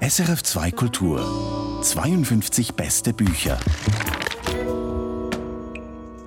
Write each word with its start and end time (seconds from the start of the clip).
SRF 0.00 0.42
2 0.42 0.72
Kultur 0.72 1.80
52 1.82 2.74
beste 2.74 3.14
Bücher. 3.14 3.58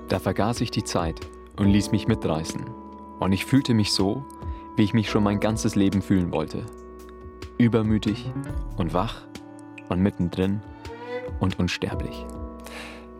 Da 0.08 0.18
vergaß 0.18 0.60
ich 0.60 0.72
die 0.72 0.82
Zeit 0.82 1.20
und 1.56 1.68
ließ 1.68 1.92
mich 1.92 2.08
mitreißen. 2.08 2.64
Und 3.20 3.32
ich 3.32 3.44
fühlte 3.44 3.74
mich 3.74 3.92
so, 3.92 4.24
wie 4.76 4.82
ich 4.82 4.92
mich 4.92 5.08
schon 5.08 5.22
mein 5.22 5.38
ganzes 5.38 5.76
Leben 5.76 6.02
fühlen 6.02 6.32
wollte. 6.32 6.66
Übermütig 7.58 8.30
und 8.76 8.92
wach 8.92 9.26
und 9.88 10.00
mittendrin 10.00 10.62
und 11.38 11.58
unsterblich. 11.60 12.26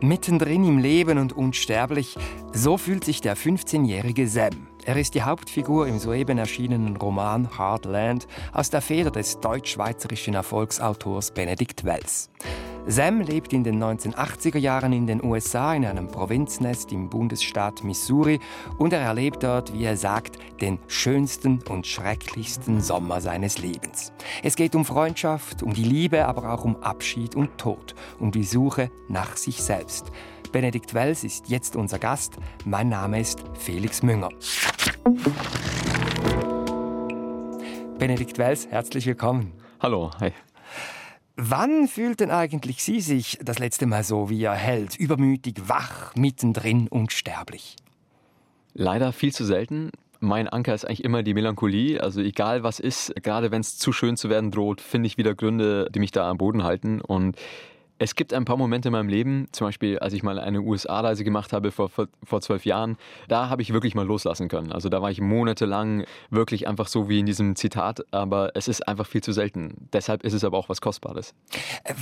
Mittendrin 0.01 0.65
im 0.65 0.79
Leben 0.79 1.17
und 1.17 1.33
unsterblich, 1.33 2.17
so 2.53 2.77
fühlt 2.77 3.03
sich 3.03 3.21
der 3.21 3.37
15-jährige 3.37 4.27
Sam. 4.27 4.67
Er 4.87 4.95
ist 4.95 5.15
die 5.15 5.21
Hauptfigur 5.23 5.85
im 5.85 5.99
soeben 5.99 6.37
erschienenen 6.37 6.95
Roman 6.95 7.57
Hardland 7.57 8.25
aus 8.53 8.69
der 8.69 8.79
Feder 8.79 9.11
des 9.11 9.37
deutsch-schweizerischen 9.41 10.33
Erfolgsautors 10.33 11.31
Benedikt 11.31 11.83
Wells. 11.83 12.29
Sam 12.85 13.19
lebt 13.19 13.51
in 13.51 13.65
den 13.65 13.83
1980er 13.83 14.59
Jahren 14.59 14.93
in 14.93 15.05
den 15.05 15.21
USA 15.21 15.73
in 15.73 15.83
einem 15.83 16.07
Provinznest 16.07 16.93
im 16.93 17.09
Bundesstaat 17.09 17.83
Missouri 17.83 18.39
und 18.77 18.93
er 18.93 19.01
erlebt 19.01 19.43
dort, 19.43 19.73
wie 19.73 19.83
er 19.83 19.97
sagt, 19.97 20.39
den 20.61 20.79
schönsten 20.87 21.59
und 21.67 21.85
schrecklichsten 21.85 22.79
Sommer 22.79 23.19
seines 23.19 23.57
Lebens. 23.57 24.13
Es 24.41 24.55
geht 24.55 24.73
um 24.73 24.85
Freundschaft, 24.85 25.63
um 25.63 25.73
die 25.73 25.83
Liebe, 25.83 26.25
aber 26.25 26.53
auch 26.53 26.63
um 26.63 26.81
Abschied 26.81 27.35
und 27.35 27.57
Tod, 27.57 27.93
um 28.19 28.31
die 28.31 28.45
Suche 28.45 28.89
nach 29.09 29.35
sich 29.35 29.61
selbst. 29.61 30.13
Benedikt 30.51 30.93
Wells 30.93 31.23
ist 31.23 31.49
jetzt 31.49 31.75
unser 31.75 31.99
Gast. 31.99 32.37
Mein 32.65 32.89
Name 32.89 33.19
ist 33.19 33.43
Felix 33.53 34.01
Münger. 34.01 34.29
Benedikt 37.99 38.37
Wells, 38.37 38.67
herzlich 38.67 39.05
willkommen. 39.05 39.51
Hallo, 39.79 40.11
hi. 40.19 40.31
Wann 41.35 41.87
fühlten 41.87 42.31
eigentlich 42.31 42.83
Sie 42.83 43.01
sich 43.01 43.37
das 43.41 43.59
letzte 43.59 43.85
Mal 43.85 44.03
so 44.03 44.29
wie 44.29 44.39
Ihr 44.39 44.51
Held, 44.51 44.95
übermütig, 44.95 45.61
wach, 45.67 46.15
mittendrin 46.15 46.87
unsterblich? 46.87 47.75
Leider 48.73 49.11
viel 49.11 49.33
zu 49.33 49.45
selten. 49.45 49.91
Mein 50.19 50.47
Anker 50.47 50.73
ist 50.73 50.85
eigentlich 50.85 51.03
immer 51.03 51.21
die 51.23 51.33
Melancholie. 51.33 52.01
Also 52.01 52.21
egal 52.21 52.63
was 52.63 52.79
ist, 52.79 53.13
gerade 53.21 53.51
wenn 53.51 53.61
es 53.61 53.77
zu 53.77 53.91
schön 53.91 54.17
zu 54.17 54.29
werden 54.29 54.49
droht, 54.49 54.81
finde 54.81 55.07
ich 55.07 55.17
wieder 55.17 55.35
Gründe, 55.35 55.89
die 55.93 55.99
mich 55.99 56.11
da 56.11 56.29
am 56.29 56.37
Boden 56.37 56.63
halten. 56.63 57.01
Und 57.01 57.37
es 57.99 58.15
gibt 58.15 58.33
ein 58.33 58.45
paar 58.45 58.57
Momente 58.57 58.89
in 58.89 58.91
meinem 58.91 59.09
Leben, 59.09 59.47
zum 59.51 59.67
Beispiel 59.67 59.99
als 59.99 60.13
ich 60.13 60.23
mal 60.23 60.39
eine 60.39 60.61
USA-Reise 60.61 61.23
gemacht 61.23 61.53
habe 61.53 61.71
vor, 61.71 61.89
vor, 61.89 62.07
vor 62.23 62.41
zwölf 62.41 62.65
Jahren, 62.65 62.97
da 63.27 63.49
habe 63.49 63.61
ich 63.61 63.73
wirklich 63.73 63.95
mal 63.95 64.05
loslassen 64.05 64.47
können. 64.47 64.71
Also 64.71 64.89
da 64.89 65.01
war 65.01 65.11
ich 65.11 65.21
monatelang 65.21 66.05
wirklich 66.29 66.67
einfach 66.67 66.87
so 66.87 67.09
wie 67.09 67.19
in 67.19 67.25
diesem 67.25 67.55
Zitat, 67.55 68.01
aber 68.11 68.51
es 68.55 68.67
ist 68.67 68.87
einfach 68.87 69.07
viel 69.07 69.21
zu 69.21 69.31
selten. 69.31 69.87
Deshalb 69.93 70.23
ist 70.23 70.33
es 70.33 70.43
aber 70.43 70.57
auch 70.57 70.69
was 70.69 70.81
Kostbares. 70.81 71.33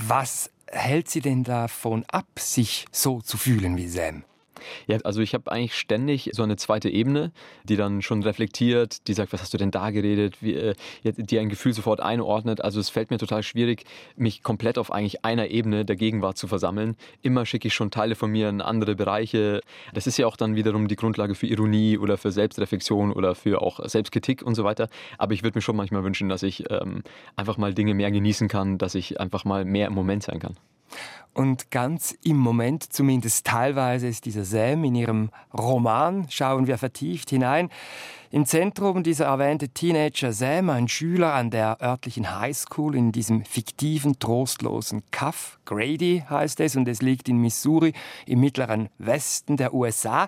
Was 0.07 0.51
hält 0.67 1.09
Sie 1.09 1.21
denn 1.21 1.43
davon 1.43 2.03
ab, 2.07 2.27
sich 2.37 2.85
so 2.91 3.21
zu 3.21 3.37
fühlen 3.37 3.77
wie 3.77 3.87
Sam? 3.87 4.23
Ja, 4.87 4.97
also 5.03 5.21
ich 5.21 5.33
habe 5.33 5.51
eigentlich 5.51 5.75
ständig 5.75 6.31
so 6.33 6.43
eine 6.43 6.55
zweite 6.55 6.89
Ebene, 6.89 7.31
die 7.63 7.75
dann 7.75 8.01
schon 8.01 8.23
reflektiert, 8.23 9.07
die 9.07 9.13
sagt, 9.13 9.33
was 9.33 9.41
hast 9.41 9.53
du 9.53 9.57
denn 9.57 9.71
da 9.71 9.91
geredet, 9.91 10.41
wie, 10.41 10.53
äh, 10.53 10.75
die 11.03 11.39
ein 11.39 11.49
Gefühl 11.49 11.73
sofort 11.73 11.99
einordnet. 12.01 12.61
Also 12.61 12.79
es 12.79 12.89
fällt 12.89 13.11
mir 13.11 13.17
total 13.17 13.43
schwierig, 13.43 13.83
mich 14.15 14.43
komplett 14.43 14.77
auf 14.77 14.91
eigentlich 14.91 15.25
einer 15.25 15.47
Ebene 15.49 15.85
der 15.85 15.95
Gegenwart 15.95 16.37
zu 16.37 16.47
versammeln. 16.47 16.95
Immer 17.21 17.45
schicke 17.45 17.67
ich 17.67 17.73
schon 17.73 17.91
Teile 17.91 18.15
von 18.15 18.31
mir 18.31 18.49
in 18.49 18.61
andere 18.61 18.95
Bereiche. 18.95 19.61
Das 19.93 20.07
ist 20.07 20.17
ja 20.17 20.27
auch 20.27 20.37
dann 20.37 20.55
wiederum 20.55 20.87
die 20.87 20.95
Grundlage 20.95 21.35
für 21.35 21.47
Ironie 21.47 21.97
oder 21.97 22.17
für 22.17 22.31
Selbstreflexion 22.31 23.11
oder 23.11 23.35
für 23.35 23.61
auch 23.61 23.79
Selbstkritik 23.87 24.41
und 24.41 24.55
so 24.55 24.63
weiter. 24.63 24.89
Aber 25.17 25.33
ich 25.33 25.43
würde 25.43 25.57
mir 25.57 25.61
schon 25.61 25.75
manchmal 25.75 26.03
wünschen, 26.03 26.29
dass 26.29 26.43
ich 26.43 26.69
ähm, 26.69 27.03
einfach 27.35 27.57
mal 27.57 27.73
Dinge 27.73 27.93
mehr 27.93 28.11
genießen 28.11 28.47
kann, 28.47 28.77
dass 28.77 28.95
ich 28.95 29.19
einfach 29.19 29.45
mal 29.45 29.65
mehr 29.65 29.87
im 29.87 29.93
Moment 29.93 30.23
sein 30.23 30.39
kann. 30.39 30.55
Und 31.33 31.69
ganz 31.69 32.15
im 32.23 32.37
Moment, 32.37 32.93
zumindest 32.93 33.45
teilweise, 33.45 34.07
ist 34.07 34.25
dieser 34.25 34.45
Sam 34.45 34.85
in 34.85 34.95
ihrem 34.95 35.29
Roman, 35.53 36.27
schauen 36.29 36.65
wir 36.65 36.77
vertieft 36.77 37.29
hinein. 37.29 37.69
Im 38.35 38.45
Zentrum 38.45 39.01
dieser 39.01 39.27
erwähnte 39.27 39.69
Teenager 39.69 40.33
Sam, 40.33 40.69
ein 40.69 40.89
Schüler 40.89 41.33
an 41.33 41.51
der 41.51 41.81
örtlichen 41.81 42.37
Highschool 42.37 42.93
in 42.93 43.13
diesem 43.13 43.45
fiktiven, 43.45 44.19
trostlosen 44.19 45.03
Kaff. 45.09 45.57
Grady 45.63 46.21
heißt 46.29 46.59
es 46.59 46.75
und 46.75 46.85
es 46.89 47.01
liegt 47.01 47.29
in 47.29 47.37
Missouri 47.37 47.93
im 48.25 48.41
mittleren 48.41 48.89
Westen 48.97 49.55
der 49.55 49.73
USA. 49.73 50.27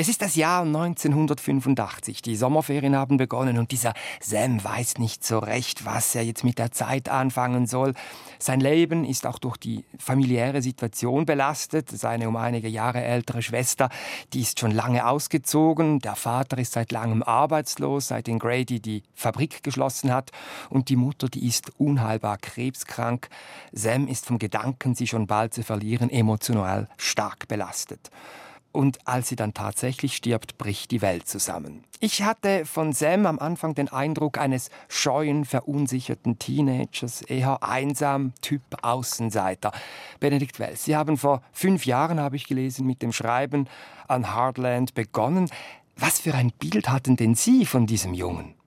Es 0.00 0.06
ist 0.06 0.22
das 0.22 0.36
Jahr 0.36 0.62
1985. 0.62 2.22
Die 2.22 2.36
Sommerferien 2.36 2.94
haben 2.94 3.16
begonnen 3.16 3.58
und 3.58 3.72
dieser 3.72 3.94
Sam 4.20 4.62
weiß 4.62 4.98
nicht 4.98 5.24
so 5.24 5.40
recht, 5.40 5.86
was 5.86 6.14
er 6.14 6.22
jetzt 6.22 6.44
mit 6.44 6.60
der 6.60 6.70
Zeit 6.70 7.08
anfangen 7.08 7.66
soll. 7.66 7.94
Sein 8.38 8.60
Leben 8.60 9.04
ist 9.04 9.26
auch 9.26 9.40
durch 9.40 9.56
die 9.56 9.84
familiäre 9.98 10.62
Situation 10.62 11.26
belastet. 11.26 11.90
Seine 11.90 12.28
um 12.28 12.36
einige 12.36 12.68
Jahre 12.68 13.02
ältere 13.02 13.42
Schwester, 13.42 13.88
die 14.34 14.42
ist 14.42 14.60
schon 14.60 14.70
lange 14.70 15.04
ausgezogen. 15.04 15.98
Der 15.98 16.14
Vater 16.14 16.58
ist 16.58 16.74
seit 16.74 16.92
langem 16.92 17.24
arbeitslos, 17.38 18.08
seitdem 18.08 18.38
Grady 18.38 18.80
die 18.80 19.02
Fabrik 19.14 19.62
geschlossen 19.62 20.12
hat. 20.12 20.32
Und 20.68 20.88
die 20.88 20.96
Mutter, 20.96 21.28
die 21.28 21.46
ist 21.46 21.70
unheilbar 21.78 22.38
krebskrank. 22.38 23.28
Sam 23.72 24.08
ist 24.08 24.26
vom 24.26 24.38
Gedanken, 24.38 24.94
sie 24.94 25.06
schon 25.06 25.26
bald 25.26 25.54
zu 25.54 25.62
verlieren, 25.62 26.10
emotional 26.10 26.88
stark 26.96 27.48
belastet 27.48 28.10
und 28.72 29.08
als 29.08 29.28
sie 29.28 29.36
dann 29.36 29.54
tatsächlich 29.54 30.14
stirbt, 30.14 30.58
bricht 30.58 30.90
die 30.90 31.02
Welt 31.02 31.26
zusammen. 31.26 31.84
Ich 32.00 32.22
hatte 32.22 32.64
von 32.64 32.92
Sam 32.92 33.26
am 33.26 33.38
Anfang 33.38 33.74
den 33.74 33.88
Eindruck 33.88 34.38
eines 34.38 34.70
scheuen, 34.88 35.44
verunsicherten 35.44 36.38
Teenagers, 36.38 37.22
eher 37.22 37.62
einsam, 37.62 38.34
Typ 38.40 38.62
Außenseiter. 38.82 39.72
Benedikt 40.20 40.60
Wells, 40.60 40.84
Sie 40.84 40.94
haben 40.94 41.16
vor 41.16 41.42
fünf 41.50 41.86
Jahren, 41.86 42.20
habe 42.20 42.36
ich 42.36 42.46
gelesen, 42.46 42.86
mit 42.86 43.02
dem 43.02 43.12
Schreiben 43.12 43.66
an 44.06 44.32
Hardland 44.32 44.94
begonnen. 44.94 45.50
Was 46.00 46.20
für 46.20 46.34
ein 46.34 46.52
Bild 46.52 46.88
hatten 46.88 47.16
denn 47.16 47.34
Sie 47.34 47.66
von 47.66 47.86
diesem 47.86 48.14
Jungen? 48.14 48.57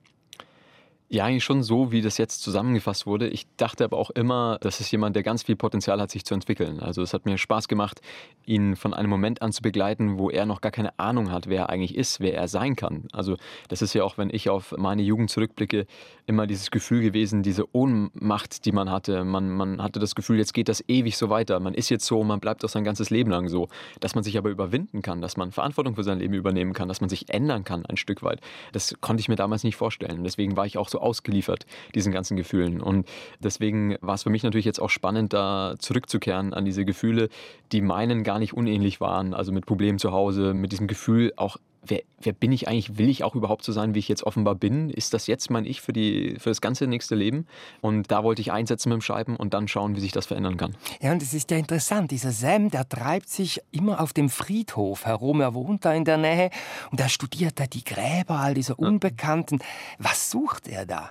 Ja, 1.14 1.26
eigentlich 1.26 1.44
schon 1.44 1.62
so, 1.62 1.92
wie 1.92 2.00
das 2.00 2.16
jetzt 2.16 2.40
zusammengefasst 2.40 3.06
wurde. 3.06 3.28
Ich 3.28 3.46
dachte 3.58 3.84
aber 3.84 3.98
auch 3.98 4.08
immer, 4.08 4.56
das 4.62 4.80
ist 4.80 4.90
jemand, 4.92 5.14
der 5.14 5.22
ganz 5.22 5.42
viel 5.42 5.56
Potenzial 5.56 6.00
hat, 6.00 6.10
sich 6.10 6.24
zu 6.24 6.32
entwickeln. 6.32 6.80
Also 6.80 7.02
es 7.02 7.12
hat 7.12 7.26
mir 7.26 7.36
Spaß 7.36 7.68
gemacht, 7.68 8.00
ihn 8.46 8.76
von 8.76 8.94
einem 8.94 9.10
Moment 9.10 9.42
an 9.42 9.52
zu 9.52 9.60
begleiten, 9.60 10.16
wo 10.16 10.30
er 10.30 10.46
noch 10.46 10.62
gar 10.62 10.72
keine 10.72 10.98
Ahnung 10.98 11.30
hat, 11.30 11.48
wer 11.48 11.64
er 11.64 11.68
eigentlich 11.68 11.96
ist, 11.96 12.20
wer 12.20 12.32
er 12.34 12.48
sein 12.48 12.76
kann. 12.76 13.08
Also 13.12 13.36
das 13.68 13.82
ist 13.82 13.92
ja 13.92 14.04
auch, 14.04 14.16
wenn 14.16 14.30
ich 14.30 14.48
auf 14.48 14.74
meine 14.78 15.02
Jugend 15.02 15.28
zurückblicke, 15.28 15.84
immer 16.24 16.46
dieses 16.46 16.70
Gefühl 16.70 17.02
gewesen, 17.02 17.42
diese 17.42 17.66
Ohnmacht, 17.76 18.64
die 18.64 18.72
man 18.72 18.90
hatte. 18.90 19.22
Man, 19.24 19.50
man 19.50 19.82
hatte 19.82 20.00
das 20.00 20.14
Gefühl, 20.14 20.38
jetzt 20.38 20.54
geht 20.54 20.70
das 20.70 20.82
ewig 20.88 21.18
so 21.18 21.28
weiter. 21.28 21.60
Man 21.60 21.74
ist 21.74 21.90
jetzt 21.90 22.06
so, 22.06 22.24
man 22.24 22.40
bleibt 22.40 22.64
auch 22.64 22.70
sein 22.70 22.84
ganzes 22.84 23.10
Leben 23.10 23.30
lang 23.30 23.48
so. 23.48 23.68
Dass 24.00 24.14
man 24.14 24.24
sich 24.24 24.38
aber 24.38 24.48
überwinden 24.48 25.02
kann, 25.02 25.20
dass 25.20 25.36
man 25.36 25.52
Verantwortung 25.52 25.94
für 25.94 26.04
sein 26.04 26.20
Leben 26.20 26.32
übernehmen 26.32 26.72
kann, 26.72 26.88
dass 26.88 27.02
man 27.02 27.10
sich 27.10 27.28
ändern 27.28 27.64
kann 27.64 27.84
ein 27.84 27.98
Stück 27.98 28.22
weit. 28.22 28.40
Das 28.72 28.94
konnte 29.02 29.20
ich 29.20 29.28
mir 29.28 29.36
damals 29.36 29.62
nicht 29.62 29.76
vorstellen. 29.76 30.24
Deswegen 30.24 30.56
war 30.56 30.64
ich 30.64 30.78
auch 30.78 30.88
so 30.88 31.01
ausgeliefert 31.02 31.66
diesen 31.94 32.12
ganzen 32.12 32.36
Gefühlen. 32.36 32.80
Und 32.80 33.08
deswegen 33.40 33.96
war 34.00 34.14
es 34.14 34.22
für 34.22 34.30
mich 34.30 34.42
natürlich 34.42 34.66
jetzt 34.66 34.80
auch 34.80 34.90
spannend, 34.90 35.32
da 35.32 35.74
zurückzukehren 35.78 36.54
an 36.54 36.64
diese 36.64 36.84
Gefühle, 36.84 37.28
die 37.72 37.80
meinen 37.80 38.22
gar 38.24 38.38
nicht 38.38 38.54
unähnlich 38.54 39.00
waren. 39.00 39.34
Also 39.34 39.52
mit 39.52 39.66
Problemen 39.66 39.98
zu 39.98 40.12
Hause, 40.12 40.54
mit 40.54 40.72
diesem 40.72 40.86
Gefühl 40.86 41.32
auch 41.36 41.56
Wer, 41.84 42.02
wer, 42.20 42.32
bin 42.32 42.52
ich 42.52 42.68
eigentlich? 42.68 42.96
Will 42.96 43.08
ich 43.08 43.24
auch 43.24 43.34
überhaupt 43.34 43.64
so 43.64 43.72
sein, 43.72 43.94
wie 43.94 43.98
ich 43.98 44.08
jetzt 44.08 44.22
offenbar 44.22 44.54
bin? 44.54 44.88
Ist 44.88 45.14
das 45.14 45.26
jetzt 45.26 45.50
mein 45.50 45.64
Ich 45.64 45.80
für, 45.80 45.92
die, 45.92 46.36
für 46.38 46.50
das 46.50 46.60
ganze 46.60 46.86
nächste 46.86 47.16
Leben? 47.16 47.46
Und 47.80 48.12
da 48.12 48.22
wollte 48.22 48.40
ich 48.40 48.52
einsetzen 48.52 48.90
mit 48.90 48.96
dem 48.96 49.02
Schreiben 49.02 49.34
und 49.34 49.52
dann 49.52 49.66
schauen, 49.66 49.96
wie 49.96 50.00
sich 50.00 50.12
das 50.12 50.26
verändern 50.26 50.56
kann. 50.56 50.76
Ja, 51.00 51.10
und 51.10 51.20
es 51.22 51.34
ist 51.34 51.50
ja 51.50 51.56
interessant. 51.56 52.12
Dieser 52.12 52.30
Sam, 52.30 52.70
der 52.70 52.88
treibt 52.88 53.28
sich 53.28 53.60
immer 53.72 54.00
auf 54.00 54.12
dem 54.12 54.28
Friedhof 54.28 55.06
herum. 55.06 55.40
Er 55.40 55.54
wohnt 55.54 55.84
da 55.84 55.92
in 55.92 56.04
der 56.04 56.18
Nähe 56.18 56.50
und 56.92 57.00
er 57.00 57.08
studiert 57.08 57.58
da 57.58 57.66
die 57.66 57.82
Gräber 57.82 58.38
all 58.38 58.54
dieser 58.54 58.78
Unbekannten. 58.78 59.58
Was 59.98 60.30
sucht 60.30 60.68
er 60.68 60.86
da? 60.86 61.10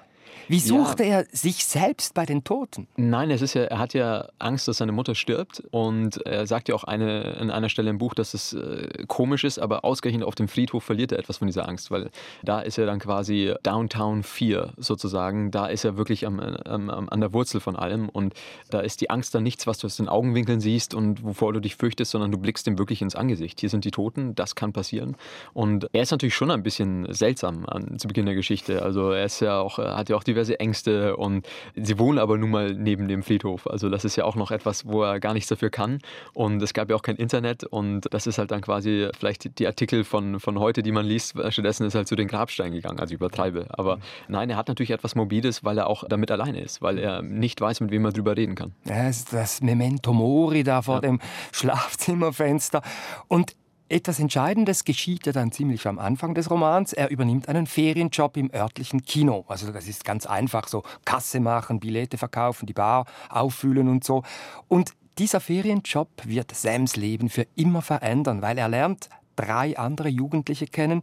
Wie 0.52 0.60
suchte 0.60 1.06
ja. 1.06 1.20
er 1.20 1.26
sich 1.32 1.64
selbst 1.64 2.14
bei 2.14 2.26
den 2.26 2.44
Toten? 2.44 2.86
Nein, 2.98 3.32
es 3.32 3.42
ist 3.42 3.54
ja, 3.54 3.64
er 3.64 3.80
hat 3.80 3.94
ja 3.94 4.28
Angst, 4.38 4.68
dass 4.68 4.78
seine 4.78 4.92
Mutter 4.92 5.16
stirbt 5.16 5.64
und 5.72 6.18
er 6.26 6.46
sagt 6.46 6.68
ja 6.68 6.76
auch 6.76 6.84
eine, 6.84 7.38
an 7.40 7.50
einer 7.50 7.70
Stelle 7.70 7.90
im 7.90 7.98
Buch, 7.98 8.14
dass 8.14 8.34
es 8.34 8.52
äh, 8.52 9.06
komisch 9.08 9.46
ist, 9.46 9.60
aber 9.60 9.86
ausgerechnet 9.86 10.26
auf 10.26 10.36
dem 10.36 10.50
Friedhof 10.50 10.84
verliert 10.84 11.14
er 11.14 11.20
etwas 11.20 11.38
von 11.38 11.48
dieser 11.48 11.70
Angst, 11.70 11.90
weil 11.90 12.10
da 12.44 12.60
ist 12.60 12.78
er 12.78 12.86
dann 12.86 13.00
quasi 13.00 13.54
Downtown 13.64 14.24
4 14.24 14.74
sozusagen. 14.76 15.52
Da 15.52 15.68
ist 15.68 15.86
er 15.86 15.96
wirklich 15.96 16.28
am, 16.28 16.42
am, 16.42 16.90
an 16.90 17.22
der 17.22 17.32
Wurzel 17.32 17.62
von 17.62 17.78
allem 17.78 18.10
und 18.10 18.34
da 18.70 18.82
ist 18.82 19.00
die 19.00 19.10
Angst 19.10 19.34
dann 19.34 19.44
nichts, 19.44 19.68
was 19.68 19.78
du 19.78 19.88
aus 19.88 19.96
den 19.96 20.10
Augenwinkeln 20.10 20.60
siehst 20.60 20.94
und 20.94 21.24
wovor 21.24 21.54
du 21.54 21.62
dich 21.62 21.78
fürchtest, 21.78 22.12
sondern 22.12 22.30
du 22.30 22.38
blickst 22.38 22.68
ihm 22.68 22.78
wirklich 22.78 23.02
ins 23.02 23.16
Angesicht. 23.16 23.62
Hier 23.62 23.70
sind 23.70 23.86
die 23.86 23.92
Toten, 23.92 24.36
das 24.36 24.56
kann 24.56 24.74
passieren. 24.74 25.16
Und 25.54 25.88
er 25.94 26.02
ist 26.02 26.12
natürlich 26.12 26.36
schon 26.36 26.52
ein 26.52 26.62
bisschen 26.62 27.08
seltsam 27.14 27.66
an, 27.68 27.98
zu 28.00 28.10
Beginn 28.10 28.26
der 28.26 28.36
Geschichte. 28.36 28.82
Also 28.82 29.12
er 29.12 29.24
ist 29.24 29.40
ja 29.40 29.62
auch, 29.62 29.78
hat 29.78 30.10
ja 30.10 30.18
auch 30.18 30.26
die 30.26 30.41
diverse 30.42 30.60
Ängste 30.60 31.16
und 31.18 31.48
sie 31.76 32.00
wohnen 32.00 32.20
aber 32.20 32.38
nun 32.38 32.50
mal 32.50 32.74
neben 32.74 33.08
dem 33.08 33.24
Friedhof. 33.24 33.68
Also 33.68 33.90
das 33.90 34.06
ist 34.06 34.16
ja 34.16 34.26
auch 34.26 34.36
noch 34.36 34.52
etwas, 34.52 34.86
wo 34.88 35.04
er 35.04 35.20
gar 35.20 35.34
nichts 35.34 35.50
dafür 35.50 35.70
kann. 35.70 36.00
Und 36.34 36.62
es 36.62 36.74
gab 36.74 36.90
ja 36.90 36.96
auch 36.96 37.02
kein 37.02 37.16
Internet 37.16 37.64
und 37.64 38.12
das 38.12 38.28
ist 38.28 38.38
halt 38.38 38.52
dann 38.52 38.62
quasi 38.62 39.10
vielleicht 39.18 39.60
die 39.60 39.68
Artikel 39.68 40.04
von, 40.04 40.40
von 40.40 40.60
heute, 40.60 40.82
die 40.82 40.92
man 40.92 41.06
liest. 41.06 41.36
Stattdessen 41.50 41.86
ist 41.86 41.94
er 41.94 42.00
halt 42.00 42.08
zu 42.08 42.16
den 42.16 42.28
Grabsteinen 42.28 42.74
gegangen, 42.74 43.00
also 43.00 43.14
übertreibe. 43.14 43.68
Aber 43.70 44.00
nein, 44.28 44.50
er 44.50 44.58
hat 44.58 44.68
natürlich 44.68 44.92
etwas 44.92 45.16
Mobiles, 45.16 45.64
weil 45.64 45.78
er 45.78 45.88
auch 45.88 46.04
damit 46.08 46.32
alleine 46.32 46.60
ist, 46.60 46.82
weil 46.82 46.98
er 46.98 47.22
nicht 47.22 47.62
weiß, 47.62 47.82
mit 47.82 47.92
wem 47.92 48.06
er 48.06 48.12
drüber 48.12 48.36
reden 48.36 48.56
kann. 48.56 48.74
Ja, 48.86 49.10
das 49.32 49.62
Memento 49.62 50.14
Mori 50.14 50.64
da 50.64 50.82
vor 50.82 50.96
ja. 50.96 51.02
dem 51.02 51.20
Schlafzimmerfenster. 51.52 52.82
Und 53.28 53.56
etwas 53.92 54.20
Entscheidendes 54.20 54.86
geschieht 54.86 55.26
ja 55.26 55.34
dann 55.34 55.52
ziemlich 55.52 55.86
am 55.86 56.00
Anfang 56.00 56.34
des 56.34 56.50
Romans. 56.50 56.94
Er 56.94 57.10
übernimmt 57.10 57.50
einen 57.50 57.68
Ferienjob 57.68 58.38
im 58.38 58.50
örtlichen 58.54 59.04
Kino. 59.04 59.44
Also 59.48 59.72
das 59.72 59.88
ist 59.88 60.06
ganz 60.06 60.26
einfach 60.26 60.68
so 60.68 60.84
Kasse 61.04 61.40
machen, 61.40 61.80
Billette 61.80 62.18
verkaufen, 62.18 62.66
die 62.66 62.74
Bar 62.74 63.06
auffüllen 63.30 63.90
und 63.90 64.04
so. 64.04 64.24
Und 64.68 64.94
dieser 65.18 65.42
Ferienjob 65.42 66.08
wird 66.24 66.56
Sams 66.56 66.96
Leben 66.96 67.30
für 67.30 67.46
immer 67.56 67.82
verändern, 67.82 68.42
weil 68.42 68.58
er 68.58 68.70
lernt 68.70 69.10
drei 69.36 69.78
andere 69.78 70.10
Jugendliche 70.10 70.68
kennen, 70.68 71.02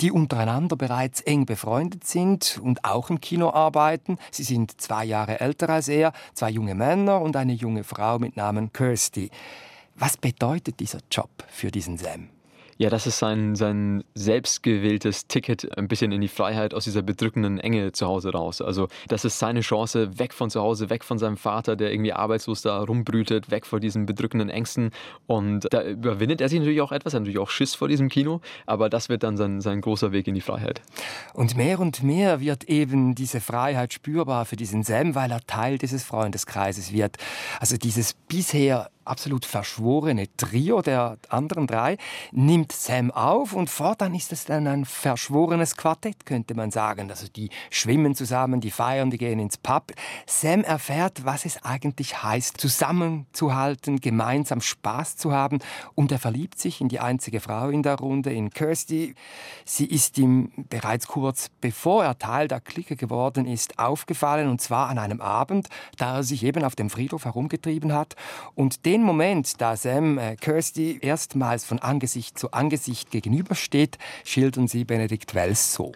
die 0.00 0.12
untereinander 0.12 0.76
bereits 0.76 1.20
eng 1.22 1.46
befreundet 1.46 2.04
sind 2.04 2.60
und 2.62 2.84
auch 2.84 3.10
im 3.10 3.20
Kino 3.20 3.50
arbeiten. 3.50 4.18
Sie 4.30 4.44
sind 4.44 4.80
zwei 4.80 5.04
Jahre 5.04 5.40
älter 5.40 5.68
als 5.68 5.88
er, 5.88 6.12
zwei 6.34 6.50
junge 6.50 6.74
Männer 6.74 7.20
und 7.20 7.36
eine 7.36 7.52
junge 7.52 7.84
Frau 7.84 8.18
mit 8.18 8.36
Namen 8.36 8.72
Kirsty. 8.72 9.30
Was 10.00 10.16
bedeutet 10.16 10.80
dieser 10.80 11.00
Job 11.10 11.28
für 11.46 11.70
diesen 11.70 11.98
Sam? 11.98 12.30
Ja, 12.78 12.88
das 12.88 13.06
ist 13.06 13.18
sein, 13.18 13.56
sein 13.56 14.02
selbstgewähltes 14.14 15.26
Ticket 15.26 15.76
ein 15.76 15.86
bisschen 15.86 16.12
in 16.12 16.22
die 16.22 16.28
Freiheit 16.28 16.72
aus 16.72 16.84
dieser 16.84 17.02
bedrückenden 17.02 17.60
Enge 17.60 17.92
zu 17.92 18.06
Hause 18.06 18.32
raus. 18.32 18.62
Also 18.62 18.88
das 19.08 19.26
ist 19.26 19.38
seine 19.38 19.60
Chance, 19.60 20.18
weg 20.18 20.32
von 20.32 20.48
zu 20.48 20.62
Hause, 20.62 20.88
weg 20.88 21.04
von 21.04 21.18
seinem 21.18 21.36
Vater, 21.36 21.76
der 21.76 21.92
irgendwie 21.92 22.14
arbeitslos 22.14 22.62
da 22.62 22.82
rumbrütet, 22.82 23.50
weg 23.50 23.66
von 23.66 23.82
diesen 23.82 24.06
bedrückenden 24.06 24.48
Ängsten. 24.48 24.92
Und 25.26 25.68
da 25.70 25.82
überwindet 25.82 26.40
er 26.40 26.48
sich 26.48 26.58
natürlich 26.58 26.80
auch 26.80 26.92
etwas, 26.92 27.12
er 27.12 27.16
hat 27.16 27.24
natürlich 27.24 27.38
auch 27.38 27.50
Schiss 27.50 27.74
vor 27.74 27.86
diesem 27.86 28.08
Kino, 28.08 28.40
aber 28.64 28.88
das 28.88 29.10
wird 29.10 29.24
dann 29.24 29.36
sein, 29.36 29.60
sein 29.60 29.82
großer 29.82 30.12
Weg 30.12 30.26
in 30.26 30.34
die 30.34 30.40
Freiheit. 30.40 30.80
Und 31.34 31.58
mehr 31.58 31.78
und 31.80 32.02
mehr 32.02 32.40
wird 32.40 32.64
eben 32.64 33.14
diese 33.14 33.42
Freiheit 33.42 33.92
spürbar 33.92 34.46
für 34.46 34.56
diesen 34.56 34.84
Sam, 34.84 35.14
weil 35.14 35.32
er 35.32 35.46
Teil 35.46 35.76
dieses 35.76 36.02
Freundeskreises 36.02 36.94
wird. 36.94 37.18
Also 37.58 37.76
dieses 37.76 38.14
bisher 38.14 38.88
absolut 39.10 39.44
verschworene 39.44 40.28
Trio 40.36 40.82
der 40.82 41.18
anderen 41.28 41.66
drei 41.66 41.98
nimmt 42.30 42.72
Sam 42.72 43.10
auf 43.10 43.52
und 43.52 43.68
fortan 43.68 44.14
ist 44.14 44.32
es 44.32 44.44
dann 44.44 44.66
ein 44.66 44.84
verschworenes 44.84 45.76
Quartett, 45.76 46.24
könnte 46.24 46.54
man 46.54 46.70
sagen. 46.70 47.10
Also 47.10 47.26
die 47.28 47.50
schwimmen 47.70 48.14
zusammen, 48.14 48.60
die 48.60 48.70
feiern, 48.70 49.10
die 49.10 49.18
gehen 49.18 49.40
ins 49.40 49.58
Pub. 49.58 49.92
Sam 50.26 50.62
erfährt, 50.62 51.24
was 51.24 51.44
es 51.44 51.62
eigentlich 51.64 52.22
heißt, 52.22 52.60
zusammenzuhalten, 52.60 54.00
gemeinsam 54.00 54.60
Spaß 54.60 55.16
zu 55.16 55.32
haben 55.32 55.58
und 55.96 56.12
er 56.12 56.20
verliebt 56.20 56.58
sich 56.60 56.80
in 56.80 56.88
die 56.88 57.00
einzige 57.00 57.40
Frau 57.40 57.68
in 57.68 57.82
der 57.82 57.96
Runde, 57.96 58.32
in 58.32 58.50
Kirsty. 58.50 59.14
Sie 59.64 59.86
ist 59.86 60.18
ihm 60.18 60.52
bereits 60.68 61.08
kurz 61.08 61.50
bevor 61.60 62.04
er 62.04 62.18
Teil 62.18 62.46
der 62.46 62.60
Clique 62.60 62.94
geworden 62.94 63.46
ist, 63.46 63.78
aufgefallen 63.78 64.48
und 64.48 64.60
zwar 64.60 64.88
an 64.88 64.98
einem 64.98 65.20
Abend, 65.20 65.68
da 65.98 66.18
er 66.18 66.22
sich 66.22 66.44
eben 66.44 66.64
auf 66.64 66.76
dem 66.76 66.90
Friedhof 66.90 67.24
herumgetrieben 67.24 67.92
hat 67.92 68.14
und 68.54 68.86
den 68.86 68.99
Moment, 69.02 69.60
da 69.60 69.76
Sam 69.76 70.18
äh, 70.18 70.36
Kirsty 70.36 70.98
erstmals 71.00 71.64
von 71.64 71.78
Angesicht 71.78 72.38
zu 72.38 72.52
Angesicht 72.52 73.10
gegenübersteht, 73.10 73.98
schildern 74.24 74.68
sie 74.68 74.84
Benedikt 74.84 75.34
Wells 75.34 75.74
so. 75.74 75.92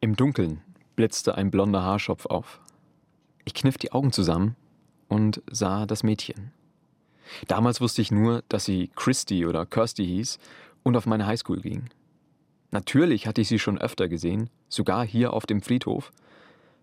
Im 0.00 0.16
Dunkeln 0.16 0.62
blitzte 0.96 1.34
ein 1.36 1.50
blonder 1.50 1.82
Haarschopf 1.82 2.26
auf. 2.26 2.60
Ich 3.44 3.54
kniff 3.54 3.78
die 3.78 3.92
Augen 3.92 4.12
zusammen 4.12 4.56
und 5.08 5.42
sah 5.50 5.86
das 5.86 6.02
Mädchen. 6.02 6.52
Damals 7.48 7.80
wusste 7.80 8.02
ich 8.02 8.10
nur, 8.10 8.42
dass 8.48 8.64
sie 8.64 8.90
Christy 8.96 9.46
oder 9.46 9.66
Kirsty 9.66 10.06
hieß 10.06 10.38
und 10.82 10.96
auf 10.96 11.06
meine 11.06 11.26
Highschool 11.26 11.60
ging. 11.60 11.90
Natürlich 12.70 13.26
hatte 13.26 13.40
ich 13.40 13.48
sie 13.48 13.58
schon 13.58 13.78
öfter 13.78 14.08
gesehen, 14.08 14.50
sogar 14.68 15.04
hier 15.06 15.32
auf 15.32 15.46
dem 15.46 15.60
Friedhof, 15.60 16.12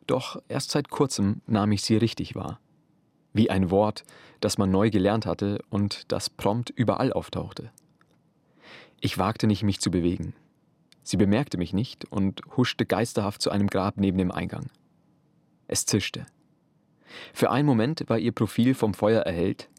doch 0.05 0.41
erst 0.47 0.71
seit 0.71 0.89
kurzem 0.89 1.41
nahm 1.47 1.71
ich 1.71 1.81
sie 1.81 1.97
richtig 1.97 2.35
wahr 2.35 2.59
wie 3.33 3.49
ein 3.49 3.69
Wort, 3.71 4.03
das 4.39 4.57
man 4.57 4.71
neu 4.71 4.89
gelernt 4.89 5.25
hatte 5.25 5.59
und 5.69 6.11
das 6.11 6.29
prompt 6.29 6.69
überall 6.69 7.13
auftauchte. 7.13 7.71
Ich 8.99 9.17
wagte 9.17 9.47
nicht, 9.47 9.63
mich 9.63 9.79
zu 9.79 9.91
bewegen. 9.91 10.33
Sie 11.03 11.17
bemerkte 11.17 11.57
mich 11.57 11.73
nicht 11.73 12.05
und 12.05 12.41
huschte 12.57 12.85
geisterhaft 12.85 13.41
zu 13.41 13.49
einem 13.49 13.67
Grab 13.67 13.97
neben 13.97 14.17
dem 14.17 14.31
Eingang. 14.31 14.67
Es 15.67 15.85
zischte. 15.85 16.25
Für 17.33 17.51
einen 17.51 17.65
Moment 17.65 18.03
war 18.07 18.17
ihr 18.17 18.31
Profil 18.31 18.73
vom 18.73 18.93
Feuer 18.93 19.21
erhellt, 19.21 19.69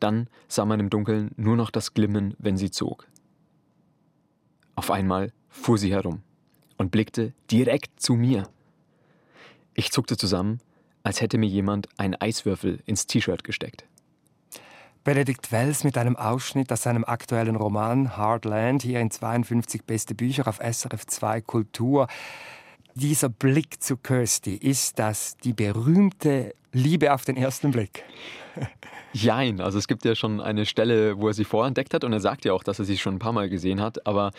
dann 0.00 0.28
sah 0.48 0.64
man 0.64 0.80
im 0.80 0.90
Dunkeln 0.90 1.30
nur 1.36 1.56
noch 1.56 1.70
das 1.70 1.94
Glimmen, 1.94 2.34
wenn 2.38 2.56
sie 2.56 2.70
zog. 2.70 3.06
Auf 4.74 4.90
einmal 4.90 5.32
fuhr 5.48 5.78
sie 5.78 5.92
herum 5.92 6.22
und 6.78 6.90
blickte 6.90 7.32
direkt 7.50 8.00
zu 8.00 8.14
mir. 8.14 8.48
Ich 9.74 9.92
zuckte 9.92 10.16
zusammen 10.16 10.58
als 11.02 11.20
hätte 11.20 11.38
mir 11.38 11.48
jemand 11.48 11.88
einen 11.96 12.14
Eiswürfel 12.14 12.80
ins 12.86 13.06
T-Shirt 13.06 13.44
gesteckt. 13.44 13.84
Benedikt 15.04 15.50
Wells 15.50 15.82
mit 15.82 15.98
einem 15.98 16.16
Ausschnitt 16.16 16.70
aus 16.70 16.82
seinem 16.82 17.04
aktuellen 17.04 17.56
Roman 17.56 18.16
Hard 18.16 18.44
Land, 18.44 18.82
hier 18.82 19.00
in 19.00 19.10
52 19.10 19.82
beste 19.84 20.14
Bücher 20.14 20.46
auf 20.46 20.58
SRF 20.58 21.06
2 21.06 21.40
Kultur. 21.40 22.06
Dieser 22.94 23.28
Blick 23.28 23.82
zu 23.82 23.96
Kirsty, 23.96 24.54
ist 24.54 25.00
das 25.00 25.36
die 25.38 25.54
berühmte 25.54 26.54
Liebe 26.72 27.12
auf 27.12 27.24
den 27.24 27.36
ersten 27.36 27.70
Blick? 27.70 28.04
Jein, 29.12 29.60
also 29.60 29.78
es 29.78 29.88
gibt 29.88 30.04
ja 30.04 30.14
schon 30.14 30.40
eine 30.40 30.64
Stelle, 30.64 31.18
wo 31.18 31.28
er 31.28 31.34
sie 31.34 31.44
vorentdeckt 31.44 31.92
hat 31.92 32.02
und 32.04 32.12
er 32.12 32.20
sagt 32.20 32.46
ja 32.46 32.54
auch, 32.54 32.62
dass 32.62 32.78
er 32.78 32.86
sie 32.86 32.96
schon 32.96 33.16
ein 33.16 33.18
paar 33.18 33.32
Mal 33.32 33.50
gesehen 33.50 33.80
hat, 33.80 34.06
aber 34.06 34.30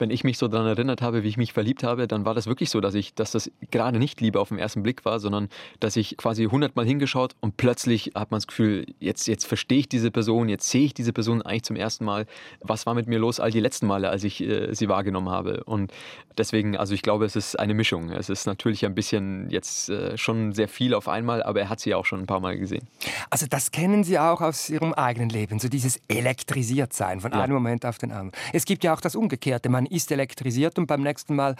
wenn 0.00 0.10
ich 0.10 0.24
mich 0.24 0.38
so 0.38 0.48
daran 0.48 0.66
erinnert 0.66 1.02
habe, 1.02 1.22
wie 1.22 1.28
ich 1.28 1.36
mich 1.36 1.52
verliebt 1.52 1.84
habe, 1.84 2.08
dann 2.08 2.24
war 2.24 2.34
das 2.34 2.46
wirklich 2.46 2.70
so, 2.70 2.80
dass 2.80 2.94
ich, 2.94 3.14
dass 3.14 3.32
das 3.32 3.50
gerade 3.70 3.98
nicht 3.98 4.20
Liebe 4.20 4.40
auf 4.40 4.48
den 4.48 4.58
ersten 4.58 4.82
Blick 4.82 5.04
war, 5.04 5.20
sondern 5.20 5.48
dass 5.78 5.96
ich 5.96 6.16
quasi 6.16 6.44
hundertmal 6.44 6.86
hingeschaut 6.86 7.36
und 7.40 7.56
plötzlich 7.56 8.12
hat 8.14 8.30
man 8.30 8.38
das 8.38 8.46
Gefühl, 8.46 8.86
jetzt, 8.98 9.28
jetzt 9.28 9.44
verstehe 9.46 9.80
ich 9.80 9.88
diese 9.88 10.10
Person, 10.10 10.48
jetzt 10.48 10.68
sehe 10.68 10.86
ich 10.86 10.94
diese 10.94 11.12
Person 11.12 11.42
eigentlich 11.42 11.64
zum 11.64 11.76
ersten 11.76 12.04
Mal. 12.04 12.26
Was 12.60 12.86
war 12.86 12.94
mit 12.94 13.06
mir 13.06 13.18
los 13.18 13.40
all 13.40 13.50
die 13.50 13.60
letzten 13.60 13.86
Male, 13.86 14.08
als 14.08 14.24
ich 14.24 14.40
äh, 14.40 14.74
sie 14.74 14.88
wahrgenommen 14.88 15.28
habe? 15.28 15.64
Und 15.64 15.92
deswegen, 16.38 16.76
also 16.76 16.94
ich 16.94 17.02
glaube, 17.02 17.26
es 17.26 17.36
ist 17.36 17.58
eine 17.58 17.74
Mischung. 17.74 18.10
Es 18.10 18.30
ist 18.30 18.46
natürlich 18.46 18.86
ein 18.86 18.94
bisschen 18.94 19.50
jetzt 19.50 19.90
äh, 19.90 20.16
schon 20.16 20.52
sehr 20.52 20.68
viel 20.68 20.94
auf 20.94 21.08
einmal, 21.08 21.42
aber 21.42 21.60
er 21.60 21.68
hat 21.68 21.79
sie 21.80 21.94
auch 21.94 22.04
schon 22.04 22.20
ein 22.20 22.26
paar 22.26 22.40
Mal 22.40 22.58
gesehen. 22.58 22.86
Also 23.30 23.46
das 23.48 23.70
kennen 23.70 24.04
Sie 24.04 24.18
auch 24.18 24.40
aus 24.40 24.68
Ihrem 24.70 24.92
eigenen 24.94 25.30
Leben, 25.30 25.58
so 25.58 25.68
dieses 25.68 26.00
elektrisiert 26.08 26.92
sein 26.92 27.20
von 27.20 27.32
ja. 27.32 27.40
einem 27.40 27.54
Moment 27.54 27.84
auf 27.84 27.98
den 27.98 28.10
anderen. 28.10 28.32
Es 28.52 28.64
gibt 28.64 28.84
ja 28.84 28.94
auch 28.94 29.00
das 29.00 29.16
Umgekehrte. 29.16 29.68
Man 29.68 29.86
ist 29.86 30.10
elektrisiert 30.12 30.78
und 30.78 30.86
beim 30.86 31.02
nächsten 31.02 31.34
Mal 31.34 31.56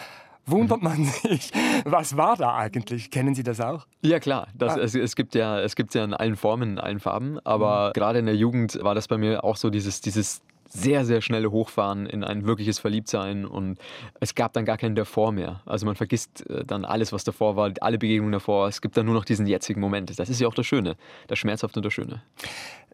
wundert 0.47 0.83
man 0.83 1.05
sich, 1.05 1.53
was 1.85 2.17
war 2.17 2.37
da 2.37 2.57
eigentlich? 2.57 3.11
Kennen 3.11 3.35
Sie 3.35 3.43
das 3.43 3.61
auch? 3.61 3.87
Ja 4.03 4.19
klar, 4.21 4.49
das, 4.55 4.77
ah. 4.77 4.81
es, 4.81 4.95
es, 4.95 5.17
gibt 5.17 5.35
ja, 5.35 5.61
es 5.61 5.77
gibt 5.77 5.95
ja 5.95 6.05
in 6.05 6.15
allen 6.15 6.37
Formen, 6.37 6.73
in 6.73 6.79
allen 6.79 7.01
Farben, 7.01 7.39
aber 7.45 7.89
mhm. 7.89 7.93
gerade 7.95 8.19
in 8.19 8.27
der 8.27 8.37
Jugend 8.37 8.79
war 8.83 8.95
das 8.95 9.09
bei 9.09 9.19
mir 9.19 9.45
auch 9.45 9.57
so 9.57 9.71
dieses, 9.71 10.01
dieses 10.01 10.43
sehr, 10.73 11.05
sehr 11.05 11.21
schnelle 11.21 11.51
Hochfahren 11.51 12.07
in 12.07 12.25
ein 12.25 12.47
wirkliches 12.47 12.79
Verliebtsein 12.79 13.45
und 13.45 13.79
es 14.21 14.35
gab 14.35 14.53
dann 14.53 14.65
gar 14.65 14.79
keinen 14.79 14.95
davor 14.95 15.33
mehr. 15.33 15.61
Also 15.67 15.85
man 15.85 15.97
vergisst 15.97 16.49
äh, 16.49 16.65
dann 16.65 16.85
alles, 16.85 17.13
was 17.13 17.25
davor 17.25 17.57
war, 17.57 17.73
alle 17.81 17.99
Begegnungen 17.99 18.33
davor. 18.33 18.69
Es 18.69 18.81
gibt 18.81 18.97
dann 18.97 19.07
nur 19.07 19.15
noch 19.15 19.25
diesen 19.25 19.47
jetzigen 19.47 19.81
Moment. 19.81 20.19
Das 20.19 20.29
ist 20.29 20.41
ja 20.41 20.49
auch 20.49 20.55
das 20.55 20.67
Schöne, 20.67 20.97
das 21.27 21.39
Schmerzhafte 21.39 21.81
und 21.81 21.85
das 21.85 21.93
Schöne. 21.93 22.23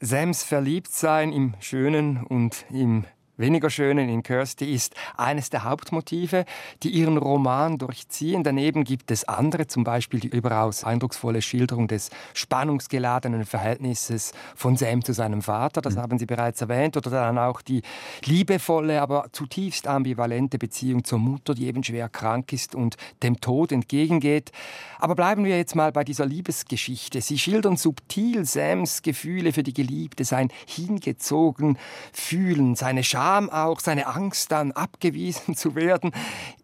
Sams 0.01 0.43
Verliebtsein 0.43 1.33
im 1.33 1.55
Schönen 1.61 2.25
und 2.25 2.65
im 2.71 3.05
weniger 3.37 3.71
schönen 3.71 4.09
in 4.09 4.23
Kirsty 4.23 4.73
ist 4.73 4.95
eines 5.17 5.51
der 5.51 5.65
Hauptmotive, 5.65 6.45
die 6.83 6.91
ihren 6.91 7.19
Roman 7.19 7.79
durchziehen. 7.79 8.43
Daneben 8.43 8.85
gibt 8.85 9.11
es 9.11 9.25
andere, 9.25 9.67
zum 9.67 9.85
Beispiel 9.85 10.21
die 10.21 10.29
überaus 10.29 10.85
eindrucksvolle 10.85 11.43
Schilderung 11.43 11.89
des 11.89 12.11
spannungsgeladenen 12.35 13.45
Verhältnisses 13.45 14.33
von 14.55 14.77
Sam 14.77 15.05
zu 15.05 15.13
seinem 15.13 15.43
Vater, 15.43 15.83
das 15.83 15.97
mhm. 15.97 16.01
haben 16.01 16.19
Sie 16.19 16.27
bereits 16.27 16.61
erwähnt, 16.61 16.97
oder 16.97 17.11
dann 17.11 17.39
auch 17.39 17.61
die 17.61 17.83
liebevolle, 18.25 19.03
aber 19.03 19.27
zutiefst 19.33 19.87
ambivalente 19.87 20.59
Beziehung 20.59 21.05
zur 21.05 21.19
Mutter, 21.19 21.55
die 21.55 21.67
eben 21.67 21.85
schwer 21.85 22.09
krank 22.09 22.53
ist 22.53 22.75
und 22.75 22.97
dem 23.23 23.41
Tod 23.41 23.73
entgegengeht. 23.73 24.51
Aber 24.99 25.15
bleiben 25.15 25.45
wir 25.45 25.59
jetzt 25.59 25.77
mal 25.77 25.93
bei 25.93 26.05
dieser 26.05 26.25
Liebesgeschichte. 26.25 27.21
Sie 27.21 27.39
schildern 27.39 27.77
subtil 27.77 28.45
Sams 28.45 29.03
Gefühle 29.03 29.53
für 29.53 29.63
die 29.63 29.75
Geliebte, 29.75 30.25
sein 30.25 30.49
hingezogen 30.67 31.79
Fühlen, 32.13 32.75
seine 32.77 33.05
Scham 33.05 33.26
auch, 33.27 33.81
seine 33.81 34.07
Angst 34.07 34.53
dann 34.53 34.73
abgewiesen 34.73 35.55
zu 35.57 35.75
werden. 35.75 36.13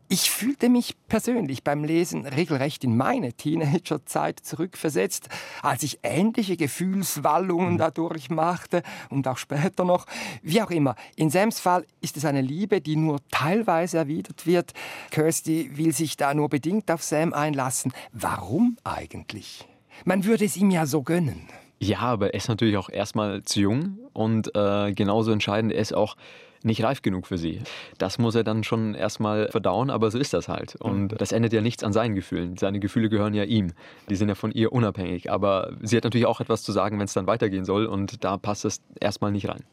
Ich 0.08 0.30
fühlte 0.30 0.68
mich 0.68 0.94
persönlich 1.08 1.64
beim 1.64 1.84
Lesen 1.84 2.26
regelrecht 2.26 2.84
in 2.84 2.98
meine 2.98 3.32
Teenagerzeit 3.32 4.40
zurückversetzt, 4.40 5.30
als 5.62 5.82
ich 5.82 6.00
ähnliche 6.02 6.58
Gefühlswallungen 6.58 7.74
mhm. 7.74 7.78
dadurch 7.78 8.28
machte 8.28 8.82
und 9.08 9.26
auch 9.26 9.38
später 9.38 9.84
noch. 9.84 10.06
Wie 10.42 10.60
auch 10.60 10.70
immer, 10.70 10.96
in 11.16 11.30
Sams 11.30 11.60
Fall 11.60 11.86
ist 12.02 12.18
es 12.18 12.26
eine 12.26 12.42
Liebe, 12.42 12.82
die 12.82 12.96
nur 12.96 13.20
teilweise 13.30 13.96
erwidert 13.98 14.46
wird. 14.46 14.74
Kirsty 15.10 15.70
will 15.78 15.92
sich 15.94 16.18
da 16.18 16.34
nur 16.34 16.50
bedingt 16.50 16.90
auf 16.90 17.02
Sam 17.02 17.32
einlassen. 17.32 17.94
Warum 18.12 18.76
eigentlich? 18.84 19.66
Man 20.04 20.26
würde 20.26 20.44
es 20.44 20.58
ihm 20.58 20.70
ja 20.70 20.84
so 20.84 21.02
gönnen. 21.02 21.48
Ja, 21.78 22.00
aber 22.00 22.28
er 22.28 22.34
ist 22.34 22.48
natürlich 22.48 22.76
auch 22.76 22.90
erstmal 22.90 23.42
zu 23.42 23.60
jung 23.60 23.98
und 24.12 24.54
äh, 24.54 24.92
genauso 24.92 25.32
entscheidend, 25.32 25.72
er 25.72 25.80
ist 25.80 25.94
auch 25.94 26.16
nicht 26.64 26.82
reif 26.82 27.02
genug 27.02 27.26
für 27.26 27.38
sie. 27.38 27.60
Das 27.98 28.18
muss 28.18 28.34
er 28.34 28.44
dann 28.44 28.64
schon 28.64 28.94
erstmal 28.94 29.48
verdauen, 29.48 29.90
aber 29.90 30.10
so 30.10 30.18
ist 30.18 30.32
das 30.32 30.48
halt. 30.48 30.76
Und 30.76 31.08
das 31.20 31.32
ändert 31.32 31.52
ja 31.52 31.60
nichts 31.60 31.84
an 31.84 31.92
seinen 31.92 32.14
Gefühlen. 32.14 32.56
Seine 32.56 32.80
Gefühle 32.80 33.08
gehören 33.08 33.34
ja 33.34 33.44
ihm. 33.44 33.72
Die 34.08 34.16
sind 34.16 34.28
ja 34.28 34.34
von 34.34 34.52
ihr 34.52 34.72
unabhängig. 34.72 35.30
Aber 35.30 35.72
sie 35.80 35.96
hat 35.96 36.04
natürlich 36.04 36.26
auch 36.26 36.40
etwas 36.40 36.62
zu 36.62 36.72
sagen, 36.72 36.98
wenn 36.98 37.04
es 37.04 37.12
dann 37.12 37.26
weitergehen 37.26 37.64
soll. 37.64 37.86
Und 37.86 38.24
da 38.24 38.36
passt 38.36 38.64
es 38.64 38.80
erstmal 39.00 39.32
nicht 39.32 39.48
rein. 39.48 39.64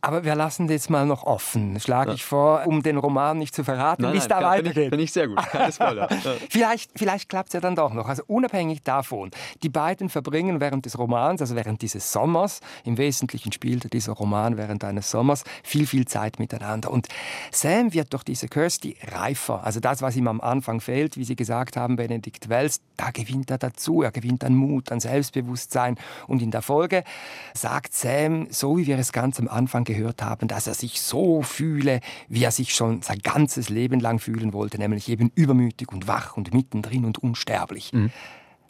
Aber 0.00 0.24
wir 0.24 0.34
lassen 0.34 0.68
das 0.68 0.88
mal 0.88 1.06
noch 1.06 1.24
offen. 1.24 1.78
Schlage 1.80 2.10
ja. 2.10 2.14
ich 2.14 2.24
vor, 2.24 2.66
um 2.66 2.82
den 2.82 2.96
Roman 2.96 3.38
nicht 3.38 3.54
zu 3.54 3.64
verraten, 3.64 4.12
wie 4.12 4.16
es 4.16 4.28
da 4.28 4.42
weitergeht. 4.42 4.90
Finde 4.90 5.04
ich, 5.04 5.12
sehr 5.12 5.28
gut. 5.28 5.36
Keine 5.36 5.72
Spoiler. 5.72 6.08
vielleicht 6.50 6.90
vielleicht 6.96 7.28
klappt 7.28 7.48
es 7.48 7.54
ja 7.54 7.60
dann 7.60 7.76
doch 7.76 7.92
noch. 7.92 8.08
Also 8.08 8.22
unabhängig 8.26 8.82
davon. 8.82 9.30
Die 9.62 9.68
beiden 9.68 10.08
verbringen 10.08 10.60
während 10.60 10.86
des 10.86 10.98
Romans, 10.98 11.40
also 11.40 11.56
während 11.56 11.82
dieses 11.82 12.12
Sommers, 12.12 12.60
im 12.84 12.98
Wesentlichen 12.98 13.52
spielte 13.52 13.88
dieser 13.88 14.12
Roman 14.12 14.56
während 14.56 14.84
eines 14.84 15.10
Sommers, 15.10 15.44
viel, 15.62 15.86
viel 15.86 16.06
Zeit 16.06 16.33
Zeit 16.34 16.38
miteinander. 16.38 16.90
Und 16.90 17.08
Sam 17.50 17.92
wird 17.92 18.12
durch 18.12 18.24
diese 18.24 18.48
Kirsty 18.48 18.96
reifer. 19.02 19.64
Also 19.64 19.80
das, 19.80 20.02
was 20.02 20.16
ihm 20.16 20.28
am 20.28 20.40
Anfang 20.40 20.80
fehlt, 20.80 21.16
wie 21.16 21.24
Sie 21.24 21.36
gesagt 21.36 21.76
haben, 21.76 21.96
Benedikt 21.96 22.48
Wells, 22.48 22.80
da 22.96 23.10
gewinnt 23.10 23.50
er 23.50 23.58
dazu. 23.58 24.02
Er 24.02 24.12
gewinnt 24.12 24.44
an 24.44 24.54
Mut, 24.54 24.92
an 24.92 25.00
Selbstbewusstsein. 25.00 25.96
Und 26.26 26.42
in 26.42 26.50
der 26.50 26.62
Folge 26.62 27.04
sagt 27.54 27.94
Sam, 27.94 28.46
so 28.50 28.76
wie 28.76 28.86
wir 28.86 28.98
es 28.98 29.12
ganz 29.12 29.38
am 29.40 29.48
Anfang 29.48 29.84
gehört 29.84 30.22
haben, 30.22 30.48
dass 30.48 30.66
er 30.66 30.74
sich 30.74 31.00
so 31.00 31.42
fühle, 31.42 32.00
wie 32.28 32.44
er 32.44 32.50
sich 32.50 32.74
schon 32.74 33.02
sein 33.02 33.18
ganzes 33.18 33.68
Leben 33.68 34.00
lang 34.00 34.18
fühlen 34.18 34.52
wollte, 34.52 34.78
nämlich 34.78 35.08
eben 35.08 35.30
übermütig 35.34 35.92
und 35.92 36.06
wach 36.06 36.36
und 36.36 36.52
mittendrin 36.52 37.04
und 37.04 37.18
unsterblich. 37.18 37.92
Mhm. 37.92 38.10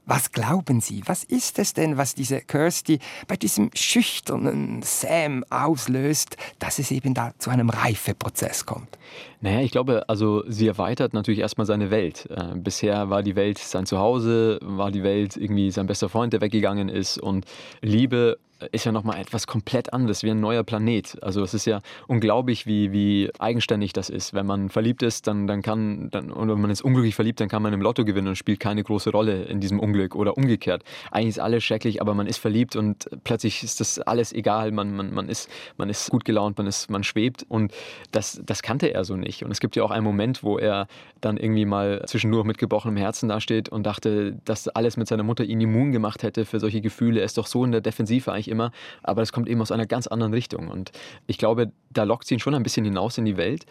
Was 0.07 0.33
glauben 0.33 0.81
Sie, 0.83 1.03
was 1.07 1.25
ist 1.25 1.59
es 1.59 1.73
denn, 1.73 1.97
was 1.97 2.15
diese 2.15 2.41
Kirsty 2.43 2.99
bei 3.27 3.37
diesem 3.37 3.71
schüchternen 3.75 4.83
Sam 4.83 5.45
auslöst, 5.49 6.37
dass 6.59 6.79
es 6.79 6.91
eben 6.91 7.15
da 7.15 7.33
zu 7.39 7.49
einem 7.49 7.71
Reifeprozess 7.71 8.67
kommt? 8.67 8.99
Naja, 9.41 9.61
ich 9.61 9.71
glaube, 9.71 10.07
also 10.09 10.45
sie 10.47 10.67
erweitert 10.67 11.15
natürlich 11.15 11.41
erstmal 11.41 11.67
seine 11.67 11.91
Welt. 11.91 12.29
Äh, 12.31 12.55
bisher 12.55 13.09
war 13.09 13.23
die 13.23 13.35
Welt 13.35 13.59
sein 13.59 13.87
Zuhause, 13.87 14.59
war 14.63 14.91
die 14.91 15.03
Welt 15.03 15.39
irgendwie 15.39 15.71
sein 15.71 15.87
bester 15.87 16.11
Freund, 16.11 16.35
der 16.35 16.43
weggegangen 16.43 16.91
ist 16.91 17.19
und 17.19 17.47
Liebe 17.81 18.39
ist 18.73 18.85
ja 18.85 18.93
nochmal 18.93 19.21
etwas 19.21 19.47
komplett 19.47 19.93
anderes, 19.93 20.23
wie 20.23 20.31
ein 20.31 20.41
neuer 20.41 20.65
Planet. 20.65 21.17
Also 21.23 21.43
es 21.43 21.55
ist 21.55 21.65
ja 21.67 21.81
unglaublich, 22.07 22.67
wie, 22.67 22.93
wie 22.93 23.31
eigenständig 23.39 23.93
das 23.93 24.11
ist. 24.11 24.35
Wenn 24.35 24.47
man 24.47 24.69
verliebt 24.69 25.03
ist, 25.03 25.27
dann, 25.27 25.47
dann 25.47 25.63
kann, 25.63 26.11
dann, 26.11 26.31
oder 26.33 26.55
wenn 26.55 26.61
man 26.61 26.71
ist 26.71 26.83
unglücklich 26.83 27.15
verliebt, 27.15 27.41
dann 27.41 27.49
kann 27.49 27.63
man 27.63 27.73
im 27.73 27.81
Lotto 27.81 28.05
gewinnen 28.05 28.29
und 28.29 28.37
spielt 28.37 28.61
keine 28.61 28.83
große 28.83 29.11
Rolle 29.11 29.45
in 29.45 29.61
diesem 29.61 29.81
Unglück 29.81 30.15
oder 30.15 30.37
umgekehrt. 30.37 30.83
Eigentlich 31.11 31.29
ist 31.29 31.39
alles 31.39 31.65
schrecklich, 31.65 32.01
aber 32.01 32.15
man 32.15 32.27
ist 32.27 32.39
verliebt 32.39 32.77
und 32.77 33.09
plötzlich 33.25 33.63
ist 33.63 33.81
das 33.81 33.99
alles 33.99 34.33
egal. 34.33 34.73
Man, 34.73 34.95
man, 34.97 35.13
man, 35.13 35.29
ist, 35.29 35.49
man 35.77 35.89
ist 35.89 36.11
gut 36.11 36.25
gelaunt, 36.25 36.59
man, 36.59 36.67
ist, 36.67 36.91
man 36.91 37.05
schwebt 37.05 37.45
und 37.49 37.73
das, 38.13 38.41
das 38.45 38.63
kannte 38.63 38.93
er 38.93 39.05
so 39.05 39.17
nicht. 39.17 39.45
Und 39.45 39.51
es 39.51 39.61
gibt 39.61 39.77
ja 39.77 39.83
auch 39.83 39.91
einen 39.91 40.05
Moment, 40.05 40.43
wo 40.43 40.59
er 40.59 40.87
dann 41.21 41.37
irgendwie 41.37 41.65
mal 41.65 42.03
zwischendurch 42.07 42.45
mit 42.45 42.59
gebrochenem 42.59 42.97
Herzen 42.97 43.29
dasteht 43.29 43.69
und 43.69 43.85
dachte, 43.85 44.37
dass 44.45 44.69
alles 44.69 44.97
mit 44.97 45.09
seiner 45.09 45.23
Mutter 45.23 45.45
ihn 45.45 45.61
immun 45.61 45.93
gemacht 45.93 46.23
hätte 46.23 46.45
für 46.45 46.61
solche 46.61 46.81
Gefühle. 46.81 47.21
Er 47.21 47.27
ist 47.27 47.39
doch 47.39 47.47
so 47.47 47.65
in 47.65 47.73
der 47.73 47.81
Defensive 47.81 48.33
eigentlich 48.33 48.49
immer, 48.55 48.71
aber 49.03 49.23
das 49.23 49.33
kommt 49.33 49.49
eben 49.49 49.61
aus 49.61 49.73
einer 49.73 49.87
ganz 49.87 50.07
anderen 50.07 50.33
Richtung. 50.33 50.69
Und 50.69 50.93
ich 51.27 51.39
glaube, 51.39 51.73
da 51.91 52.05
lockt 52.05 52.27
sie 52.27 52.35
ihn 52.35 52.41
schon 52.41 52.55
ein 52.55 52.63
bisschen 52.63 52.85
hinaus 52.85 53.19
in 53.19 53.25
die 53.25 53.37
Welt. 53.37 53.67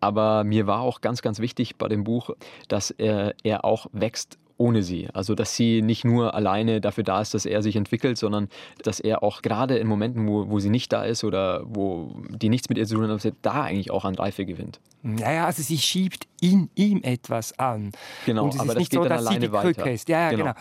Aber 0.00 0.44
mir 0.44 0.66
war 0.66 0.80
auch 0.80 1.00
ganz, 1.00 1.22
ganz 1.22 1.38
wichtig 1.38 1.76
bei 1.76 1.88
dem 1.88 2.04
Buch, 2.04 2.30
dass 2.68 2.90
er, 2.90 3.34
er 3.42 3.64
auch 3.64 3.86
wächst 3.92 4.38
ohne 4.56 4.82
sie. 4.82 5.08
Also, 5.12 5.34
dass 5.34 5.56
sie 5.56 5.82
nicht 5.82 6.04
nur 6.04 6.34
alleine 6.34 6.80
dafür 6.80 7.04
da 7.04 7.20
ist, 7.20 7.34
dass 7.34 7.46
er 7.46 7.62
sich 7.62 7.76
entwickelt, 7.76 8.18
sondern 8.18 8.48
dass 8.82 9.00
er 9.00 9.22
auch 9.22 9.42
gerade 9.42 9.76
in 9.78 9.86
Momenten, 9.86 10.28
wo, 10.28 10.48
wo 10.48 10.60
sie 10.60 10.70
nicht 10.70 10.92
da 10.92 11.04
ist 11.04 11.24
oder 11.24 11.62
wo 11.64 12.14
die 12.28 12.48
nichts 12.48 12.68
mit 12.68 12.78
ihr 12.78 12.86
zu 12.86 12.96
tun 12.96 13.08
haben, 13.08 13.36
da 13.42 13.62
eigentlich 13.62 13.90
auch 13.90 14.04
an 14.04 14.14
Reife 14.14 14.44
gewinnt. 14.44 14.80
Naja, 15.02 15.46
also 15.46 15.62
sie 15.62 15.78
schiebt 15.78 16.26
in 16.40 16.70
ihm 16.74 17.02
etwas 17.02 17.58
an. 17.58 17.90
Genau, 18.26 18.44
Und 18.44 18.54
es 18.54 18.60
aber 18.60 18.72
ist 18.72 18.78
nicht 18.78 18.92
so, 18.92 19.04
dass 19.04 19.26
sie 19.26 19.38
die 19.38 19.48
Krücke 19.48 19.90
ist. 19.90 20.08
Ja, 20.08 20.20
ja, 20.20 20.30
genau. 20.30 20.44
genau. 20.44 20.56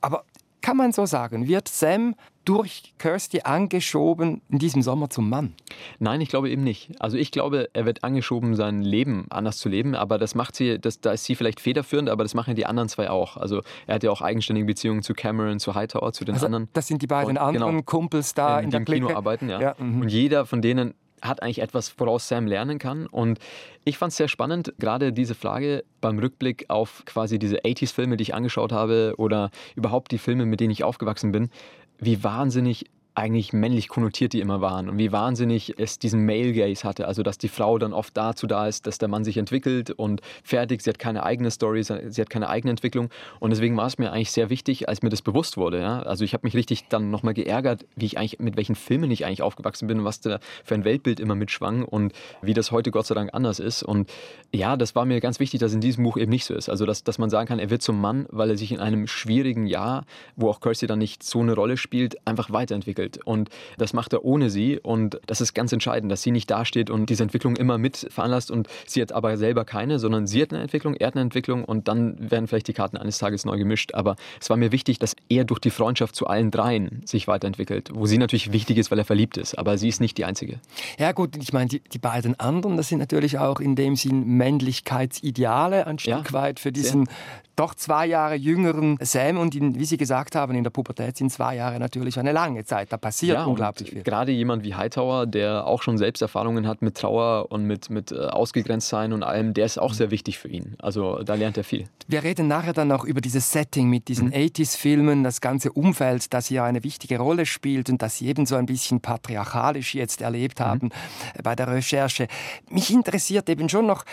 Aber 0.00 0.24
kann 0.64 0.78
man 0.78 0.92
so 0.92 1.04
sagen, 1.04 1.46
wird 1.46 1.68
Sam 1.68 2.14
durch 2.46 2.94
Kirsty 2.96 3.42
angeschoben 3.42 4.40
in 4.48 4.58
diesem 4.58 4.80
Sommer 4.80 5.10
zum 5.10 5.28
Mann? 5.28 5.52
Nein, 5.98 6.22
ich 6.22 6.30
glaube 6.30 6.48
eben 6.48 6.64
nicht. 6.64 6.90
Also 7.00 7.18
ich 7.18 7.30
glaube, 7.30 7.68
er 7.74 7.84
wird 7.84 8.02
angeschoben, 8.02 8.54
sein 8.54 8.80
Leben 8.80 9.26
anders 9.28 9.58
zu 9.58 9.68
leben, 9.68 9.94
aber 9.94 10.16
das 10.16 10.34
macht 10.34 10.56
sie, 10.56 10.78
das, 10.78 11.02
da 11.02 11.12
ist 11.12 11.24
sie 11.24 11.34
vielleicht 11.34 11.60
federführend, 11.60 12.08
aber 12.08 12.24
das 12.24 12.32
machen 12.32 12.54
die 12.54 12.64
anderen 12.64 12.88
zwei 12.88 13.10
auch. 13.10 13.36
Also 13.36 13.60
er 13.86 13.96
hat 13.96 14.04
ja 14.04 14.10
auch 14.10 14.22
eigenständige 14.22 14.64
Beziehungen 14.64 15.02
zu 15.02 15.12
Cameron, 15.12 15.60
zu 15.60 15.74
Hightower, 15.74 16.14
zu 16.14 16.24
den 16.24 16.34
also 16.34 16.46
anderen. 16.46 16.68
Das 16.72 16.86
sind 16.86 17.02
die 17.02 17.08
beiden 17.08 17.32
und, 17.32 17.36
anderen 17.36 17.72
genau, 17.72 17.82
Kumpels 17.82 18.32
da 18.32 18.58
in, 18.58 18.64
in 18.64 18.70
der 18.70 18.80
im 18.80 18.86
Clique. 18.86 19.06
Kino 19.06 19.18
arbeiten, 19.18 19.50
ja. 19.50 19.60
ja 19.60 19.74
mhm. 19.76 20.00
und 20.00 20.08
jeder 20.08 20.46
von 20.46 20.62
denen 20.62 20.94
hat 21.24 21.42
eigentlich 21.42 21.60
etwas, 21.60 21.94
woraus 21.98 22.28
Sam 22.28 22.46
lernen 22.46 22.78
kann. 22.78 23.06
Und 23.06 23.38
ich 23.84 23.98
fand 23.98 24.12
es 24.12 24.16
sehr 24.16 24.28
spannend, 24.28 24.74
gerade 24.78 25.12
diese 25.12 25.34
Frage 25.34 25.84
beim 26.00 26.18
Rückblick 26.18 26.66
auf 26.68 27.02
quasi 27.06 27.38
diese 27.38 27.60
80s-Filme, 27.60 28.16
die 28.16 28.22
ich 28.22 28.34
angeschaut 28.34 28.72
habe 28.72 29.14
oder 29.16 29.50
überhaupt 29.74 30.12
die 30.12 30.18
Filme, 30.18 30.46
mit 30.46 30.60
denen 30.60 30.70
ich 30.70 30.84
aufgewachsen 30.84 31.32
bin, 31.32 31.50
wie 31.98 32.22
wahnsinnig 32.22 32.84
eigentlich 33.14 33.52
männlich 33.52 33.88
konnotiert 33.88 34.32
die 34.32 34.40
immer 34.40 34.60
waren 34.60 34.88
und 34.88 34.98
wie 34.98 35.12
wahnsinnig 35.12 35.78
es 35.78 36.00
diesen 36.00 36.26
Male 36.26 36.52
Gaze 36.52 36.82
hatte, 36.82 37.06
also 37.06 37.22
dass 37.22 37.38
die 37.38 37.48
Frau 37.48 37.78
dann 37.78 37.92
oft 37.92 38.16
dazu 38.16 38.48
da 38.48 38.66
ist, 38.66 38.88
dass 38.88 38.98
der 38.98 39.08
Mann 39.08 39.24
sich 39.24 39.36
entwickelt 39.36 39.90
und 39.92 40.20
fertig, 40.42 40.82
sie 40.82 40.90
hat 40.90 40.98
keine 40.98 41.22
eigene 41.22 41.52
Story, 41.52 41.84
sie 41.84 42.20
hat 42.20 42.28
keine 42.28 42.48
eigene 42.48 42.70
Entwicklung 42.70 43.10
und 43.38 43.50
deswegen 43.50 43.76
war 43.76 43.86
es 43.86 43.98
mir 43.98 44.10
eigentlich 44.10 44.32
sehr 44.32 44.50
wichtig, 44.50 44.88
als 44.88 45.02
mir 45.02 45.10
das 45.10 45.22
bewusst 45.22 45.56
wurde. 45.56 45.80
Ja? 45.80 46.00
Also 46.00 46.24
ich 46.24 46.34
habe 46.34 46.44
mich 46.44 46.54
richtig 46.54 46.88
dann 46.88 47.10
nochmal 47.10 47.34
geärgert, 47.34 47.86
wie 47.94 48.06
ich 48.06 48.18
eigentlich, 48.18 48.40
mit 48.40 48.56
welchen 48.56 48.74
Filmen 48.74 49.10
ich 49.12 49.24
eigentlich 49.24 49.42
aufgewachsen 49.42 49.86
bin 49.86 50.00
und 50.00 50.04
was 50.04 50.20
da 50.20 50.40
für 50.64 50.74
ein 50.74 50.84
Weltbild 50.84 51.20
immer 51.20 51.36
mitschwang 51.36 51.84
und 51.84 52.12
wie 52.42 52.54
das 52.54 52.72
heute 52.72 52.90
Gott 52.90 53.06
sei 53.06 53.14
Dank 53.14 53.32
anders 53.32 53.60
ist 53.60 53.84
und 53.84 54.10
ja, 54.52 54.76
das 54.76 54.96
war 54.96 55.04
mir 55.04 55.20
ganz 55.20 55.38
wichtig, 55.38 55.60
dass 55.60 55.72
in 55.72 55.80
diesem 55.80 56.02
Buch 56.02 56.16
eben 56.16 56.30
nicht 56.30 56.44
so 56.44 56.54
ist. 56.54 56.68
Also 56.68 56.84
dass, 56.84 57.04
dass 57.04 57.18
man 57.18 57.30
sagen 57.30 57.46
kann, 57.46 57.60
er 57.60 57.70
wird 57.70 57.82
zum 57.82 58.00
Mann, 58.00 58.26
weil 58.30 58.50
er 58.50 58.56
sich 58.56 58.72
in 58.72 58.80
einem 58.80 59.06
schwierigen 59.06 59.66
Jahr, 59.66 60.04
wo 60.34 60.48
auch 60.48 60.60
Kirsty 60.60 60.88
dann 60.88 60.98
nicht 60.98 61.22
so 61.22 61.40
eine 61.40 61.54
Rolle 61.54 61.76
spielt, 61.76 62.26
einfach 62.26 62.50
weiterentwickelt 62.50 63.03
entwickelt. 63.04 63.20
Und 63.24 63.50
das 63.78 63.92
macht 63.92 64.12
er 64.12 64.24
ohne 64.24 64.50
sie. 64.50 64.78
Und 64.80 65.20
das 65.26 65.40
ist 65.40 65.54
ganz 65.54 65.72
entscheidend, 65.72 66.10
dass 66.10 66.22
sie 66.22 66.30
nicht 66.30 66.50
dasteht 66.50 66.90
und 66.90 67.10
diese 67.10 67.22
Entwicklung 67.22 67.56
immer 67.56 67.78
mit 67.78 68.06
veranlasst. 68.10 68.50
Und 68.50 68.68
sie 68.86 69.02
hat 69.02 69.12
aber 69.12 69.36
selber 69.36 69.64
keine, 69.64 69.98
sondern 69.98 70.26
sie 70.26 70.42
hat 70.42 70.52
eine 70.52 70.62
Entwicklung, 70.62 70.94
er 70.94 71.08
hat 71.08 71.14
eine 71.14 71.22
Entwicklung 71.22 71.64
und 71.64 71.88
dann 71.88 72.30
werden 72.30 72.46
vielleicht 72.46 72.68
die 72.68 72.72
Karten 72.72 72.96
eines 72.96 73.18
Tages 73.18 73.44
neu 73.44 73.56
gemischt. 73.58 73.94
Aber 73.94 74.16
es 74.40 74.50
war 74.50 74.56
mir 74.56 74.72
wichtig, 74.72 74.98
dass 74.98 75.16
er 75.28 75.44
durch 75.44 75.60
die 75.60 75.70
Freundschaft 75.70 76.16
zu 76.16 76.26
allen 76.26 76.50
dreien 76.50 77.02
sich 77.04 77.28
weiterentwickelt. 77.28 77.90
Wo 77.92 78.06
sie 78.06 78.18
natürlich 78.18 78.52
wichtig 78.52 78.78
ist, 78.78 78.90
weil 78.90 78.98
er 78.98 79.04
verliebt 79.04 79.36
ist. 79.36 79.58
Aber 79.58 79.78
sie 79.78 79.88
ist 79.88 80.00
nicht 80.00 80.18
die 80.18 80.24
Einzige. 80.24 80.58
Ja, 80.98 81.12
gut, 81.12 81.36
ich 81.36 81.52
meine, 81.52 81.68
die, 81.68 81.80
die 81.80 81.98
beiden 81.98 82.38
anderen, 82.38 82.76
das 82.76 82.88
sind 82.88 82.98
natürlich 82.98 83.38
auch 83.38 83.60
in 83.60 83.76
dem 83.76 83.96
Sinn 83.96 84.24
Männlichkeitsideale 84.24 85.86
ein 85.86 85.98
Stück 85.98 86.26
ja, 86.26 86.32
weit 86.32 86.60
für 86.60 86.72
diesen 86.72 87.06
sehr 87.06 87.14
doch 87.56 87.74
zwei 87.74 88.06
Jahre 88.06 88.34
jüngeren 88.34 88.98
Sam 89.00 89.38
und 89.38 89.54
in, 89.54 89.78
wie 89.78 89.84
Sie 89.84 89.96
gesagt 89.96 90.34
haben, 90.34 90.54
in 90.54 90.64
der 90.64 90.70
Pubertät 90.70 91.16
sind 91.16 91.30
zwei 91.30 91.56
Jahre 91.56 91.78
natürlich 91.78 92.18
eine 92.18 92.32
lange 92.32 92.64
Zeit. 92.64 92.92
Da 92.94 92.98
passiert 92.98 93.38
ja, 93.38 93.44
unglaublich 93.44 93.90
viel. 93.90 94.04
Gerade 94.04 94.30
jemand 94.30 94.62
wie 94.62 94.76
Hightower, 94.76 95.26
der 95.26 95.66
auch 95.66 95.82
schon 95.82 95.98
Selbsterfahrungen 95.98 96.68
hat 96.68 96.80
mit 96.80 96.96
Trauer 96.96 97.50
und 97.50 97.64
mit, 97.64 97.90
mit 97.90 98.12
äh, 98.12 98.26
Ausgegrenztsein 98.26 99.12
und 99.12 99.24
allem, 99.24 99.52
der 99.52 99.66
ist 99.66 99.78
auch 99.78 99.90
mhm. 99.90 99.94
sehr 99.94 100.10
wichtig 100.12 100.38
für 100.38 100.46
ihn. 100.46 100.76
Also 100.78 101.20
da 101.24 101.34
lernt 101.34 101.56
er 101.56 101.64
viel. 101.64 101.88
Wir 102.06 102.22
reden 102.22 102.46
nachher 102.46 102.72
dann 102.72 102.92
auch 102.92 103.04
über 103.04 103.20
dieses 103.20 103.50
Setting 103.50 103.90
mit 103.90 104.06
diesen 104.06 104.28
mhm. 104.28 104.34
80s-Filmen, 104.34 105.24
das 105.24 105.40
ganze 105.40 105.72
Umfeld, 105.72 106.32
das 106.32 106.46
hier 106.46 106.62
eine 106.62 106.84
wichtige 106.84 107.18
Rolle 107.18 107.46
spielt 107.46 107.90
und 107.90 108.00
das 108.00 108.18
Sie 108.18 108.28
ebenso 108.28 108.54
ein 108.54 108.66
bisschen 108.66 109.00
patriarchalisch 109.00 109.96
jetzt 109.96 110.20
erlebt 110.20 110.60
mhm. 110.60 110.64
haben 110.64 110.86
mhm. 110.86 111.42
bei 111.42 111.56
der 111.56 111.66
Recherche. 111.66 112.28
Mich 112.70 112.92
interessiert 112.92 113.48
eben 113.48 113.68
schon 113.68 113.86
noch, 113.86 114.04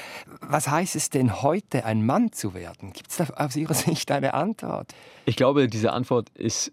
was 0.41 0.67
heißt 0.67 0.95
es 0.95 1.11
denn 1.11 1.43
heute, 1.43 1.85
ein 1.85 2.03
Mann 2.03 2.31
zu 2.31 2.55
werden? 2.55 2.93
Gibt 2.93 3.11
es 3.11 3.17
da 3.17 3.27
aus 3.35 3.55
Ihrer 3.55 3.73
Sicht 3.75 4.09
eine 4.09 4.33
Antwort? 4.33 4.95
Ich 5.25 5.35
glaube, 5.35 5.67
diese 5.67 5.93
Antwort 5.93 6.29
ist 6.33 6.71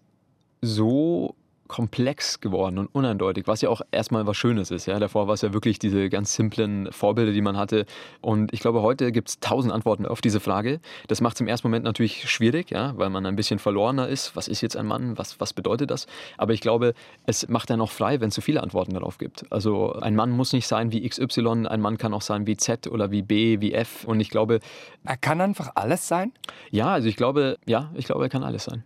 so 0.61 1.35
komplex 1.69 2.41
geworden 2.41 2.79
und 2.79 2.87
uneindeutig, 2.87 3.47
was 3.47 3.61
ja 3.61 3.69
auch 3.69 3.81
erstmal 3.91 4.27
was 4.27 4.35
Schönes 4.35 4.71
ist. 4.71 4.87
Ja? 4.87 4.99
Davor 4.99 5.27
war 5.27 5.35
es 5.35 5.41
ja 5.41 5.53
wirklich 5.53 5.79
diese 5.79 6.09
ganz 6.09 6.33
simplen 6.33 6.91
Vorbilder, 6.91 7.31
die 7.31 7.41
man 7.41 7.55
hatte. 7.55 7.85
Und 8.19 8.51
ich 8.53 8.59
glaube, 8.59 8.81
heute 8.81 9.11
gibt 9.11 9.29
es 9.29 9.39
tausend 9.39 9.71
Antworten 9.71 10.05
auf 10.05 10.19
diese 10.19 10.39
Frage. 10.39 10.81
Das 11.07 11.21
macht 11.21 11.35
es 11.35 11.41
im 11.41 11.47
ersten 11.47 11.67
Moment 11.67 11.85
natürlich 11.85 12.29
schwierig, 12.29 12.71
ja? 12.71 12.93
weil 12.97 13.09
man 13.09 13.25
ein 13.25 13.35
bisschen 13.35 13.59
verlorener 13.59 14.07
ist. 14.07 14.35
Was 14.35 14.47
ist 14.47 14.61
jetzt 14.61 14.75
ein 14.75 14.87
Mann? 14.87 15.17
Was, 15.17 15.39
was 15.39 15.53
bedeutet 15.53 15.91
das? 15.91 16.07
Aber 16.37 16.53
ich 16.53 16.59
glaube, 16.59 16.93
es 17.27 17.47
macht 17.47 17.69
dann 17.69 17.79
auch 17.81 17.91
frei, 17.91 18.19
wenn 18.19 18.29
es 18.29 18.35
so 18.35 18.41
viele 18.41 18.63
Antworten 18.63 18.93
darauf 18.93 19.19
gibt. 19.19 19.45
Also 19.51 19.93
ein 19.93 20.15
Mann 20.15 20.31
muss 20.31 20.51
nicht 20.51 20.67
sein 20.67 20.91
wie 20.91 21.07
XY, 21.07 21.67
ein 21.67 21.81
Mann 21.81 21.99
kann 21.99 22.15
auch 22.15 22.23
sein 22.23 22.47
wie 22.47 22.57
Z 22.57 22.87
oder 22.87 23.11
wie 23.11 23.21
B, 23.21 23.61
wie 23.61 23.73
F. 23.73 24.05
Und 24.05 24.19
ich 24.19 24.29
glaube. 24.29 24.59
Er 25.05 25.17
kann 25.17 25.39
einfach 25.39 25.71
alles 25.75 26.07
sein? 26.07 26.33
Ja, 26.71 26.87
also 26.87 27.07
ich 27.07 27.15
glaube, 27.15 27.57
ja, 27.67 27.91
ich 27.93 28.05
glaube, 28.05 28.23
er 28.23 28.29
kann 28.29 28.43
alles 28.43 28.63
sein. 28.63 28.83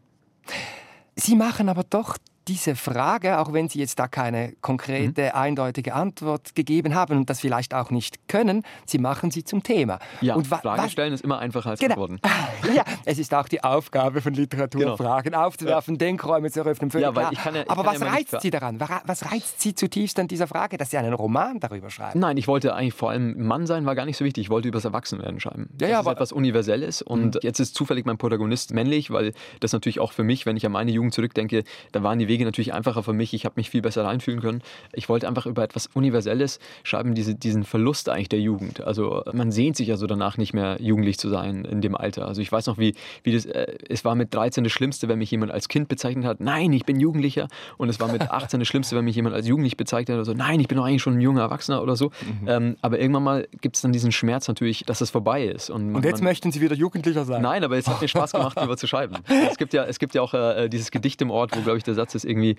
Sie 1.15 1.35
machen 1.35 1.69
aber 1.69 1.83
doch 1.83 2.17
diese 2.47 2.75
Frage, 2.75 3.39
auch 3.39 3.53
wenn 3.53 3.69
Sie 3.69 3.79
jetzt 3.79 3.99
da 3.99 4.07
keine 4.07 4.53
konkrete, 4.61 5.23
mhm. 5.23 5.31
eindeutige 5.33 5.93
Antwort 5.93 6.55
gegeben 6.55 6.95
haben 6.95 7.17
und 7.17 7.29
das 7.29 7.39
vielleicht 7.39 7.73
auch 7.73 7.91
nicht 7.91 8.27
können, 8.27 8.63
Sie 8.85 8.97
machen 8.97 9.31
sie 9.31 9.43
zum 9.43 9.63
Thema. 9.63 9.99
Ja, 10.21 10.35
und 10.35 10.47
Fragen 10.47 10.89
stellen 10.89 11.13
ist 11.13 11.23
immer 11.23 11.39
einfacher 11.39 11.71
als 11.71 11.79
genau. 11.79 11.93
Antworten. 11.93 12.19
ja, 12.75 12.83
es 13.05 13.19
ist 13.19 13.33
auch 13.33 13.47
die 13.47 13.63
Aufgabe 13.63 14.21
von 14.21 14.33
Literatur, 14.33 14.81
genau. 14.81 14.97
Fragen 14.97 15.35
aufzuwerfen, 15.35 15.95
ja. 15.95 15.99
Denkräume 15.99 16.51
zu 16.51 16.61
eröffnen. 16.61 16.89
Ja, 16.93 16.99
ja, 16.99 17.63
Aber 17.67 17.85
was 17.85 18.01
reizt 18.01 18.41
Sie 18.41 18.49
daran? 18.49 18.79
Was 18.79 19.31
reizt 19.31 19.61
Sie 19.61 19.75
zutiefst 19.75 20.19
an 20.19 20.27
dieser 20.27 20.47
Frage, 20.47 20.77
dass 20.77 20.91
Sie 20.91 20.97
einen 20.97 21.13
Roman 21.13 21.59
darüber 21.59 21.89
schreiben? 21.89 22.19
Nein, 22.19 22.37
ich 22.37 22.47
wollte 22.47 22.75
eigentlich 22.75 22.93
vor 22.93 23.09
allem 23.09 23.45
Mann 23.45 23.65
sein, 23.67 23.85
war 23.85 23.95
gar 23.95 24.05
nicht 24.05 24.17
so 24.17 24.25
wichtig. 24.25 24.43
Ich 24.43 24.49
wollte 24.49 24.67
über 24.67 24.77
das 24.77 24.85
Erwachsenwerden 24.85 25.39
schreiben. 25.39 25.69
Ja, 25.79 25.87
ja, 25.87 25.97
das 25.97 26.05
ist 26.05 26.11
etwas 26.11 26.31
Universelles 26.31 27.01
und 27.01 27.35
mhm. 27.35 27.39
jetzt 27.41 27.59
ist 27.59 27.75
zufällig 27.75 28.05
mein 28.05 28.17
Protagonist 28.17 28.73
männlich, 28.73 29.11
weil 29.11 29.33
das 29.59 29.73
natürlich 29.73 29.99
auch 29.99 30.11
für 30.11 30.23
mich, 30.23 30.45
wenn 30.45 30.57
ich 30.57 30.65
an 30.65 30.71
meine 30.71 30.91
Jugend 30.91 31.13
zurückdenke, 31.13 31.63
da 31.91 32.03
waren 32.03 32.19
die 32.19 32.27
Wege 32.27 32.32
natürlich 32.41 32.73
einfacher 32.73 33.03
für 33.03 33.13
mich. 33.13 33.33
Ich 33.33 33.45
habe 33.45 33.53
mich 33.57 33.69
viel 33.69 33.81
besser 33.81 34.03
reinfühlen 34.03 34.41
können. 34.41 34.61
Ich 34.93 35.09
wollte 35.09 35.27
einfach 35.27 35.45
über 35.45 35.63
etwas 35.63 35.87
Universelles 35.93 36.59
schreiben, 36.83 37.15
diese, 37.15 37.35
diesen 37.35 37.63
Verlust 37.63 38.09
eigentlich 38.09 38.29
der 38.29 38.39
Jugend. 38.39 38.81
Also 38.81 39.23
man 39.31 39.51
sehnt 39.51 39.77
sich 39.77 39.87
ja 39.87 39.97
so 39.97 40.07
danach 40.07 40.37
nicht 40.37 40.53
mehr 40.53 40.77
jugendlich 40.79 41.17
zu 41.17 41.29
sein 41.29 41.65
in 41.65 41.81
dem 41.81 41.95
Alter. 41.95 42.27
Also 42.27 42.41
ich 42.41 42.51
weiß 42.51 42.67
noch, 42.67 42.77
wie, 42.77 42.95
wie 43.23 43.33
das, 43.33 43.45
äh, 43.45 43.73
es 43.89 44.05
war 44.05 44.15
mit 44.15 44.33
13 44.33 44.63
das 44.63 44.73
Schlimmste, 44.73 45.07
wenn 45.07 45.19
mich 45.19 45.31
jemand 45.31 45.51
als 45.51 45.67
Kind 45.67 45.87
bezeichnet 45.87 46.25
hat, 46.25 46.39
nein, 46.39 46.73
ich 46.73 46.85
bin 46.85 46.99
Jugendlicher. 46.99 47.47
Und 47.77 47.89
es 47.89 47.99
war 47.99 48.11
mit 48.11 48.21
18 48.31 48.59
das 48.59 48.67
Schlimmste, 48.67 48.95
wenn 48.95 49.05
mich 49.05 49.15
jemand 49.15 49.35
als 49.35 49.47
jugendlich 49.47 49.77
bezeichnet 49.77 50.09
hat 50.09 50.15
oder 50.15 50.25
so, 50.25 50.33
nein, 50.33 50.59
ich 50.59 50.67
bin 50.67 50.77
doch 50.77 50.85
eigentlich 50.85 51.01
schon 51.01 51.15
ein 51.17 51.21
junger 51.21 51.41
Erwachsener 51.41 51.81
oder 51.81 51.95
so. 51.95 52.11
Mhm. 52.41 52.47
Ähm, 52.47 52.75
aber 52.81 52.99
irgendwann 52.99 53.23
mal 53.23 53.47
gibt 53.61 53.75
es 53.75 53.81
dann 53.81 53.91
diesen 53.91 54.11
Schmerz 54.11 54.47
natürlich, 54.47 54.85
dass 54.85 55.01
es 55.01 55.09
vorbei 55.09 55.45
ist. 55.45 55.69
Und, 55.69 55.87
man, 55.87 55.95
und 55.97 56.05
jetzt 56.05 56.21
man, 56.21 56.31
möchten 56.31 56.51
Sie 56.51 56.61
wieder 56.61 56.75
Jugendlicher 56.75 57.25
sein? 57.25 57.41
Nein, 57.41 57.63
aber 57.63 57.77
es 57.77 57.87
hat 57.87 58.01
mir 58.01 58.07
Spaß 58.07 58.31
gemacht, 58.33 58.55
darüber 58.57 58.77
zu 58.77 58.87
schreiben. 58.87 59.17
Es 59.49 59.57
gibt 59.57 59.73
ja, 59.73 59.85
es 59.85 59.99
gibt 59.99 60.15
ja 60.15 60.21
auch 60.21 60.33
äh, 60.33 60.69
dieses 60.69 60.91
Gedicht 60.91 61.21
im 61.21 61.31
Ort, 61.31 61.55
wo, 61.55 61.61
glaube 61.61 61.77
ich, 61.77 61.83
der 61.83 61.93
Satz 61.93 62.15
ist 62.15 62.22
irgendwie, 62.25 62.57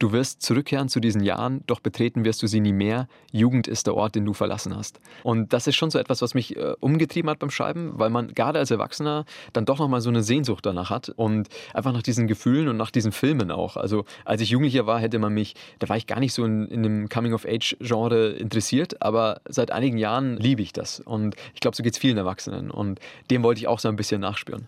Du 0.00 0.12
wirst 0.12 0.40
zurückkehren 0.40 0.88
zu 0.88 0.98
diesen 0.98 1.22
Jahren, 1.22 1.62
doch 1.66 1.78
betreten 1.80 2.24
wirst 2.24 2.42
du 2.42 2.46
sie 2.46 2.60
nie 2.60 2.72
mehr. 2.72 3.06
Jugend 3.32 3.68
ist 3.68 3.86
der 3.86 3.94
Ort, 3.94 4.14
den 4.14 4.24
du 4.24 4.32
verlassen 4.32 4.74
hast. 4.74 4.98
Und 5.24 5.52
das 5.52 5.66
ist 5.66 5.76
schon 5.76 5.90
so 5.90 5.98
etwas, 5.98 6.22
was 6.22 6.32
mich 6.32 6.56
äh, 6.56 6.72
umgetrieben 6.80 7.28
hat 7.28 7.38
beim 7.38 7.50
Schreiben, 7.50 7.98
weil 7.98 8.08
man 8.08 8.28
gerade 8.28 8.58
als 8.58 8.70
Erwachsener 8.70 9.26
dann 9.52 9.66
doch 9.66 9.78
nochmal 9.78 10.00
so 10.00 10.08
eine 10.08 10.22
Sehnsucht 10.22 10.64
danach 10.64 10.88
hat 10.88 11.10
und 11.10 11.50
einfach 11.74 11.92
nach 11.92 12.02
diesen 12.02 12.28
Gefühlen 12.28 12.68
und 12.68 12.78
nach 12.78 12.90
diesen 12.90 13.12
Filmen 13.12 13.50
auch. 13.50 13.76
Also 13.76 14.06
als 14.24 14.40
ich 14.40 14.48
Jugendlicher 14.48 14.86
war, 14.86 14.98
hätte 14.98 15.18
man 15.18 15.34
mich, 15.34 15.54
da 15.80 15.90
war 15.90 15.98
ich 15.98 16.06
gar 16.06 16.18
nicht 16.18 16.32
so 16.32 16.46
in, 16.46 16.66
in 16.68 16.82
dem 16.82 17.10
Coming-of-Age-Genre 17.10 18.30
interessiert, 18.30 19.02
aber 19.02 19.42
seit 19.50 19.70
einigen 19.70 19.98
Jahren 19.98 20.38
liebe 20.38 20.62
ich 20.62 20.72
das. 20.72 21.00
Und 21.00 21.36
ich 21.52 21.60
glaube, 21.60 21.76
so 21.76 21.82
geht 21.82 21.92
es 21.92 21.98
vielen 21.98 22.16
Erwachsenen. 22.16 22.70
Und 22.70 23.00
dem 23.30 23.42
wollte 23.42 23.60
ich 23.60 23.68
auch 23.68 23.78
so 23.78 23.88
ein 23.88 23.96
bisschen 23.96 24.22
nachspüren. 24.22 24.66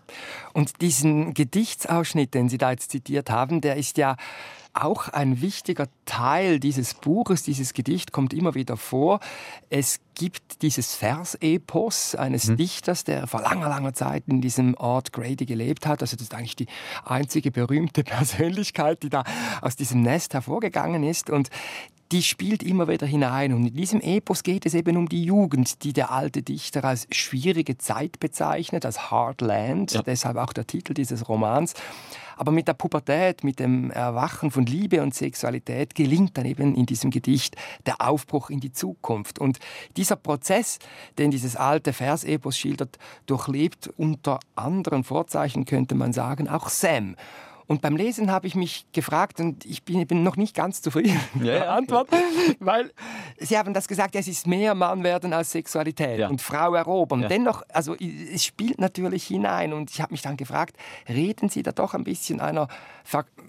Und 0.53 0.79
diesen 0.81 1.33
Gedichtsausschnitt, 1.33 2.35
den 2.35 2.49
Sie 2.49 2.59
da 2.59 2.69
jetzt 2.69 2.91
zitiert 2.91 3.31
haben, 3.31 3.61
der 3.61 3.77
ist 3.77 3.97
ja 3.97 4.15
auch 4.73 5.09
ein 5.09 5.41
wichtiger 5.41 5.87
Teil 6.05 6.59
dieses 6.59 6.95
Buches, 6.95 7.43
dieses 7.43 7.73
Gedicht 7.73 8.11
kommt 8.11 8.33
immer 8.33 8.55
wieder 8.55 8.75
vor. 8.75 9.19
Es 9.69 9.99
gibt 10.15 10.61
dieses 10.61 10.95
Versepos 10.95 12.15
eines 12.15 12.47
mhm. 12.47 12.57
Dichters, 12.57 13.03
der 13.03 13.27
vor 13.27 13.41
langer, 13.41 13.69
langer 13.69 13.93
Zeit 13.93 14.23
in 14.27 14.41
diesem 14.41 14.75
Ort 14.75 15.13
Grady 15.13 15.45
gelebt 15.45 15.85
hat. 15.85 16.01
Also 16.01 16.15
das 16.15 16.23
ist 16.23 16.33
eigentlich 16.33 16.55
die 16.55 16.67
einzige 17.05 17.51
berühmte 17.51 18.03
Persönlichkeit, 18.03 19.03
die 19.03 19.09
da 19.09 19.23
aus 19.61 19.75
diesem 19.75 20.01
Nest 20.01 20.33
hervorgegangen 20.33 21.03
ist. 21.03 21.29
Und 21.29 21.49
die 22.11 22.21
spielt 22.21 22.61
immer 22.63 22.87
wieder 22.87 23.07
hinein. 23.07 23.53
Und 23.53 23.65
in 23.65 23.73
diesem 23.73 24.01
Epos 24.01 24.43
geht 24.43 24.65
es 24.65 24.73
eben 24.73 24.97
um 24.97 25.09
die 25.09 25.23
Jugend, 25.23 25.83
die 25.83 25.93
der 25.93 26.11
alte 26.11 26.43
Dichter 26.43 26.83
als 26.83 27.07
schwierige 27.11 27.77
Zeit 27.77 28.19
bezeichnet, 28.19 28.85
als 28.85 29.11
Hard 29.11 29.41
Land, 29.41 29.93
ja. 29.93 30.01
deshalb 30.01 30.37
auch 30.37 30.53
der 30.53 30.67
Titel 30.67 30.93
dieses 30.93 31.27
Romans. 31.27 31.73
Aber 32.35 32.51
mit 32.51 32.67
der 32.67 32.73
Pubertät, 32.73 33.43
mit 33.43 33.59
dem 33.59 33.91
Erwachen 33.91 34.51
von 34.51 34.65
Liebe 34.65 35.01
und 35.01 35.13
Sexualität 35.13 35.95
gelingt 35.95 36.37
dann 36.37 36.45
eben 36.45 36.75
in 36.75 36.85
diesem 36.85 37.11
Gedicht 37.11 37.55
der 37.85 38.01
Aufbruch 38.01 38.49
in 38.49 38.59
die 38.59 38.71
Zukunft. 38.71 39.39
Und 39.39 39.59
dieser 39.97 40.15
Prozess, 40.15 40.79
den 41.17 41.31
dieses 41.31 41.55
alte 41.55 41.93
Versepos 41.93 42.57
schildert, 42.57 42.97
durchlebt 43.25 43.89
unter 43.97 44.39
anderen 44.55 45.03
Vorzeichen, 45.03 45.65
könnte 45.65 45.95
man 45.95 46.13
sagen, 46.13 46.47
auch 46.47 46.69
Sam. 46.69 47.15
Und 47.67 47.81
beim 47.81 47.95
Lesen 47.95 48.31
habe 48.31 48.47
ich 48.47 48.55
mich 48.55 48.85
gefragt, 48.91 49.39
und 49.39 49.65
ich 49.65 49.83
bin, 49.83 50.05
bin 50.05 50.23
noch 50.23 50.35
nicht 50.35 50.55
ganz 50.55 50.81
zufrieden 50.81 51.19
mit 51.33 51.47
ja, 51.47 51.53
der 51.53 51.71
Antwort, 51.71 52.09
weil 52.59 52.91
Sie 53.37 53.57
haben 53.57 53.73
das 53.73 53.87
gesagt, 53.87 54.15
es 54.15 54.27
ist 54.27 54.47
mehr 54.47 54.75
Mann 54.75 55.03
werden 55.03 55.33
als 55.33 55.51
Sexualität 55.51 56.19
ja. 56.19 56.29
und 56.29 56.41
Frau 56.41 56.73
erobern. 56.75 57.21
Ja. 57.21 57.27
Dennoch, 57.27 57.63
also 57.69 57.95
es 57.95 58.43
spielt 58.43 58.79
natürlich 58.79 59.25
hinein. 59.25 59.73
Und 59.73 59.91
ich 59.91 60.01
habe 60.01 60.13
mich 60.13 60.21
dann 60.21 60.37
gefragt, 60.37 60.75
reden 61.07 61.49
Sie 61.49 61.63
da 61.63 61.71
doch 61.71 61.93
ein 61.93 62.03
bisschen 62.03 62.39
einer 62.39 62.67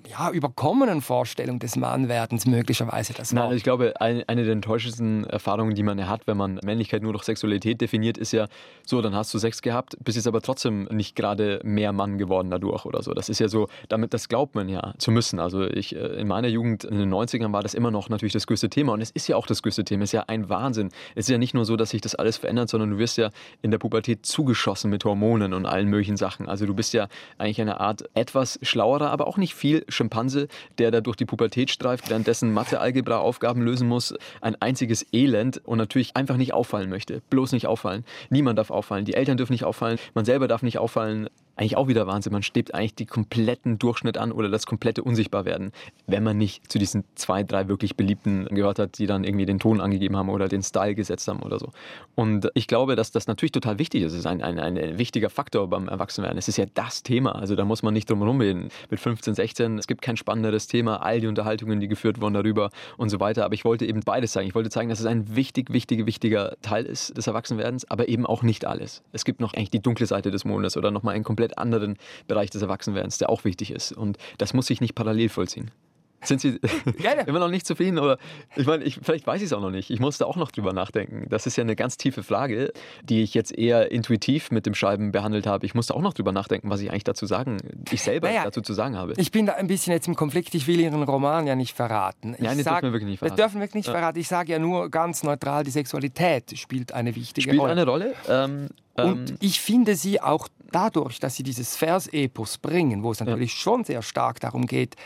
ja, 0.09 0.31
überkommenen 0.31 1.01
Vorstellung 1.01 1.59
des 1.59 1.77
Mannwerdens 1.77 2.47
möglicherweise 2.47 3.15
das 3.15 3.33
Nein, 3.33 3.45
also 3.45 3.57
ich 3.57 3.63
glaube, 3.63 4.01
eine, 4.01 4.29
eine 4.29 4.45
der 4.45 4.53
enttäuschendsten 4.53 5.25
Erfahrungen, 5.25 5.75
die 5.75 5.83
man 5.83 5.99
ja 5.99 6.09
hat, 6.09 6.27
wenn 6.27 6.37
man 6.37 6.61
Männlichkeit 6.63 7.03
nur 7.03 7.13
durch 7.13 7.25
Sexualität 7.25 7.81
definiert, 7.81 8.19
ist 8.19 8.33
ja 8.33 8.47
so, 8.85 9.01
dann 9.01 9.15
hast 9.15 9.33
du 9.33 9.39
Sex 9.39 9.63
gehabt, 9.63 9.97
bist 10.03 10.17
jetzt 10.17 10.27
aber 10.27 10.43
trotzdem 10.43 10.85
nicht 10.91 11.17
gerade 11.17 11.61
mehr 11.63 11.93
Mann 11.93 12.19
geworden 12.19 12.51
dadurch 12.51 12.85
oder 12.85 13.03
so. 13.03 13.15
Das 13.15 13.29
ist 13.29 13.39
ja 13.39 13.49
so, 13.49 13.69
damit 13.89 14.13
das 14.15 14.29
glaubt 14.29 14.55
man 14.55 14.69
ja 14.69 14.95
zu 14.99 15.11
müssen. 15.11 15.41
Also 15.41 15.65
ich 15.65 15.95
äh, 15.95 15.99
in 15.99 16.29
meiner 16.29 16.49
Jugend 16.49 16.85
in 16.85 16.99
den 16.99 17.13
90ern 17.13 17.53
war 17.53 17.63
das 17.63 17.75
immer 17.75 17.91
noch 17.91 18.09
natürlich 18.09 18.33
das 18.33 18.47
größte 18.47 18.71
Thema 18.71 18.93
und 18.93 19.01
es 19.01 19.11
ist 19.11 19.27
ja 19.29 19.37
auch 19.37 19.47
das 19.47 19.63
größte 19.63 19.85
Thema. 19.85 20.05
Es 20.05 20.11
ist 20.11 20.13
ja 20.13 20.25
ein 20.29 20.49
Wahnsinn. 20.49 20.91
Es 21.15 21.27
ist 21.27 21.31
ja 21.31 21.39
nicht 21.39 21.53
nur 21.53 21.65
so, 21.65 21.77
dass 21.77 21.91
sich 21.91 22.01
das 22.01 22.15
alles 22.15 22.37
verändert, 22.37 22.69
sondern 22.71 22.91
du 22.91 22.99
wirst 22.99 23.19
ja 23.19 23.31
in 23.61 23.73
der 23.73 23.79
Pubertät 23.79 24.25
zugeschossen 24.25 24.89
mit 24.91 25.05
Hormonen 25.05 25.53
und 25.53 25.67
allen 25.67 25.89
möglichen 25.89 26.17
Sachen. 26.17 26.49
Also 26.49 26.65
du 26.65 26.75
bist 26.75 26.95
ja 26.95 27.09
eigentlich 27.39 27.61
eine 27.61 27.81
Art 27.81 28.05
etwas 28.15 28.59
schlauerer, 28.63 29.11
aber 29.11 29.27
auch 29.27 29.37
nicht 29.37 29.55
viel 29.55 29.85
Schimpanse, 29.89 30.47
der 30.79 30.93
da 30.93 31.01
durch 31.01 31.17
die 31.17 31.27
Pubertät 31.27 31.71
streift, 31.71 32.09
währenddessen 32.09 32.53
Mathe-Algebra-Aufgaben 32.53 33.63
lösen 33.63 33.89
muss. 33.89 34.15
Ein 34.41 34.55
einziges 34.63 35.05
Elend 35.13 35.61
und 35.65 35.79
natürlich 35.79 36.17
einfach 36.17 36.37
nicht 36.37 36.55
auffallen 36.55 36.89
möchte. 36.89 37.21
Bloß 37.31 37.51
nicht 37.51 37.67
auffallen. 37.67 38.05
Niemand 38.31 38.61
darf 38.61 38.71
auffallen. 38.71 39.05
Die 39.05 39.15
Eltern 39.15 39.37
dürfen 39.37 39.53
nicht 39.53 39.65
auffallen. 39.65 39.99
Man 40.15 40.25
selber 40.25 40.47
darf 40.47 40.63
nicht 40.63 40.79
auffallen 40.79 41.29
eigentlich 41.57 41.77
auch 41.77 41.89
wieder 41.89 42.07
Wahnsinn. 42.07 42.33
Man 42.33 42.43
stebt 42.43 42.75
eigentlich 42.75 42.95
die 42.95 43.07
kompletten 43.07 43.79
Durchschnitt 43.79 44.19
an 44.19 44.33
oder 44.33 44.49
das 44.49 44.67
komplette 44.67 45.03
Unsichtbarwerden, 45.03 45.73
wenn 46.07 46.23
man 46.23 46.37
nicht 46.37 46.71
zu 46.71 46.79
diesen 46.79 47.05
zwei, 47.15 47.43
drei 47.43 47.69
wirklich 47.69 47.97
beliebten 47.97 48.47
gehört 48.47 48.79
hat, 48.79 48.99
die 48.99 49.07
dann 49.07 49.25
irgendwie 49.25 49.47
den 49.47 49.59
Ton 49.59 49.81
angegeben 49.81 50.17
haben 50.17 50.29
oder 50.29 50.49
den 50.49 50.63
Style 50.63 50.95
gesetzt 50.95 51.29
haben 51.29 51.41
oder 51.41 51.59
so. 51.59 51.71
Und 52.15 52.51
ich 52.55 52.67
glaube, 52.67 52.97
dass 52.97 53.11
das 53.11 53.27
natürlich 53.27 53.53
total 53.53 53.79
wichtig 53.79 54.03
ist. 54.03 54.13
Es 54.13 54.21
ist 54.21 54.27
ein, 54.27 54.43
ein, 54.43 54.59
ein 54.59 54.99
wichtiger 54.99 55.31
Faktor 55.31 55.69
beim 55.69 55.89
Erwachsenwerden. 55.89 56.39
Es 56.39 56.49
ist 56.49 56.57
ja 56.57 56.67
das 56.75 57.03
Thema. 57.03 57.35
Also 57.35 57.55
da 57.55 57.65
muss 57.65 57.83
man 57.83 57.95
nicht 57.95 58.11
drum 58.11 58.21
herum 58.21 58.41
reden. 58.41 58.69
Mit 58.91 59.01
15, 59.01 59.35
16, 59.35 59.79
es 59.79 59.87
gibt 59.87 60.03
kein 60.03 60.17
spannenderes 60.17 60.67
Thema. 60.67 61.03
All 61.03 61.21
die 61.21 61.27
Unterhaltungen, 61.27 61.81
die 61.81 61.89
geführt 61.89 62.21
wurden 62.21 62.35
darüber 62.35 62.71
und 62.97 63.09
so 63.09 63.21
weiter. 63.21 63.45
Aber 63.45 63.55
ich 63.55 63.65
wollte 63.65 63.87
eben 63.87 64.01
beides 64.01 64.33
zeigen. 64.33 64.49
Ich 64.49 64.55
wollte 64.55 64.71
zeigen, 64.71 64.89
dass 64.89 65.01
es 65.01 65.07
ein 65.07 65.35
wichtig, 65.37 65.73
wichtiger, 65.73 66.07
wichtiger 66.07 66.57
Teil 66.63 66.85
ist 66.85 67.17
des 67.17 67.27
Erwachsenwerdens, 67.27 67.91
aber 67.91 68.09
eben 68.09 68.27
auch 68.27 68.43
nicht 68.43 68.65
alles. 68.65 69.03
Es 69.13 69.25
gibt 69.25 69.41
noch 69.41 69.55
eigentlich 69.55 69.71
die 69.71 69.81
dunkle 69.81 70.07
Seite 70.07 70.31
des 70.31 70.45
Mondes 70.45 70.77
oder 70.77 70.91
nochmal 70.91 71.15
ein 71.15 71.25
komplett 71.25 71.44
komplett 71.45 71.59
anderen 71.59 71.97
Bereich 72.27 72.51
des 72.51 72.63
Erwachsenwerdens, 72.63 73.19
der 73.19 73.31
auch 73.31 73.45
wichtig 73.45 73.71
ist. 73.71 73.93
Und 73.93 74.19
das 74.39 74.55
muss 74.55 74.67
sich 74.67 74.81
nicht 74.81 74.95
parallel 74.95 75.29
vollziehen. 75.29 75.71
Sind 76.23 76.41
Sie 76.41 76.59
immer 77.27 77.39
noch 77.39 77.51
nicht 77.51 77.67
zufrieden? 77.67 77.99
Oder 77.99 78.17
ich 78.57 78.67
meine, 78.67 78.83
ich, 78.85 78.99
vielleicht 79.03 79.27
weiß 79.27 79.43
ich 79.43 79.47
es 79.47 79.53
auch 79.53 79.61
noch 79.61 79.71
nicht. 79.71 79.91
Ich 79.91 80.01
musste 80.01 80.27
auch 80.27 80.37
noch 80.37 80.51
drüber 80.51 80.73
nachdenken. 80.73 81.27
Das 81.29 81.47
ist 81.47 81.57
ja 81.57 81.63
eine 81.63 81.77
ganz 81.77 81.99
tiefe 81.99 82.23
Frage, 82.23 82.73
die 83.03 83.23
ich 83.23 83.35
jetzt 83.35 83.53
eher 83.53 83.93
intuitiv 83.93 84.51
mit 84.51 84.65
dem 84.65 84.75
Schreiben 84.75 85.13
behandelt 85.13 85.47
habe. 85.47 85.67
Ich 85.67 85.75
musste 85.75 85.95
auch 85.95 86.01
noch 86.01 86.15
drüber 86.15 86.33
nachdenken, 86.33 86.71
was 86.71 86.81
ich 86.81 86.91
eigentlich 86.91 87.05
dazu 87.05 87.27
sagen, 87.27 87.59
ich 87.91 88.01
selber 88.01 88.29
naja, 88.29 88.45
dazu 88.45 88.63
zu 88.63 88.73
sagen 88.73 88.97
habe. 88.97 89.13
Ich 89.19 89.31
bin 89.33 89.45
da 89.45 89.53
ein 89.53 89.67
bisschen 89.67 89.93
jetzt 89.93 90.09
im 90.09 90.15
Konflikt. 90.15 90.55
Ich 90.55 90.67
will 90.67 90.81
Ihren 90.81 91.03
Roman 91.03 91.47
ja 91.47 91.57
nicht 91.57 91.77
verraten. 91.77 92.33
Ich 92.33 92.41
Nein, 92.41 92.57
das 92.57 92.65
sag, 92.65 92.81
dürfen 92.81 92.85
wir 92.85 92.93
wirklich 92.95 93.11
nicht 93.11 93.19
verraten. 93.19 93.37
Das 93.37 93.45
dürfen 93.45 93.57
wir 93.57 93.61
wirklich 93.61 93.75
nicht 93.75 93.91
verraten. 93.91 94.19
Ich 94.19 94.29
sage 94.29 94.53
ja 94.53 94.59
nur 94.59 94.89
ganz 94.89 95.25
neutral, 95.25 95.65
die 95.65 95.73
Sexualität 95.73 96.59
spielt 96.59 96.93
eine 96.93 97.15
wichtige 97.15 97.51
spielt 97.51 97.61
Rolle. 97.61 97.73
Spielt 97.73 97.89
eine 97.89 97.91
Rolle. 97.91 98.15
Ähm, 98.29 98.69
und 98.97 99.31
ähm, 99.31 99.37
ich 99.41 99.61
finde 99.61 99.97
sie 99.97 100.21
auch 100.21 100.49
dadurch, 100.75 101.21
dass 101.21 101.37
sie 101.37 101.43
dieses 101.43 101.77
Versepos 101.77 102.59
bringen, 102.59 103.03
wo 103.03 103.13
es 103.13 103.21
natürlich 103.21 103.53
ja. 103.53 103.59
schon 103.59 103.85
sehr 103.85 104.03
stark 104.03 104.41
darum 104.41 104.67
geht, 104.67 104.97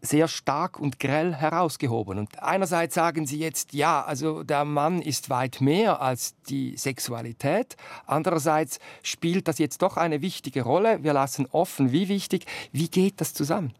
sehr 0.00 0.28
stark 0.28 0.78
und 0.78 1.00
grell 1.00 1.34
herausgehoben. 1.34 2.18
Und 2.18 2.42
einerseits 2.42 2.94
sagen 2.94 3.26
sie 3.26 3.38
jetzt, 3.38 3.72
ja, 3.72 4.02
also 4.04 4.44
der 4.44 4.64
Mann 4.64 5.02
ist 5.02 5.28
weit 5.28 5.60
mehr 5.60 6.00
als 6.00 6.34
die 6.48 6.76
Sexualität. 6.76 7.76
Andererseits 8.06 8.78
spielt 9.02 9.48
das 9.48 9.58
jetzt 9.58 9.82
doch 9.82 9.96
eine 9.96 10.22
wichtige 10.22 10.62
Rolle. 10.62 11.02
Wir 11.02 11.12
lassen 11.12 11.46
offen, 11.50 11.92
wie 11.92 12.08
wichtig. 12.08 12.46
Wie 12.72 12.88
geht 12.88 13.20
das 13.20 13.34
zusammen? 13.34 13.72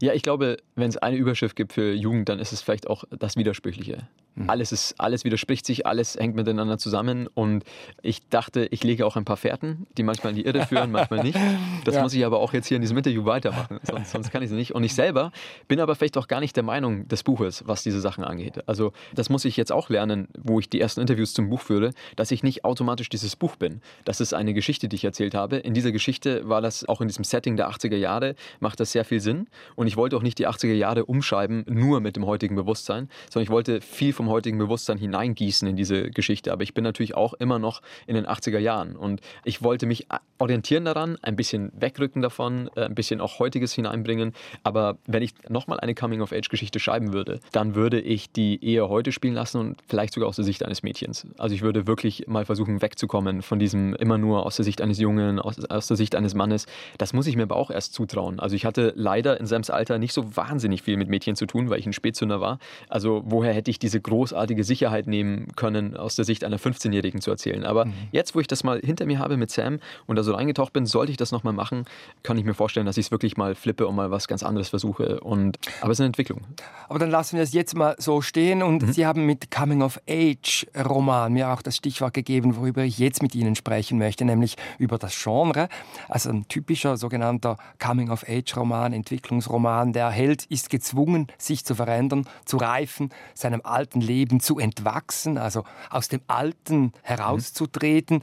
Ja, 0.00 0.14
ich 0.14 0.22
glaube, 0.22 0.56
wenn 0.74 0.88
es 0.88 0.96
eine 0.96 1.16
Überschrift 1.16 1.56
gibt 1.56 1.72
für 1.72 1.92
Jugend, 1.92 2.28
dann 2.28 2.38
ist 2.38 2.52
es 2.52 2.62
vielleicht 2.62 2.88
auch 2.88 3.04
das 3.10 3.36
Widersprüchliche. 3.36 4.08
Mhm. 4.36 4.50
Alles, 4.50 4.70
ist, 4.70 4.94
alles 4.98 5.24
widerspricht 5.24 5.66
sich, 5.66 5.86
alles 5.86 6.16
hängt 6.16 6.36
miteinander 6.36 6.78
zusammen. 6.78 7.26
Und 7.34 7.64
ich 8.02 8.28
dachte, 8.28 8.68
ich 8.70 8.84
lege 8.84 9.06
auch 9.06 9.16
ein 9.16 9.24
paar 9.24 9.38
Fährten, 9.38 9.86
die 9.96 10.02
manchmal 10.02 10.30
in 10.30 10.36
die 10.36 10.44
Irre 10.44 10.66
führen, 10.66 10.92
manchmal 10.92 11.22
nicht. 11.22 11.38
Das 11.84 11.94
ja. 11.94 12.02
muss 12.02 12.14
ich 12.14 12.24
aber 12.24 12.40
auch 12.40 12.52
jetzt 12.52 12.66
hier 12.66 12.76
in 12.76 12.80
diesem 12.80 12.96
Interview 12.96 13.24
weitermachen, 13.24 13.78
sonst, 13.82 14.10
sonst 14.12 14.32
kann 14.32 14.42
ich 14.42 14.50
es 14.50 14.56
nicht. 14.56 14.74
Und 14.74 14.82
ich 14.82 14.94
selber 14.94 15.30
bin 15.68 15.78
aber 15.78 15.94
vielleicht 15.94 16.16
auch 16.18 16.26
gar 16.26 16.40
nicht 16.40 16.56
der 16.56 16.64
Meinung 16.64 17.06
des 17.06 17.22
Buches, 17.22 17.62
was 17.66 17.82
diese 17.82 18.00
Sachen 18.00 18.24
angeht. 18.24 18.68
Also 18.68 18.92
das 19.14 19.28
muss 19.28 19.44
ich 19.44 19.56
jetzt 19.56 19.70
auch 19.70 19.88
lernen, 19.88 20.28
wo 20.36 20.58
ich 20.58 20.68
die 20.68 20.80
ersten 20.80 21.00
Interviews 21.00 21.32
zum 21.32 21.48
Buch 21.48 21.60
führe, 21.60 21.92
dass 22.16 22.30
ich 22.32 22.42
nicht 22.42 22.64
automatisch 22.64 23.08
dieses 23.08 23.36
Buch 23.36 23.56
bin. 23.56 23.80
Das 24.04 24.20
ist 24.20 24.34
eine 24.34 24.52
Geschichte, 24.52 24.88
die 24.88 24.96
ich 24.96 25.04
erzählt 25.04 25.34
habe. 25.34 25.56
In 25.58 25.74
dieser 25.74 25.92
Geschichte 25.92 26.48
war 26.48 26.60
das 26.60 26.88
auch 26.88 27.00
in 27.00 27.08
diesem 27.08 27.24
Setting 27.24 27.56
der 27.56 27.70
80er 27.70 27.96
Jahre, 27.96 28.34
macht 28.58 28.80
das 28.80 28.92
sehr 28.92 29.04
viel 29.04 29.20
Sinn. 29.20 29.46
Und 29.76 29.86
ich 29.86 29.96
wollte 29.96 30.16
auch 30.16 30.22
nicht 30.22 30.38
die 30.38 30.48
80er 30.48 30.74
Jahre 30.74 31.04
umschreiben, 31.04 31.64
nur 31.68 32.00
mit 32.00 32.16
dem 32.16 32.26
heutigen 32.26 32.56
Bewusstsein, 32.56 33.08
sondern 33.30 33.44
ich 33.44 33.50
wollte 33.50 33.80
viel 33.80 34.12
vom 34.12 34.25
heutigen 34.28 34.58
Bewusstsein 34.58 34.98
hineingießen 34.98 35.68
in 35.68 35.76
diese 35.76 36.10
Geschichte. 36.10 36.52
Aber 36.52 36.62
ich 36.62 36.74
bin 36.74 36.84
natürlich 36.84 37.14
auch 37.14 37.34
immer 37.34 37.58
noch 37.58 37.82
in 38.06 38.14
den 38.14 38.26
80er 38.26 38.58
Jahren. 38.58 38.96
Und 38.96 39.20
ich 39.44 39.62
wollte 39.62 39.86
mich 39.86 40.06
orientieren 40.38 40.84
daran, 40.84 41.18
ein 41.22 41.36
bisschen 41.36 41.72
wegrücken 41.78 42.22
davon, 42.22 42.70
äh, 42.76 42.84
ein 42.84 42.94
bisschen 42.94 43.20
auch 43.20 43.38
heutiges 43.38 43.72
hineinbringen. 43.72 44.32
Aber 44.62 44.98
wenn 45.06 45.22
ich 45.22 45.34
nochmal 45.48 45.80
eine 45.80 45.94
Coming-of-Age-Geschichte 45.94 46.78
schreiben 46.78 47.12
würde, 47.12 47.40
dann 47.52 47.74
würde 47.74 48.00
ich 48.00 48.30
die 48.30 48.62
Ehe 48.64 48.88
heute 48.88 49.12
spielen 49.12 49.34
lassen 49.34 49.58
und 49.58 49.76
vielleicht 49.86 50.14
sogar 50.14 50.28
aus 50.28 50.36
der 50.36 50.44
Sicht 50.44 50.64
eines 50.64 50.82
Mädchens. 50.82 51.26
Also 51.38 51.54
ich 51.54 51.62
würde 51.62 51.86
wirklich 51.86 52.26
mal 52.26 52.44
versuchen, 52.44 52.82
wegzukommen 52.82 53.42
von 53.42 53.58
diesem 53.58 53.94
immer 53.94 54.18
nur 54.18 54.44
aus 54.44 54.56
der 54.56 54.64
Sicht 54.64 54.80
eines 54.80 54.98
Jungen, 54.98 55.38
aus, 55.38 55.64
aus 55.64 55.86
der 55.86 55.96
Sicht 55.96 56.14
eines 56.14 56.34
Mannes. 56.34 56.66
Das 56.98 57.12
muss 57.12 57.26
ich 57.26 57.36
mir 57.36 57.44
aber 57.44 57.56
auch 57.56 57.70
erst 57.70 57.94
zutrauen. 57.94 58.40
Also 58.40 58.56
ich 58.56 58.64
hatte 58.64 58.92
leider 58.96 59.40
in 59.40 59.46
Sams 59.46 59.70
Alter 59.70 59.98
nicht 59.98 60.12
so 60.12 60.36
wahnsinnig 60.36 60.82
viel 60.82 60.96
mit 60.96 61.08
Mädchen 61.08 61.36
zu 61.36 61.46
tun, 61.46 61.70
weil 61.70 61.78
ich 61.78 61.86
ein 61.86 61.92
Spätzünder 61.92 62.40
war. 62.40 62.58
Also 62.88 63.22
woher 63.24 63.52
hätte 63.52 63.70
ich 63.70 63.78
diese 63.78 64.00
großartige 64.16 64.64
Sicherheit 64.64 65.06
nehmen 65.06 65.48
können, 65.56 65.94
aus 65.94 66.16
der 66.16 66.24
Sicht 66.24 66.42
einer 66.42 66.58
15-Jährigen 66.58 67.20
zu 67.20 67.30
erzählen. 67.30 67.64
Aber 67.64 67.84
mhm. 67.84 67.92
jetzt, 68.12 68.34
wo 68.34 68.40
ich 68.40 68.46
das 68.46 68.64
mal 68.64 68.80
hinter 68.82 69.04
mir 69.04 69.18
habe 69.18 69.36
mit 69.36 69.50
Sam 69.50 69.78
und 70.06 70.16
da 70.16 70.22
so 70.22 70.32
reingetaucht 70.32 70.72
bin, 70.72 70.86
sollte 70.86 71.10
ich 71.10 71.18
das 71.18 71.32
nochmal 71.32 71.52
machen, 71.52 71.84
kann 72.22 72.38
ich 72.38 72.44
mir 72.44 72.54
vorstellen, 72.54 72.86
dass 72.86 72.96
ich 72.96 73.06
es 73.06 73.10
wirklich 73.10 73.36
mal 73.36 73.54
flippe 73.54 73.86
und 73.86 73.94
mal 73.94 74.10
was 74.10 74.26
ganz 74.26 74.42
anderes 74.42 74.70
versuche. 74.70 75.20
Und, 75.20 75.58
aber 75.82 75.92
es 75.92 75.96
ist 75.96 76.00
eine 76.00 76.06
Entwicklung. 76.06 76.40
Aber 76.88 76.98
dann 76.98 77.10
lassen 77.10 77.36
wir 77.36 77.42
es 77.42 77.52
jetzt 77.52 77.76
mal 77.76 77.94
so 77.98 78.22
stehen 78.22 78.62
und 78.62 78.82
mhm. 78.82 78.92
Sie 78.92 79.04
haben 79.04 79.26
mit 79.26 79.50
Coming 79.50 79.82
of 79.82 80.00
Age 80.08 80.66
Roman 80.88 81.34
mir 81.34 81.50
auch 81.50 81.60
das 81.60 81.76
Stichwort 81.76 82.14
gegeben, 82.14 82.56
worüber 82.56 82.84
ich 82.84 82.98
jetzt 82.98 83.22
mit 83.22 83.34
Ihnen 83.34 83.54
sprechen 83.54 83.98
möchte, 83.98 84.24
nämlich 84.24 84.56
über 84.78 84.96
das 84.96 85.14
Genre. 85.22 85.68
Also 86.08 86.30
ein 86.30 86.48
typischer 86.48 86.96
sogenannter 86.96 87.58
Coming 87.78 88.10
of 88.10 88.24
Age 88.26 88.56
Roman, 88.56 88.94
Entwicklungsroman. 88.94 89.92
Der 89.92 90.08
Held 90.08 90.46
ist 90.46 90.70
gezwungen, 90.70 91.26
sich 91.36 91.66
zu 91.66 91.74
verändern, 91.74 92.26
zu 92.46 92.56
reifen, 92.56 93.10
seinem 93.34 93.60
alten 93.62 94.00
Leben 94.06 94.40
zu 94.40 94.58
entwachsen, 94.58 95.38
also 95.38 95.64
aus 95.90 96.08
dem 96.08 96.20
Alten 96.28 96.92
herauszutreten. 97.02 98.22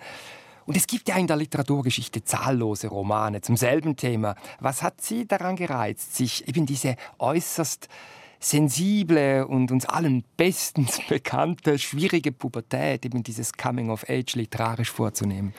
Und 0.65 0.77
es 0.77 0.87
gibt 0.87 1.09
ja 1.09 1.17
in 1.17 1.27
der 1.27 1.35
Literaturgeschichte 1.35 2.23
zahllose 2.23 2.87
Romane 2.87 3.41
zum 3.41 3.57
selben 3.57 3.95
Thema. 3.95 4.35
Was 4.59 4.81
hat 4.81 5.01
Sie 5.01 5.27
daran 5.27 5.55
gereizt, 5.55 6.15
sich 6.15 6.47
eben 6.47 6.65
diese 6.65 6.95
äußerst 7.19 7.89
sensible 8.39 9.45
und 9.47 9.71
uns 9.71 9.85
allen 9.85 10.23
bestens 10.37 10.99
bekannte 11.09 11.79
schwierige 11.79 12.31
Pubertät, 12.31 13.05
eben 13.05 13.23
dieses 13.23 13.53
Coming 13.53 13.89
of 13.89 14.05
Age 14.09 14.35
literarisch 14.35 14.91
vorzunehmen? 14.91 15.53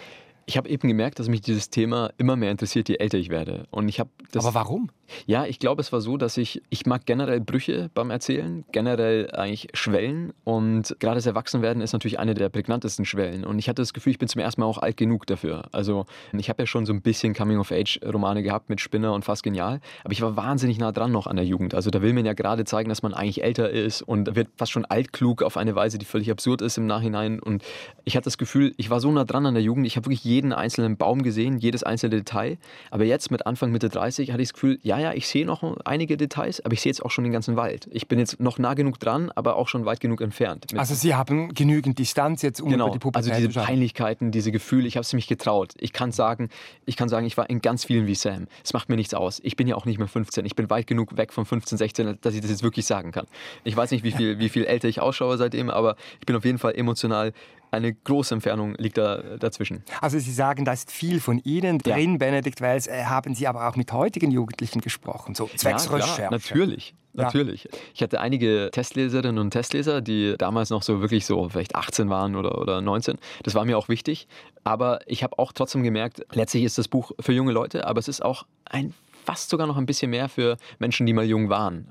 Ich 0.47 0.57
habe 0.57 0.69
eben 0.69 0.89
gemerkt, 0.89 1.19
dass 1.19 1.29
mich 1.29 1.41
dieses 1.41 1.71
Thema 1.71 2.11
immer 2.19 2.37
mehr 2.37 2.51
interessiert, 2.51 2.89
je 2.89 2.97
älter 2.97 3.19
ich 3.19 3.31
werde. 3.31 3.67
Und 3.71 3.89
ich 3.89 4.01
habe 4.01 4.11
Aber 4.35 4.55
warum? 4.55 4.91
Ja, 5.27 5.47
ich 5.47 5.59
glaube, 5.59 5.81
es 5.81 5.93
war 5.93 6.01
so, 6.01 6.17
dass 6.17 6.37
ich, 6.37 6.63
ich 6.71 6.87
mag 6.87 7.07
generell 7.07 7.41
Brüche 7.41 7.91
beim 7.95 8.11
Erzählen, 8.11 8.65
generell 8.73 9.31
eigentlich 9.33 9.69
Schwellen 9.75 10.33
und 10.45 10.97
gerade 10.99 11.17
das 11.17 11.27
Erwachsenwerden 11.27 11.83
ist 11.83 11.93
natürlich 11.93 12.19
eine 12.19 12.35
der 12.35 12.49
prägnantesten 12.49 13.05
Schwellen 13.05 13.45
und 13.45 13.59
ich 13.59 13.69
hatte 13.69 13.83
das 13.83 13.93
Gefühl, 13.93 14.13
ich 14.13 14.19
bin 14.19 14.29
zum 14.29 14.41
ersten 14.41 14.61
Mal 14.61 14.67
auch 14.67 14.79
alt 14.79 14.97
genug 14.97 15.27
dafür. 15.27 15.65
Also 15.73 16.07
ich 16.33 16.49
habe 16.49 16.63
ja 16.63 16.67
schon 16.67 16.87
so 16.87 16.93
ein 16.93 17.03
bisschen 17.03 17.35
Coming-of-Age-Romane 17.35 18.43
gehabt 18.43 18.69
mit 18.69 18.81
Spinner 18.81 19.13
und 19.13 19.25
fast 19.25 19.43
genial, 19.43 19.81
aber 20.05 20.13
ich 20.13 20.23
war 20.23 20.37
wahnsinnig 20.37 20.79
nah 20.79 20.93
dran 20.93 21.13
noch 21.13 21.27
an 21.27 21.37
der 21.37 21.45
Jugend. 21.45 21.75
Also 21.75 21.91
da 21.91 22.03
will 22.03 22.13
man 22.13 22.25
ja 22.25 22.33
gerade 22.33 22.65
zeigen, 22.65 22.89
dass 22.89 23.03
man 23.03 23.15
eigentlich 23.15 23.43
älter 23.43 23.71
ist 23.71 24.03
und 24.03 24.35
wird 24.35 24.49
fast 24.57 24.73
schon 24.73 24.85
altklug 24.85 25.43
auf 25.43 25.57
eine 25.57 25.75
Weise, 25.75 25.99
die 25.99 26.07
völlig 26.07 26.31
absurd 26.31 26.63
ist 26.63 26.79
im 26.79 26.87
Nachhinein 26.87 27.41
und 27.41 27.63
ich 28.05 28.17
hatte 28.17 28.25
das 28.25 28.39
Gefühl, 28.39 28.75
ich 28.77 28.91
war 28.91 29.01
so 29.01 29.11
nah 29.11 29.25
dran 29.25 29.47
an 29.47 29.55
der 29.55 29.63
Jugend, 29.63 29.87
ich 29.87 29.97
habe 29.97 30.07
wirklich 30.07 30.25
jeden 30.35 30.53
einzelnen 30.53 30.97
Baum 30.97 31.23
gesehen, 31.23 31.59
jedes 31.59 31.83
einzelne 31.83 32.17
Detail, 32.17 32.59
aber 32.91 33.05
jetzt 33.05 33.31
mit 33.31 33.47
Anfang, 33.47 33.71
Mitte 33.71 33.89
30 33.89 34.33
hatte 34.33 34.43
ich 34.43 34.49
das 34.49 34.55
Gefühl, 34.55 34.79
ja, 34.83 34.99
ja, 34.99 35.13
ich 35.13 35.29
sehe 35.29 35.47
noch 35.47 35.63
einige 35.85 36.17
Details, 36.17 36.65
aber 36.65 36.75
ich 36.75 36.81
sehe 36.81 36.91
jetzt 36.91 37.05
auch 37.05 37.11
schon 37.11 37.25
den 37.25 37.33
ganzen 37.33 37.57
Wald. 37.57 37.89
Ich 37.93 38.09
bin 38.09 38.19
jetzt 38.19 38.41
noch 38.41 38.59
nah 38.59 38.75
genug 38.75 38.99
dran, 38.99 39.31
aber 39.35 39.57
auch 39.57 39.69
schon 39.69 39.85
weit 39.85 40.01
genug 40.01 40.21
entfernt. 40.21 40.67
Also 40.77 40.95
Sie 40.95 41.15
haben 41.15 41.55
genügend 41.55 41.99
Distanz 41.99 42.43
jetzt, 42.43 42.61
um 42.61 42.71
genau, 42.71 42.87
über 42.87 42.95
die 42.95 42.99
Pubertät 42.99 43.33
Also 43.33 43.47
diese 43.47 43.61
Peinlichkeiten, 43.61 44.31
diese 44.31 44.51
Gefühle, 44.51 44.89
ich 44.89 44.97
habe 44.97 45.03
es 45.03 45.13
mich 45.13 45.29
getraut. 45.29 45.73
Ich 45.79 45.93
kann 45.93 46.13
sagen, 46.13 46.49
ich 46.87 46.97
kann 46.97 47.09
sagen, 47.09 47.27
ich 47.27 47.37
war 47.37 47.49
in 47.49 47.61
ganz 47.61 47.85
vielen 47.85 48.07
wie 48.07 48.15
Sam. 48.15 48.47
Es 48.65 48.73
macht 48.73 48.89
mir 48.89 48.97
nichts 48.97 49.15
aus. 49.15 49.41
Ich 49.45 49.57
bin 49.57 49.67
ja 49.67 49.77
auch 49.77 49.87
nicht 49.87 49.99
mehr 49.99 50.09
15. 50.09 50.45
Ich 50.45 50.57
bin 50.57 50.69
weit 50.71 50.87
genug 50.87 51.17
weg 51.17 51.33
von 51.33 51.45
15, 51.45 51.79
16, 51.79 52.19
dass 52.21 52.35
ich 52.35 52.41
das 52.41 52.51
jetzt 52.51 52.63
wirklich 52.63 52.87
sagen 52.87 53.13
kann. 53.13 53.27
Ich 53.63 53.77
weiß 53.77 53.91
nicht, 53.93 54.05
wie 54.05 54.13
viel, 54.13 54.39
wie 54.39 54.49
viel 54.49 54.65
älter 54.65 54.89
ich 54.89 55.01
ausschaue 55.01 55.37
seitdem, 55.37 55.71
aber 55.71 55.97
ich 56.21 56.27
bin 56.27 56.37
auf 56.37 56.45
jeden 56.45 56.59
Fall 56.59 56.75
emotional 56.75 57.33
eine 57.75 57.95
große 57.95 58.35
Entfernung 58.35 58.75
liegt 58.77 58.99
da 58.99 59.19
dazwischen. 59.39 59.83
Also 60.01 60.19
Sie 60.19 60.33
sagen, 60.33 60.65
da 60.65 60.73
ist 60.73 60.91
viel 60.91 61.21
von 61.21 61.39
Ihnen 61.39 61.79
drin, 61.79 62.13
ja. 62.13 62.19
Benedikt 62.19 62.61
Wells. 62.61 62.87
Äh, 62.87 63.05
haben 63.05 63.35
Sie 63.35 63.47
aber 63.47 63.69
auch 63.69 63.77
mit 63.77 63.93
heutigen 63.93 64.31
Jugendlichen 64.31 64.81
gesprochen, 64.81 65.35
so 65.35 65.49
zwecks 65.57 65.87
ja, 65.87 65.93
Recherche? 65.93 66.29
Natürlich. 66.31 66.95
Natürlich. 67.15 67.65
Ja. 67.65 67.71
Ich 67.95 68.03
hatte 68.03 68.21
einige 68.21 68.71
Testleserinnen 68.73 69.39
und 69.39 69.53
Testleser, 69.53 70.01
die 70.01 70.35
damals 70.37 70.71
noch 70.71 70.83
so 70.83 71.01
wirklich 71.01 71.27
so 71.27 71.49
vielleicht 71.49 71.77
18 71.77 72.11
waren 72.11 72.35
oder, 72.35 72.61
oder 72.61 72.81
19. 72.81 73.19
Das 73.45 73.55
war 73.55 73.65
mir 73.65 73.79
auch 73.79 73.89
wichtig. 73.89 74.27
Aber 74.65 74.99
ich 75.07 75.23
habe 75.23 75.39
auch 75.39 75.53
trotzdem 75.53 75.85
gemerkt, 75.85 76.23
letztlich 76.33 76.65
ist 76.65 76.77
das 76.77 76.89
Buch 76.89 77.13
für 77.21 77.33
junge 77.33 77.53
Leute, 77.53 77.87
aber 77.87 78.01
es 78.01 78.09
ist 78.09 78.25
auch 78.25 78.47
ein 78.65 78.95
fast 79.25 79.49
sogar 79.49 79.67
noch 79.67 79.77
ein 79.77 79.87
bisschen 79.87 80.11
mehr 80.11 80.29
für 80.29 80.57
Menschen, 80.79 81.07
die 81.07 81.13
mal 81.13 81.25
jung 81.25 81.49
waren. 81.49 81.87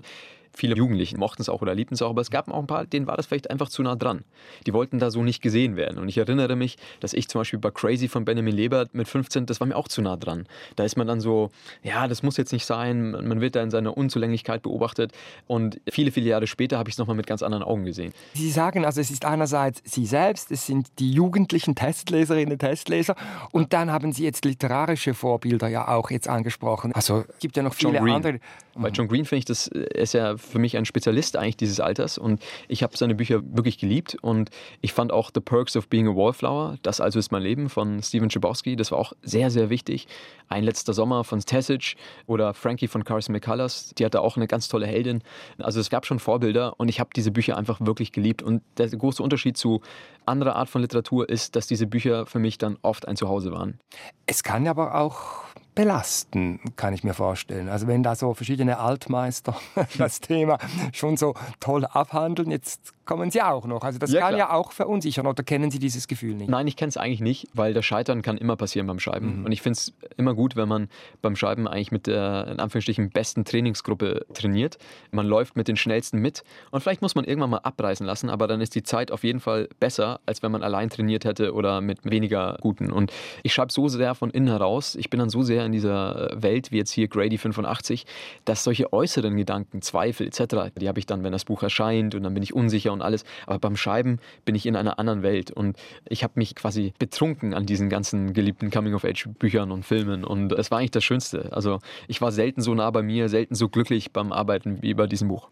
Viele 0.55 0.75
Jugendlichen 0.75 1.19
mochten 1.19 1.41
es 1.41 1.49
auch 1.49 1.61
oder 1.61 1.73
liebten 1.73 1.95
es 1.95 2.01
auch, 2.01 2.09
aber 2.09 2.21
es 2.21 2.29
gab 2.29 2.49
auch 2.49 2.59
ein 2.59 2.67
paar, 2.67 2.85
denen 2.85 3.07
war 3.07 3.17
das 3.17 3.25
vielleicht 3.25 3.49
einfach 3.49 3.69
zu 3.69 3.81
nah 3.81 3.95
dran. 3.95 4.23
Die 4.67 4.73
wollten 4.73 4.99
da 4.99 5.09
so 5.09 5.23
nicht 5.23 5.41
gesehen 5.41 5.75
werden. 5.75 5.97
Und 5.97 6.09
ich 6.09 6.17
erinnere 6.17 6.55
mich, 6.55 6.77
dass 6.99 7.13
ich 7.13 7.27
zum 7.27 7.41
Beispiel 7.41 7.59
bei 7.59 7.71
Crazy 7.71 8.07
von 8.07 8.25
Benjamin 8.25 8.55
Lebert 8.55 8.93
mit 8.93 9.07
15, 9.07 9.45
das 9.45 9.59
war 9.59 9.67
mir 9.67 9.75
auch 9.75 9.87
zu 9.87 10.01
nah 10.01 10.15
dran. 10.15 10.47
Da 10.75 10.83
ist 10.83 10.95
man 10.95 11.07
dann 11.07 11.21
so, 11.21 11.49
ja, 11.81 12.07
das 12.07 12.23
muss 12.23 12.37
jetzt 12.37 12.53
nicht 12.53 12.65
sein, 12.65 13.11
man 13.11 13.41
wird 13.41 13.55
da 13.55 13.63
in 13.63 13.71
seiner 13.71 13.97
Unzulänglichkeit 13.97 14.61
beobachtet. 14.61 15.11
Und 15.47 15.81
viele, 15.89 16.11
viele 16.11 16.29
Jahre 16.29 16.47
später 16.47 16.77
habe 16.77 16.89
ich 16.89 16.95
es 16.95 16.99
nochmal 16.99 17.15
mit 17.15 17.27
ganz 17.27 17.41
anderen 17.41 17.63
Augen 17.63 17.85
gesehen. 17.85 18.13
Sie 18.33 18.49
sagen 18.51 18.85
also, 18.85 19.01
es 19.01 19.09
ist 19.09 19.25
einerseits 19.25 19.81
Sie 19.85 20.05
selbst, 20.05 20.51
es 20.51 20.65
sind 20.65 20.87
die 20.99 21.11
jugendlichen 21.11 21.75
Testleserinnen, 21.75 22.59
Testleser 22.59 23.15
und 23.51 23.73
dann 23.73 23.91
haben 23.91 24.11
Sie 24.11 24.23
jetzt 24.23 24.45
literarische 24.45 25.13
Vorbilder 25.13 25.67
ja 25.67 25.87
auch 25.87 26.11
jetzt 26.11 26.27
angesprochen. 26.27 26.93
Also 26.93 27.25
es 27.27 27.39
gibt 27.39 27.57
ja 27.57 27.63
noch 27.63 27.73
viele 27.73 27.99
andere. 27.99 28.39
Bei 28.75 28.89
John 28.89 29.07
Green 29.07 29.25
finde 29.25 29.39
ich, 29.39 29.45
das 29.45 29.67
ist 29.67 30.13
ja 30.13 30.35
für 30.43 30.59
mich 30.59 30.77
ein 30.77 30.85
Spezialist 30.85 31.37
eigentlich 31.37 31.57
dieses 31.57 31.79
Alters 31.79 32.17
und 32.17 32.41
ich 32.67 32.83
habe 32.83 32.97
seine 32.97 33.15
Bücher 33.15 33.41
wirklich 33.43 33.77
geliebt 33.77 34.17
und 34.21 34.49
ich 34.81 34.93
fand 34.93 35.11
auch 35.11 35.31
The 35.33 35.39
Perks 35.41 35.75
of 35.75 35.87
Being 35.87 36.07
a 36.07 36.15
Wallflower, 36.15 36.77
Das 36.83 37.01
also 37.01 37.19
ist 37.19 37.31
mein 37.31 37.41
Leben 37.41 37.69
von 37.69 38.01
Steven 38.01 38.29
Chbosky, 38.29 38.75
das 38.75 38.91
war 38.91 38.99
auch 38.99 39.13
sehr, 39.21 39.49
sehr 39.49 39.69
wichtig. 39.69 40.07
Ein 40.49 40.63
letzter 40.63 40.93
Sommer 40.93 41.23
von 41.23 41.39
Tessage 41.39 41.95
oder 42.27 42.53
Frankie 42.53 42.87
von 42.87 43.03
Carson 43.03 43.33
McCullers, 43.33 43.93
die 43.97 44.05
hatte 44.05 44.21
auch 44.21 44.35
eine 44.35 44.47
ganz 44.47 44.67
tolle 44.67 44.85
Heldin. 44.85 45.23
Also 45.57 45.79
es 45.79 45.89
gab 45.89 46.05
schon 46.05 46.19
Vorbilder 46.19 46.79
und 46.79 46.89
ich 46.89 46.99
habe 46.99 47.09
diese 47.15 47.31
Bücher 47.31 47.57
einfach 47.57 47.79
wirklich 47.81 48.11
geliebt 48.11 48.43
und 48.43 48.61
der 48.77 48.89
große 48.89 49.23
Unterschied 49.23 49.57
zu 49.57 49.81
anderer 50.25 50.55
Art 50.55 50.69
von 50.69 50.81
Literatur 50.81 51.29
ist, 51.29 51.55
dass 51.55 51.67
diese 51.67 51.87
Bücher 51.87 52.25
für 52.25 52.39
mich 52.39 52.57
dann 52.57 52.77
oft 52.81 53.07
ein 53.07 53.15
Zuhause 53.15 53.51
waren. 53.51 53.79
Es 54.25 54.43
kann 54.43 54.67
aber 54.67 54.95
auch 54.95 55.43
belasten, 55.75 56.59
kann 56.75 56.93
ich 56.93 57.03
mir 57.03 57.13
vorstellen. 57.13 57.69
Also 57.69 57.87
wenn 57.87 58.03
da 58.03 58.15
so 58.15 58.33
verschiedene 58.33 58.79
Altmeister 58.79 59.55
das 59.97 60.19
Thema 60.19 60.57
schon 60.93 61.17
so 61.17 61.33
toll 61.59 61.85
abhandeln, 61.85 62.51
jetzt 62.51 62.93
kommen 63.05 63.31
Sie 63.31 63.41
auch 63.41 63.65
noch. 63.65 63.83
Also 63.83 63.99
das 63.99 64.11
ja, 64.11 64.21
kann 64.21 64.35
klar. 64.35 64.49
ja 64.49 64.53
auch 64.53 64.71
verunsichern 64.71 65.27
oder 65.27 65.43
kennen 65.43 65.71
Sie 65.71 65.79
dieses 65.79 66.07
Gefühl 66.07 66.35
nicht? 66.35 66.49
Nein, 66.49 66.67
ich 66.67 66.75
kenne 66.75 66.89
es 66.89 66.97
eigentlich 66.97 67.21
nicht, 67.21 67.47
weil 67.53 67.73
das 67.73 67.85
Scheitern 67.85 68.21
kann 68.21 68.37
immer 68.37 68.55
passieren 68.55 68.87
beim 68.87 68.99
Schreiben. 68.99 69.39
Mhm. 69.39 69.45
Und 69.45 69.51
ich 69.51 69.61
finde 69.61 69.77
es 69.77 69.93
immer 70.17 70.33
gut, 70.33 70.55
wenn 70.55 70.67
man 70.67 70.89
beim 71.21 71.35
Schreiben 71.35 71.67
eigentlich 71.67 71.91
mit 71.91 72.07
der 72.07 72.47
in 72.47 72.59
Anführungsstrichen 72.59 73.09
besten 73.09 73.45
Trainingsgruppe 73.45 74.25
trainiert. 74.33 74.77
Man 75.11 75.27
läuft 75.27 75.55
mit 75.55 75.67
den 75.67 75.75
schnellsten 75.75 76.19
mit 76.19 76.43
und 76.71 76.81
vielleicht 76.81 77.01
muss 77.01 77.15
man 77.15 77.25
irgendwann 77.25 77.49
mal 77.49 77.59
abreißen 77.59 78.05
lassen, 78.05 78.29
aber 78.29 78.47
dann 78.47 78.61
ist 78.61 78.75
die 78.75 78.83
Zeit 78.83 79.11
auf 79.11 79.23
jeden 79.23 79.39
Fall 79.39 79.67
besser, 79.79 80.19
als 80.25 80.43
wenn 80.43 80.51
man 80.51 80.63
allein 80.63 80.89
trainiert 80.89 81.25
hätte 81.25 81.53
oder 81.53 81.81
mit 81.81 81.99
weniger 82.09 82.57
guten. 82.61 82.91
Und 82.91 83.11
ich 83.43 83.53
schreibe 83.53 83.71
so 83.71 83.87
sehr 83.87 84.15
von 84.15 84.29
innen 84.29 84.47
heraus, 84.47 84.95
ich 84.95 85.09
bin 85.09 85.19
dann 85.19 85.29
so 85.29 85.41
sehr 85.41 85.62
in 85.65 85.71
dieser 85.71 86.31
äh, 86.31 86.43
Welt, 86.43 86.71
wie 86.71 86.77
jetzt 86.77 86.91
hier 86.91 87.07
Grady 87.07 87.37
85, 87.37 88.05
dass 88.45 88.63
solche 88.63 88.91
äußeren 88.93 89.35
Gedanken, 89.35 89.81
Zweifel 89.81 90.27
etc., 90.27 90.71
die 90.79 90.87
habe 90.87 90.99
ich 90.99 91.05
dann, 91.05 91.23
wenn 91.23 91.31
das 91.31 91.45
Buch 91.45 91.63
erscheint 91.63 92.15
und 92.15 92.23
dann 92.23 92.33
bin 92.33 92.43
ich 92.43 92.53
unsicher 92.53 92.93
und 92.93 93.01
alles. 93.01 93.23
Aber 93.45 93.59
beim 93.59 93.75
Schreiben 93.75 94.19
bin 94.45 94.55
ich 94.55 94.65
in 94.65 94.75
einer 94.75 94.99
anderen 94.99 95.23
Welt 95.23 95.51
und 95.51 95.77
ich 96.07 96.23
habe 96.23 96.33
mich 96.35 96.55
quasi 96.55 96.93
betrunken 96.99 97.53
an 97.53 97.65
diesen 97.65 97.89
ganzen 97.89 98.33
geliebten 98.33 98.71
Coming-of-Age-Büchern 98.71 99.71
und 99.71 99.83
Filmen 99.83 100.23
und 100.23 100.51
es 100.53 100.71
war 100.71 100.79
eigentlich 100.79 100.91
das 100.91 101.03
Schönste. 101.03 101.49
Also 101.51 101.79
ich 102.07 102.21
war 102.21 102.31
selten 102.31 102.61
so 102.61 102.73
nah 102.73 102.91
bei 102.91 103.01
mir, 103.01 103.29
selten 103.29 103.55
so 103.55 103.69
glücklich 103.69 104.11
beim 104.11 104.31
Arbeiten 104.31 104.81
wie 104.81 104.93
bei 104.93 105.07
diesem 105.07 105.27
Buch. 105.27 105.49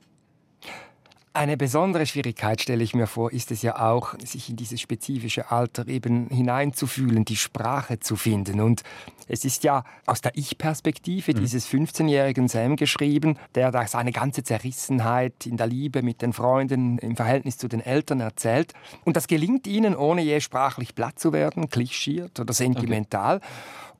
Eine 1.33 1.55
besondere 1.55 2.05
Schwierigkeit, 2.05 2.61
stelle 2.61 2.83
ich 2.83 2.93
mir 2.93 3.07
vor, 3.07 3.31
ist 3.31 3.51
es 3.51 3.61
ja 3.61 3.79
auch, 3.79 4.15
sich 4.19 4.49
in 4.49 4.57
dieses 4.57 4.81
spezifische 4.81 5.49
Alter 5.49 5.87
eben 5.87 6.27
hineinzufühlen, 6.27 7.23
die 7.23 7.37
Sprache 7.37 8.01
zu 8.01 8.17
finden. 8.17 8.59
Und 8.59 8.83
es 9.29 9.45
ist 9.45 9.63
ja 9.63 9.85
aus 10.05 10.19
der 10.19 10.33
Ich-Perspektive 10.35 11.31
mhm. 11.33 11.39
dieses 11.39 11.69
15-jährigen 11.69 12.49
Sam 12.49 12.75
geschrieben, 12.75 13.37
der 13.55 13.71
da 13.71 13.87
seine 13.87 14.11
ganze 14.11 14.43
Zerrissenheit 14.43 15.45
in 15.45 15.55
der 15.55 15.67
Liebe 15.67 16.01
mit 16.01 16.21
den 16.21 16.33
Freunden 16.33 16.97
im 16.97 17.15
Verhältnis 17.15 17.57
zu 17.57 17.69
den 17.69 17.79
Eltern 17.79 18.19
erzählt. 18.19 18.73
Und 19.05 19.15
das 19.15 19.27
gelingt 19.27 19.67
ihnen, 19.67 19.95
ohne 19.95 20.21
je 20.23 20.41
sprachlich 20.41 20.95
platt 20.95 21.17
zu 21.17 21.31
werden, 21.31 21.69
klischiert 21.69 22.41
oder 22.41 22.53
sentimental. 22.53 23.37
Okay. 23.37 23.45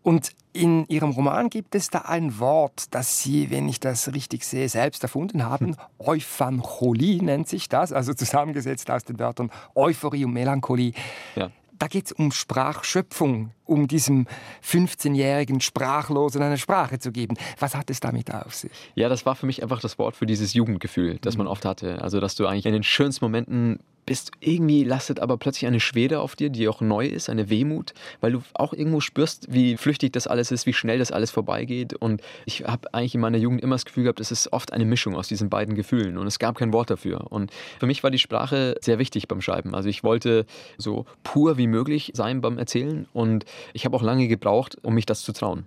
Und 0.04 0.32
in 0.54 0.86
Ihrem 0.88 1.12
Roman 1.12 1.50
gibt 1.50 1.76
es 1.76 1.90
da 1.90 2.00
ein 2.00 2.40
Wort, 2.40 2.86
das 2.92 3.22
Sie, 3.22 3.50
wenn 3.50 3.70
ich 3.70 3.80
das 3.80 4.14
richtig 4.14 4.46
sehe, 4.46 4.68
selbst 4.70 5.04
erfunden 5.04 5.46
haben. 5.46 5.68
Hm. 5.68 5.76
Euphancholie 6.00 7.24
nennt 7.24 7.48
sich 7.48 7.70
das, 7.70 7.94
also 7.94 8.14
zusammengesetzt 8.14 8.90
aus 8.92 9.04
den 9.04 9.20
Wörtern 9.20 9.52
Euphorie 9.76 10.26
und 10.26 10.34
Melancholie. 10.34 10.94
Ja. 11.36 11.52
Da 11.80 11.88
geht 11.88 12.06
es 12.06 12.12
um 12.12 12.32
Sprachschöpfung, 12.32 13.52
um 13.66 13.88
diesem 13.88 14.28
15-jährigen 14.64 15.62
Sprachlosen 15.62 16.44
eine 16.44 16.60
Sprache 16.60 17.00
zu 17.00 17.12
geben. 17.12 17.36
Was 17.58 17.74
hat 17.74 17.90
es 17.90 18.00
damit 18.00 18.32
auf 18.32 18.54
sich? 18.54 18.72
Ja, 18.94 19.10
das 19.10 19.26
war 19.26 19.36
für 19.36 19.48
mich 19.48 19.64
einfach 19.64 19.82
das 19.82 19.98
Wort 19.98 20.16
für 20.16 20.28
dieses 20.28 20.54
Jugendgefühl, 20.54 21.18
das 21.22 21.38
man 21.38 21.48
hm. 21.48 21.52
oft 21.52 21.66
hatte. 21.66 22.02
Also, 22.02 22.20
dass 22.20 22.36
du 22.36 22.46
eigentlich 22.46 22.68
in 22.68 22.74
den 22.74 22.84
schönsten 22.84 23.26
Momenten 23.26 23.80
bist 24.06 24.32
irgendwie 24.40 24.84
lastet 24.84 25.20
aber 25.20 25.38
plötzlich 25.38 25.68
eine 25.68 25.80
Schwere 25.80 26.20
auf 26.20 26.36
dir, 26.36 26.50
die 26.50 26.68
auch 26.68 26.82
neu 26.82 27.06
ist, 27.06 27.30
eine 27.30 27.50
Wehmut, 27.50 27.94
weil 28.20 28.34
du 28.34 28.42
auch 28.54 28.74
irgendwo 28.74 29.00
spürst, 29.00 29.48
wie 29.50 29.78
flüchtig 29.78 30.14
das 30.14 30.28
alles 30.28 30.52
ist, 30.52 30.66
wie 30.66 30.74
schnell 30.74 31.00
das 31.00 31.12
alles 31.12 31.32
vorbeigeht. 31.32 31.94
Und 31.94 32.22
ich 32.46 32.64
habe 32.66 32.94
eigentlich 32.94 33.16
in 33.16 33.22
meiner 33.22 33.38
Jugend 33.38 33.62
immer 33.62 33.76
das 33.76 33.86
Gefühl 33.86 34.04
gehabt, 34.04 34.20
es 34.20 34.32
ist 34.32 34.52
oft 34.54 34.74
eine 34.74 34.86
Mischung 34.86 35.16
aus 35.16 35.28
diesen 35.28 35.50
beiden 35.50 35.76
Gefühlen 35.76 36.18
und 36.18 36.28
es 36.28 36.40
gab 36.40 36.58
kein 36.58 36.74
Wort 36.74 36.90
dafür. 36.90 37.32
Und 37.32 37.52
für 37.80 37.86
mich 37.86 38.04
war 38.04 38.12
die 38.12 38.20
Sprache 38.20 38.76
sehr 38.82 39.00
wichtig 39.00 39.28
beim 39.28 39.42
Schreiben. 39.42 39.76
Also 39.76 39.90
ich 39.90 40.04
wollte 40.04 40.46
so 40.78 41.06
pur 41.24 41.58
wie 41.58 41.68
möglich 41.68 42.12
sein 42.16 42.42
beim 42.42 42.58
Erzählen 42.58 43.08
und 43.14 43.46
ich 43.74 43.86
habe 43.86 43.96
auch 43.96 44.04
lange 44.04 44.28
gebraucht, 44.28 44.78
um 44.82 44.96
mich 44.96 45.06
das 45.06 45.22
zu 45.22 45.34
trauen. 45.34 45.66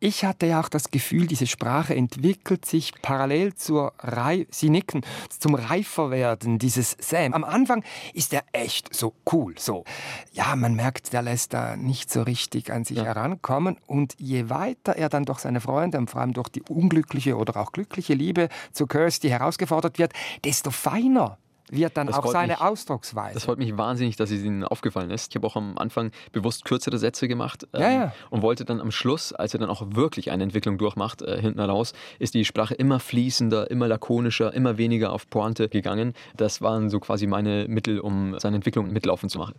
Ich 0.00 0.24
hatte 0.24 0.46
ja 0.46 0.60
auch 0.60 0.68
das 0.68 0.92
Gefühl, 0.92 1.26
diese 1.26 1.48
Sprache 1.48 1.92
entwickelt 1.92 2.64
sich 2.64 2.92
parallel 3.02 3.54
zur 3.54 3.94
Rei 3.98 4.46
Sie 4.48 4.70
nicken, 4.70 5.02
zum 5.28 5.56
Reiferwerden 5.56 6.60
dieses 6.60 6.96
Sam. 7.00 7.34
Am 7.34 7.42
Anfang 7.42 7.82
ist 8.14 8.32
er 8.32 8.44
echt 8.52 8.94
so 8.94 9.14
cool, 9.32 9.54
so. 9.58 9.84
Ja, 10.32 10.54
man 10.54 10.74
merkt, 10.74 11.12
der 11.12 11.22
lässt 11.22 11.52
da 11.52 11.76
nicht 11.76 12.12
so 12.12 12.22
richtig 12.22 12.72
an 12.72 12.84
sich 12.84 12.98
ja. 12.98 13.06
herankommen. 13.06 13.76
Und 13.88 14.14
je 14.18 14.48
weiter 14.50 14.94
er 14.94 15.08
dann 15.08 15.24
durch 15.24 15.40
seine 15.40 15.60
Freunde 15.60 15.98
und 15.98 16.08
vor 16.10 16.20
allem 16.20 16.32
durch 16.32 16.48
die 16.48 16.62
unglückliche 16.62 17.36
oder 17.36 17.56
auch 17.56 17.72
glückliche 17.72 18.14
Liebe 18.14 18.50
zu 18.72 18.86
Kirsty 18.86 19.28
herausgefordert 19.28 19.98
wird, 19.98 20.12
desto 20.44 20.70
feiner 20.70 21.38
wird 21.70 21.96
dann 21.96 22.06
das 22.06 22.16
auch 22.16 22.26
seine 22.26 22.54
mich, 22.54 22.60
Ausdrucksweise. 22.60 23.34
Das 23.34 23.44
freut 23.44 23.58
mich 23.58 23.76
wahnsinnig, 23.76 24.16
dass 24.16 24.30
es 24.30 24.42
Ihnen 24.42 24.64
aufgefallen 24.64 25.10
ist. 25.10 25.32
Ich 25.32 25.36
habe 25.36 25.46
auch 25.46 25.56
am 25.56 25.76
Anfang 25.78 26.10
bewusst 26.32 26.64
kürzere 26.64 26.98
Sätze 26.98 27.28
gemacht 27.28 27.66
ähm, 27.72 27.80
ja, 27.80 27.90
ja. 27.90 28.12
und 28.30 28.42
wollte 28.42 28.64
dann 28.64 28.80
am 28.80 28.90
Schluss, 28.90 29.32
als 29.32 29.54
er 29.54 29.60
dann 29.60 29.70
auch 29.70 29.82
wirklich 29.90 30.30
eine 30.30 30.42
Entwicklung 30.42 30.78
durchmacht, 30.78 31.22
äh, 31.22 31.40
hinten 31.40 31.60
raus, 31.60 31.92
ist 32.18 32.34
die 32.34 32.44
Sprache 32.44 32.74
immer 32.74 33.00
fließender, 33.00 33.70
immer 33.70 33.88
lakonischer, 33.88 34.52
immer 34.54 34.78
weniger 34.78 35.12
auf 35.12 35.28
Pointe 35.28 35.68
gegangen. 35.68 36.14
Das 36.36 36.62
waren 36.62 36.90
so 36.90 37.00
quasi 37.00 37.26
meine 37.26 37.66
Mittel, 37.68 38.00
um 38.00 38.38
seine 38.38 38.56
Entwicklung 38.56 38.92
mitlaufen 38.92 39.28
zu 39.28 39.38
machen. 39.38 39.54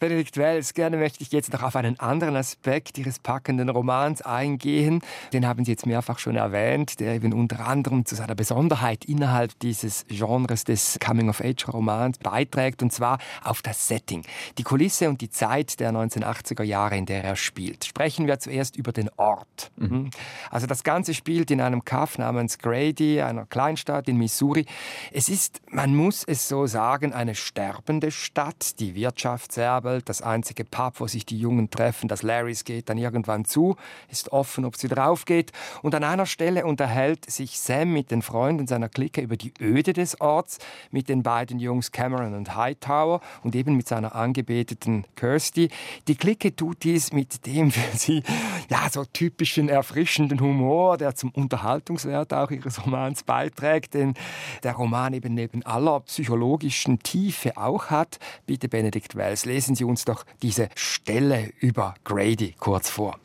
Benedikt 0.00 0.38
Wells, 0.38 0.72
gerne 0.72 0.96
möchte 0.96 1.22
ich 1.22 1.30
jetzt 1.30 1.52
noch 1.52 1.62
auf 1.62 1.76
einen 1.76 2.00
anderen 2.00 2.34
Aspekt 2.34 2.96
Ihres 2.96 3.18
packenden 3.18 3.68
Romans 3.68 4.22
eingehen. 4.22 5.02
Den 5.34 5.46
haben 5.46 5.66
Sie 5.66 5.72
jetzt 5.72 5.84
mehrfach 5.84 6.18
schon 6.18 6.36
erwähnt, 6.36 7.00
der 7.00 7.14
eben 7.14 7.34
unter 7.34 7.66
anderem 7.66 8.06
zu 8.06 8.14
seiner 8.14 8.34
Besonderheit 8.34 9.04
innerhalb 9.04 9.58
dieses 9.58 10.06
Genres 10.08 10.64
des 10.64 10.98
Coming-of-Age-Romans 11.04 12.16
beiträgt, 12.16 12.82
und 12.82 12.94
zwar 12.94 13.18
auf 13.44 13.60
das 13.60 13.88
Setting. 13.88 14.24
Die 14.56 14.62
Kulisse 14.62 15.10
und 15.10 15.20
die 15.20 15.28
Zeit 15.28 15.78
der 15.80 15.92
1980er 15.92 16.62
Jahre, 16.62 16.96
in 16.96 17.04
der 17.04 17.22
er 17.22 17.36
spielt. 17.36 17.84
Sprechen 17.84 18.26
wir 18.26 18.38
zuerst 18.38 18.76
über 18.76 18.92
den 18.92 19.10
Ort. 19.18 19.70
Mhm. 19.76 19.90
Hm? 19.90 20.10
Also 20.50 20.66
das 20.66 20.82
Ganze 20.82 21.12
spielt 21.12 21.50
in 21.50 21.60
einem 21.60 21.84
Kaff 21.84 22.16
namens 22.16 22.58
Grady, 22.58 23.20
einer 23.20 23.44
Kleinstadt 23.44 24.08
in 24.08 24.16
Missouri. 24.16 24.64
Es 25.12 25.28
ist, 25.28 25.60
man 25.70 25.94
muss 25.94 26.24
es 26.24 26.48
so 26.48 26.66
sagen, 26.66 27.12
eine 27.12 27.34
sterbende 27.34 28.10
Stadt. 28.10 28.80
Die 28.80 28.94
Wirtschaft 28.94 29.52
sehr 29.52 29.70
Abend, 29.90 30.08
das 30.08 30.22
einzige 30.22 30.64
Pub, 30.64 30.94
wo 30.98 31.06
sich 31.06 31.26
die 31.26 31.38
Jungen 31.38 31.70
treffen, 31.70 32.08
das 32.08 32.22
Larrys 32.22 32.64
geht 32.64 32.88
dann 32.88 32.98
irgendwann 32.98 33.44
zu, 33.44 33.76
ist 34.08 34.32
offen, 34.32 34.64
ob 34.64 34.74
es 34.74 34.82
wieder 34.82 35.08
aufgeht. 35.08 35.52
Und 35.82 35.94
an 35.94 36.04
einer 36.04 36.26
Stelle 36.26 36.64
unterhält 36.64 37.30
sich 37.30 37.58
Sam 37.58 37.92
mit 37.92 38.10
den 38.10 38.22
Freunden 38.22 38.66
seiner 38.66 38.88
Clique 38.88 39.20
über 39.20 39.36
die 39.36 39.52
Öde 39.60 39.92
des 39.92 40.20
Orts, 40.20 40.58
mit 40.90 41.08
den 41.08 41.22
beiden 41.22 41.58
Jungs 41.58 41.92
Cameron 41.92 42.34
und 42.34 42.56
Hightower 42.56 43.20
und 43.42 43.54
eben 43.54 43.76
mit 43.76 43.88
seiner 43.88 44.14
angebeteten 44.14 45.06
Kirsty. 45.16 45.68
Die 46.08 46.16
Clique 46.16 46.54
tut 46.54 46.84
dies 46.84 47.12
mit 47.12 47.46
dem 47.46 47.70
für 47.70 47.96
sie 47.96 48.22
ja 48.68 48.88
so 48.90 49.04
typischen 49.04 49.68
erfrischenden 49.68 50.40
Humor, 50.40 50.96
der 50.96 51.14
zum 51.14 51.30
Unterhaltungswert 51.30 52.32
auch 52.32 52.50
ihres 52.50 52.84
Romans 52.84 53.22
beiträgt, 53.22 53.94
denn 53.94 54.14
der 54.62 54.74
Roman 54.74 55.12
eben 55.12 55.34
neben 55.34 55.64
aller 55.64 56.00
psychologischen 56.00 57.00
Tiefe 57.00 57.56
auch 57.56 57.86
hat. 57.86 58.18
Bitte 58.46 58.68
Benedikt 58.68 59.16
Wells, 59.16 59.44
lesen 59.44 59.74
Sie 59.74 59.79
Sie 59.80 59.84
uns 59.84 60.04
doch 60.04 60.26
diese 60.42 60.68
Stelle 60.74 61.54
über 61.58 61.94
Grady 62.04 62.54
kurz 62.58 62.90
vor. 62.90 63.18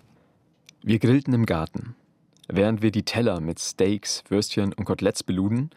Wir 0.84 1.00
grillten 1.00 1.34
im 1.34 1.46
Garten, 1.46 1.98
während 2.48 2.82
wir 2.82 2.92
die 2.92 3.04
Teller 3.04 3.42
mit 3.42 3.60
Steaks, 3.60 4.24
Würstchen 4.30 4.72
und 4.72 4.86
Koteletts 4.86 5.24
beluden 5.24 5.72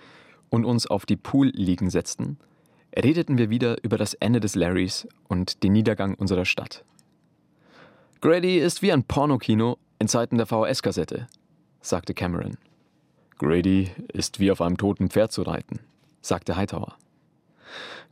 und 0.51 0.65
uns 0.65 0.87
auf 0.87 1.05
die 1.05 1.17
Poolliegen 1.17 1.91
setzten, 1.91 2.39
redeten 2.95 3.39
wir 3.39 3.51
wieder 3.51 3.83
über 3.83 3.99
das 3.99 4.15
Ende 4.15 4.39
des 4.39 4.55
Larrys 4.55 5.09
und 5.27 5.65
den 5.65 5.73
Niedergang 5.73 6.15
unserer 6.15 6.45
Stadt. 6.45 6.85
Grady 8.21 8.59
ist 8.61 8.81
wie 8.81 8.93
ein 8.93 9.03
Pornokino 9.03 9.79
in 9.99 10.07
Zeiten 10.07 10.37
der 10.37 10.47
VHS-Kassette, 10.47 11.27
sagte 11.81 12.15
Cameron. 12.15 12.57
Grady 13.39 13.91
ist 14.13 14.39
wie 14.39 14.53
auf 14.53 14.61
einem 14.61 14.77
toten 14.77 15.11
Pferd 15.11 15.33
zu 15.33 15.43
reiten, 15.43 15.81
sagte 16.23 16.55
Hightower. 16.55 16.97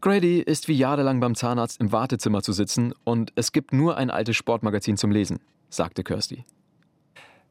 Grady 0.00 0.40
ist 0.40 0.68
wie 0.68 0.74
jahrelang 0.74 1.20
beim 1.20 1.34
Zahnarzt 1.34 1.80
im 1.80 1.90
Wartezimmer 1.90 2.42
zu 2.42 2.52
sitzen 2.52 2.92
und 3.04 3.32
es 3.34 3.52
gibt 3.52 3.72
nur 3.72 3.96
ein 3.96 4.10
altes 4.10 4.36
Sportmagazin 4.36 4.96
zum 4.96 5.10
Lesen, 5.10 5.40
sagte 5.70 6.04
Kirsty. 6.04 6.44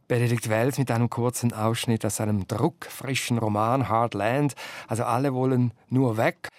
Benedikt 0.08 0.50
Wells 0.50 0.78
mit 0.78 0.92
einem 0.92 1.10
kurzen 1.10 1.52
Ausschnitt 1.52 2.06
aus 2.06 2.18
seinem 2.18 2.48
druckfrischen 2.48 3.40
Roman 3.40 3.90
Hard 3.90 4.14
Land. 4.14 4.54
Also 4.88 5.04
alle 5.04 5.34
wollen 5.34 5.74
nur 5.90 6.18
weg. 6.18 6.50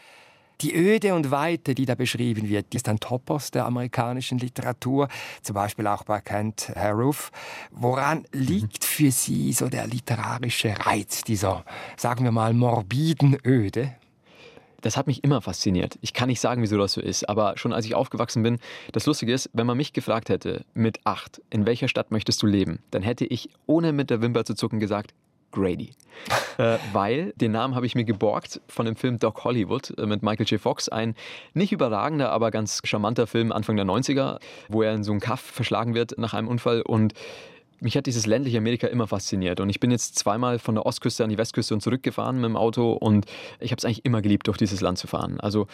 Die 0.62 0.74
Öde 0.74 1.14
und 1.14 1.30
Weite, 1.30 1.74
die 1.74 1.84
da 1.84 1.94
beschrieben 1.94 2.48
wird, 2.48 2.74
ist 2.74 2.88
ein 2.88 2.98
Topos 2.98 3.50
der 3.50 3.66
amerikanischen 3.66 4.38
Literatur, 4.38 5.08
zum 5.42 5.54
Beispiel 5.54 5.86
auch 5.86 6.02
bei 6.02 6.20
Kent 6.20 6.72
Haruf. 6.74 7.30
Woran 7.70 8.24
liegt 8.32 8.84
für 8.84 9.10
Sie 9.10 9.52
so 9.52 9.68
der 9.68 9.86
literarische 9.86 10.74
Reiz 10.84 11.22
dieser, 11.22 11.64
sagen 11.96 12.24
wir 12.24 12.32
mal, 12.32 12.54
morbiden 12.54 13.38
Öde? 13.44 13.94
Das 14.80 14.96
hat 14.96 15.06
mich 15.06 15.24
immer 15.24 15.40
fasziniert. 15.40 15.98
Ich 16.00 16.12
kann 16.12 16.28
nicht 16.28 16.40
sagen, 16.40 16.62
wieso 16.62 16.78
das 16.78 16.92
so 16.92 17.00
ist, 17.00 17.28
aber 17.28 17.56
schon 17.56 17.72
als 17.72 17.86
ich 17.86 17.94
aufgewachsen 17.94 18.42
bin, 18.42 18.58
das 18.92 19.06
Lustige 19.06 19.32
ist, 19.32 19.50
wenn 19.52 19.66
man 19.66 19.76
mich 19.76 19.92
gefragt 19.92 20.28
hätte, 20.28 20.64
mit 20.74 21.00
acht, 21.04 21.40
in 21.50 21.66
welcher 21.66 21.88
Stadt 21.88 22.10
möchtest 22.10 22.42
du 22.42 22.46
leben, 22.46 22.80
dann 22.90 23.02
hätte 23.02 23.24
ich, 23.24 23.50
ohne 23.66 23.92
mit 23.92 24.10
der 24.10 24.22
Wimper 24.22 24.44
zu 24.44 24.54
zucken, 24.54 24.80
gesagt, 24.80 25.14
Grady. 25.52 25.92
äh, 26.58 26.78
weil 26.92 27.32
den 27.36 27.52
Namen 27.52 27.74
habe 27.74 27.86
ich 27.86 27.94
mir 27.94 28.04
geborgt 28.04 28.60
von 28.68 28.86
dem 28.86 28.96
Film 28.96 29.18
Doc 29.18 29.44
Hollywood 29.44 29.96
äh, 29.98 30.06
mit 30.06 30.22
Michael 30.22 30.46
J. 30.46 30.60
Fox. 30.60 30.88
Ein 30.88 31.14
nicht 31.54 31.72
überragender, 31.72 32.30
aber 32.30 32.50
ganz 32.50 32.80
charmanter 32.84 33.26
Film 33.26 33.52
Anfang 33.52 33.76
der 33.76 33.86
90er, 33.86 34.38
wo 34.68 34.82
er 34.82 34.94
in 34.94 35.04
so 35.04 35.12
einen 35.12 35.20
Kaff 35.20 35.40
verschlagen 35.40 35.94
wird 35.94 36.18
nach 36.18 36.34
einem 36.34 36.48
Unfall 36.48 36.82
und 36.82 37.14
mich 37.80 37.96
hat 37.96 38.06
dieses 38.06 38.26
ländliche 38.26 38.58
Amerika 38.58 38.86
immer 38.86 39.06
fasziniert. 39.06 39.60
Und 39.60 39.70
ich 39.70 39.80
bin 39.80 39.90
jetzt 39.90 40.18
zweimal 40.18 40.58
von 40.58 40.74
der 40.74 40.86
Ostküste 40.86 41.24
an 41.24 41.30
die 41.30 41.38
Westküste 41.38 41.74
und 41.74 41.80
zurückgefahren 41.80 42.36
mit 42.36 42.44
dem 42.44 42.56
Auto 42.56 42.92
und 42.92 43.26
ich 43.60 43.70
habe 43.70 43.78
es 43.78 43.84
eigentlich 43.84 44.04
immer 44.04 44.22
geliebt, 44.22 44.46
durch 44.46 44.58
dieses 44.58 44.80
Land 44.80 44.98
zu 44.98 45.06
fahren. 45.06 45.40
Also 45.40 45.66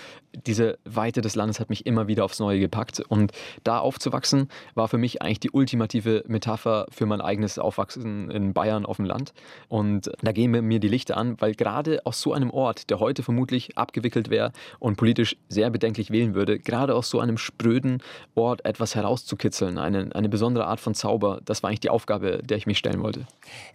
diese 0.46 0.78
Weite 0.84 1.20
des 1.20 1.34
Landes 1.34 1.60
hat 1.60 1.70
mich 1.70 1.86
immer 1.86 2.08
wieder 2.08 2.24
aufs 2.24 2.38
Neue 2.40 2.60
gepackt. 2.60 3.00
Und 3.00 3.32
da 3.64 3.78
aufzuwachsen, 3.78 4.48
war 4.74 4.88
für 4.88 4.98
mich 4.98 5.22
eigentlich 5.22 5.40
die 5.40 5.50
ultimative 5.50 6.24
Metapher 6.26 6.86
für 6.90 7.06
mein 7.06 7.20
eigenes 7.20 7.58
Aufwachsen 7.58 8.30
in 8.30 8.52
Bayern 8.52 8.86
auf 8.86 8.96
dem 8.96 9.06
Land. 9.06 9.32
Und 9.68 10.10
da 10.22 10.32
gehen 10.32 10.50
mir 10.50 10.80
die 10.80 10.88
Lichter 10.88 11.16
an, 11.16 11.40
weil 11.40 11.54
gerade 11.54 12.04
aus 12.04 12.20
so 12.20 12.32
einem 12.32 12.50
Ort, 12.50 12.90
der 12.90 13.00
heute 13.00 13.22
vermutlich 13.22 13.78
abgewickelt 13.78 14.30
wäre 14.30 14.52
und 14.78 14.96
politisch 14.96 15.36
sehr 15.48 15.70
bedenklich 15.70 16.10
wählen 16.10 16.34
würde, 16.34 16.58
gerade 16.58 16.94
aus 16.94 17.10
so 17.10 17.20
einem 17.20 17.38
spröden 17.38 18.02
Ort 18.34 18.64
etwas 18.64 18.94
herauszukitzeln, 18.94 19.78
eine, 19.78 20.14
eine 20.14 20.28
besondere 20.28 20.66
Art 20.66 20.80
von 20.80 20.94
Zauber, 20.94 21.40
das 21.44 21.62
war 21.62 21.68
eigentlich 21.68 21.80
die 21.80 21.90
Aufgabe, 21.92 22.40
der 22.42 22.56
ich 22.56 22.66
mich 22.66 22.78
stellen 22.78 23.02
wollte. 23.02 23.26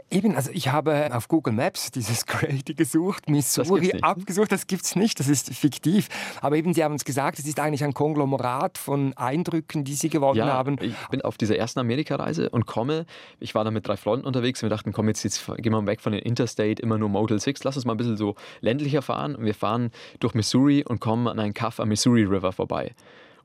Eben, 0.10 0.36
also 0.36 0.52
ich 0.54 0.70
habe 0.70 1.10
auf 1.14 1.28
Google 1.28 1.54
Maps 1.54 1.92
dieses 1.92 2.26
Grady 2.28 2.74
gesucht, 2.74 3.30
Missouri 3.30 3.90
das 3.90 4.04
abgesucht, 4.04 4.52
das 4.52 4.68
gibt 4.68 4.84
es 4.84 4.96
nicht, 4.96 5.20
das 5.20 5.28
ist 5.28 5.54
fiktiv. 5.54 6.10
Aber 6.42 6.56
eben, 6.56 6.74
Sie 6.74 6.84
haben 6.84 6.94
uns 6.94 7.06
gesagt, 7.06 7.40
es 7.40 7.46
ist 7.46 7.60
eigentlich 7.60 7.84
ein 7.84 7.94
Konglomerat 7.94 8.78
von 8.78 9.14
Eindrücken, 9.18 9.84
die 9.84 9.94
Sie 9.94 10.10
gewonnen 10.10 10.38
ja, 10.38 10.48
haben. 10.48 10.78
Ich 10.82 10.96
bin 11.10 11.22
auf 11.22 11.38
dieser 11.38 11.58
ersten 11.58 11.80
Amerikareise 11.80 12.50
und 12.50 12.66
komme, 12.66 13.06
ich 13.40 13.56
war 13.56 13.64
da 13.64 13.72
mit 13.72 13.88
drei 13.88 13.98
Freunden 13.98 14.26
unterwegs 14.26 14.62
und 14.64 14.70
wir 14.70 14.76
dachten, 14.76 14.94
komm, 14.94 15.08
jetzt, 15.08 15.24
jetzt 15.24 15.46
gehen 15.58 15.72
wir 15.72 15.86
weg 15.86 16.02
von 16.02 16.12
den 16.12 16.22
Interstate, 16.22 16.82
immer 16.82 16.98
nur 16.98 17.10
Model 17.10 17.40
6, 17.40 17.64
lass 17.64 17.76
uns 17.76 17.86
mal 17.86 17.94
ein 17.94 17.98
bisschen 17.98 18.18
so 18.18 18.36
ländlicher 18.62 19.02
fahren. 19.02 19.36
Und 19.36 19.46
wir 19.46 19.56
fahren 19.56 19.92
durch 20.20 20.34
Missouri 20.34 20.84
und 20.84 21.00
kommen 21.00 21.28
an 21.28 21.40
einen 21.40 21.54
Kaff 21.54 21.80
am 21.80 21.90
Missouri 21.90 22.24
River 22.24 22.52
vorbei. 22.52 22.94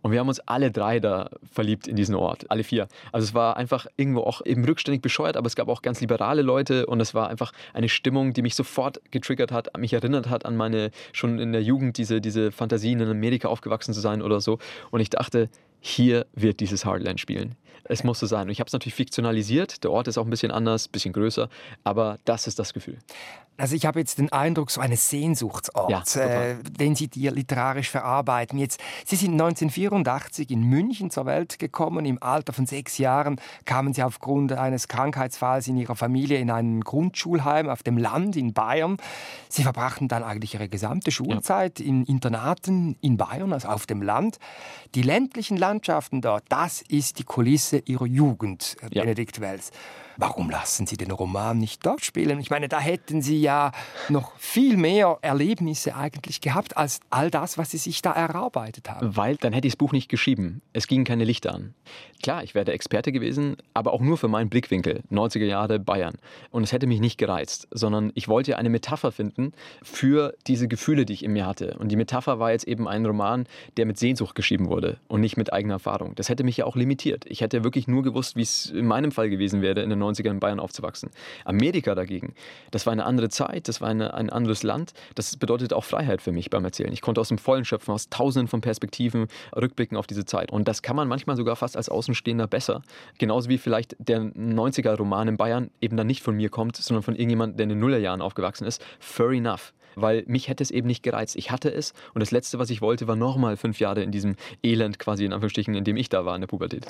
Und 0.03 0.11
wir 0.11 0.19
haben 0.19 0.29
uns 0.29 0.41
alle 0.41 0.71
drei 0.71 1.01
da 1.01 1.31
verliebt 1.51 1.87
in 1.87 1.97
diesen 1.97 2.15
Ort, 2.15 2.51
alle 2.51 2.65
vier. 2.65 2.89
Also 3.13 3.25
es 3.25 3.35
war 3.35 3.57
einfach 3.57 3.87
irgendwo 3.97 4.21
auch 4.23 4.45
eben 4.45 4.65
rückständig 4.65 5.01
bescheuert, 5.01 5.37
aber 5.37 5.47
es 5.47 5.57
gab 5.57 5.69
auch 5.69 5.81
ganz 5.81 6.01
liberale 6.01 6.43
Leute 6.43 6.87
und 6.87 7.01
es 7.01 7.15
war 7.15 7.29
einfach 7.29 7.53
eine 7.73 7.89
Stimmung, 7.89 8.33
die 8.33 8.43
mich 8.43 8.55
sofort 8.55 9.01
getriggert 9.11 9.53
hat, 9.53 9.77
mich 9.79 9.93
erinnert 9.93 10.29
hat 10.29 10.45
an 10.45 10.57
meine 10.57 10.91
schon 11.13 11.39
in 11.39 11.53
der 11.53 11.63
Jugend 11.63 11.99
diese, 11.99 12.21
diese 12.21 12.51
Fantasien 12.51 13.01
in 13.01 13.09
Amerika 13.09 13.49
aufgewachsen 13.49 13.95
zu 13.95 14.01
sein 14.01 14.23
oder 14.23 14.41
so. 14.41 14.59
Und 14.91 15.01
ich 15.01 15.11
dachte, 15.11 15.49
hier 15.85 16.27
wird 16.33 16.61
dieses 16.61 16.85
Heartland 16.85 17.19
spielen. 17.19 17.57
Es 17.85 18.05
muss 18.05 18.21
so 18.21 18.27
sein. 18.27 18.43
Und 18.43 18.51
ich 18.51 18.61
habe 18.61 18.69
es 18.69 18.73
natürlich 18.73 18.95
fiktionalisiert. 18.95 19.83
Der 19.83 19.91
Ort 19.91 20.07
ist 20.07 20.17
auch 20.17 20.25
ein 20.25 20.31
bisschen 20.31 20.53
anders, 20.53 20.87
ein 20.87 20.93
bisschen 20.93 21.13
größer, 21.13 21.49
aber 21.83 22.19
das 22.25 22.47
ist 22.47 22.61
das 22.61 22.73
Gefühl. 22.73 22.99
Also 23.59 23.77
ich 23.77 23.85
habe 23.85 24.01
jetzt 24.01 24.19
den 24.19 24.33
Eindruck, 24.33 24.71
so 24.71 24.81
eine 24.81 24.97
Sehnsuchtsort, 24.97 26.15
ja, 26.15 26.23
äh, 26.23 26.57
den 26.63 26.97
Sie 26.97 27.09
dir 27.09 27.31
literarisch 27.33 27.91
verarbeiten. 27.91 28.59
Jetzt, 28.59 28.81
Sie 29.05 29.15
sind 29.15 29.33
1984 29.33 30.51
in 30.51 30.63
München 30.63 31.11
zur 31.11 31.27
Welt 31.27 31.59
gekommen. 31.59 32.07
Im 32.07 32.21
Alter 32.23 32.55
von 32.55 32.65
sechs 32.65 32.97
Jahren 32.97 33.41
kamen 33.67 33.93
Sie 33.93 34.03
aufgrund 34.03 34.53
eines 34.53 34.89
Krankheitsfalls 34.89 35.69
in 35.69 35.77
Ihrer 35.77 35.97
Familie 35.97 36.39
in 36.39 36.51
ein 36.51 36.81
Grundschulheim 36.81 37.69
auf 37.69 37.83
dem 37.83 37.99
Land 37.99 38.37
in 38.37 38.55
Bayern. 38.55 38.97
Sie 39.51 39.63
verbrachten 39.63 40.09
dann 40.09 40.25
eigentlich 40.25 40.55
Ihre 40.55 40.69
gesamte 40.69 41.11
Schulzeit 41.11 41.79
ja. 41.79 41.87
in 41.87 42.05
Internaten 42.05 42.97
in 43.03 43.19
Bayern, 43.19 43.53
also 43.53 43.69
auf 43.69 43.85
dem 43.85 44.01
Land. 44.01 44.39
Die 44.95 45.03
ländlichen 45.03 45.59
Landschaften 45.59 45.72
dort, 46.21 46.45
das 46.49 46.83
ist 46.83 47.19
die 47.19 47.25
Kulisse 47.25 47.79
Ihrer 47.79 48.07
Jugend, 48.07 48.77
ja. 48.91 49.03
Benedikt 49.03 49.41
Wells. 49.41 49.71
Warum 50.17 50.51
lassen 50.51 50.87
Sie 50.87 50.97
den 50.97 51.11
Roman 51.11 51.59
nicht 51.59 51.85
dort 51.87 52.05
spielen? 52.05 52.39
Ich 52.41 52.51
meine, 52.51 52.69
da 52.69 52.79
hätten 52.79 53.23
Sie 53.23 53.41
ja 53.41 53.73
noch 54.09 54.37
viel 54.37 54.77
mehr 54.77 55.19
Erlebnisse 55.23 55.97
eigentlich 55.97 56.41
gehabt 56.41 56.77
als 56.77 57.01
all 57.11 57.31
das, 57.31 57.59
was 57.59 57.71
Sie 57.71 57.79
sich 57.79 58.03
da 58.03 58.13
erarbeitet 58.13 58.91
haben. 58.91 59.17
Weil 59.17 59.37
dann 59.37 59.53
hätte 59.53 59.67
ich 59.67 59.75
das 59.75 59.79
Buch 59.79 59.93
nicht 59.93 60.09
geschrieben. 60.09 60.63
Es 60.73 60.87
gingen 60.87 61.05
keine 61.05 61.25
Lichter 61.25 61.55
an. 61.55 61.75
Klar, 62.23 62.45
ich 62.45 62.55
wäre 62.55 62.65
der 62.65 62.75
Experte 62.75 63.11
gewesen, 63.11 63.57
aber 63.75 63.93
auch 63.93 64.01
nur 64.01 64.17
für 64.17 64.29
meinen 64.29 64.49
Blickwinkel, 64.49 65.03
90er 65.11 65.45
Jahre 65.45 65.79
Bayern. 65.79 66.15
Und 66.51 66.63
es 66.63 66.73
hätte 66.73 66.87
mich 66.87 67.01
nicht 67.01 67.19
gereizt, 67.19 67.67
sondern 67.71 68.13
ich 68.15 68.29
wollte 68.29 68.57
eine 68.59 68.71
Metapher 68.71 69.13
finden 69.13 69.53
für 69.83 70.35
diese 70.47 70.69
Gefühle, 70.69 71.05
die 71.05 71.15
ich 71.15 71.25
in 71.25 71.33
mir 71.33 71.47
hatte. 71.47 71.77
Und 71.79 71.89
die 71.89 71.97
Metapher 71.97 72.39
war 72.39 72.53
jetzt 72.53 72.69
eben 72.69 72.87
ein 72.87 73.05
Roman, 73.05 73.47
der 73.77 73.87
mit 73.87 73.99
Sehnsucht 73.99 74.35
geschrieben 74.35 74.69
wurde 74.69 74.99
und 75.09 75.21
nicht 75.21 75.37
mit 75.37 75.53
eigener 75.53 75.75
Erfahrung. 75.75 76.15
Das 76.15 76.29
hätte 76.29 76.45
mich 76.45 76.57
ja 76.57 76.65
auch 76.65 76.77
limitiert. 76.77 77.25
Ich 77.27 77.41
hätte 77.41 77.65
wirklich 77.65 77.89
nur 77.89 78.03
gewusst, 78.03 78.37
wie 78.37 78.43
es 78.43 78.67
in 78.67 78.87
meinem 78.87 79.11
Fall 79.11 79.29
gewesen 79.29 79.63
wäre 79.63 79.83
in 79.83 79.91
den 79.91 79.99
90ern 80.03 80.31
in 80.31 80.41
Bayern 80.41 80.61
aufzuwachsen. 80.61 81.11
Amerika 81.45 81.95
dagegen, 81.95 82.35
das 82.71 82.87
war 82.87 82.93
eine 82.93 83.05
andere 83.05 83.29
Zeit, 83.29 83.69
das 83.69 83.81
war 83.81 83.89
eine, 83.89 84.15
ein 84.15 84.31
anderes 84.31 84.63
Land. 84.63 84.93
Das 85.15 85.37
bedeutet 85.37 85.73
auch 85.73 85.85
Freiheit 85.85 86.23
für 86.23 86.33
mich 86.33 86.51
beim 86.51 86.65
Erzählen. 86.65 86.93
Ich 86.93 87.01
konnte 87.01 87.21
aus 87.21 87.29
dem 87.29 87.39
Vollen 87.39 87.65
schöpfen, 87.65 87.93
aus 87.93 88.09
tausenden 88.09 88.49
von 88.49 88.61
Perspektiven 88.61 89.29
rückblicken 89.55 89.97
auf 89.97 90.07
diese 90.07 90.25
Zeit. 90.25 90.51
Und 90.51 90.69
das 90.69 90.83
kann 90.83 90.97
man 90.97 91.09
manchmal 91.09 91.37
sogar 91.37 91.57
fast 91.57 91.77
als 91.77 91.89
Außenstehender 91.89 92.47
besser. 92.47 92.83
Genauso 93.19 93.49
wie 93.49 93.59
vielleicht 93.59 93.97
der 93.99 94.21
90er-Roman 94.21 95.29
in 95.29 95.37
Bayern 95.37 95.71
eben 95.81 95.97
dann 95.97 96.07
nicht 96.07 96.23
von 96.23 96.37
mir 96.37 96.49
kommt, 96.49 96.77
sondern 96.77 97.03
von 97.03 97.15
irgendjemandem, 97.15 97.57
der 97.57 97.65
in 97.65 97.71
den 97.71 97.81
Nullerjahren 97.81 98.23
aufgewachsen 98.23 98.67
ist. 98.67 98.85
Fair 98.99 99.31
enough 99.31 99.73
weil 99.95 100.25
mich 100.27 100.49
hätte 100.49 100.63
es 100.63 100.71
eben 100.71 100.87
nicht 100.87 101.03
gereizt. 101.03 101.37
Ich 101.37 101.51
hatte 101.51 101.73
es 101.73 101.93
und 102.15 102.21
das 102.21 102.31
Letzte, 102.31 102.59
was 102.59 102.71
ich 102.71 102.81
wollte, 102.81 103.09
war 103.09 103.17
nochmal 103.17 103.57
fünf 103.57 103.79
Jahre 103.81 104.03
in 104.03 104.11
diesem 104.11 104.37
Elend 104.63 104.99
quasi 104.99 105.25
in 105.25 105.33
Anführungsstrichen, 105.33 105.75
in 105.75 105.85
dem 105.85 105.97
ich 105.97 106.09
da 106.09 106.25
war 106.25 106.35
in 106.35 106.41
der 106.41 106.49
Pubertät. 106.49 106.87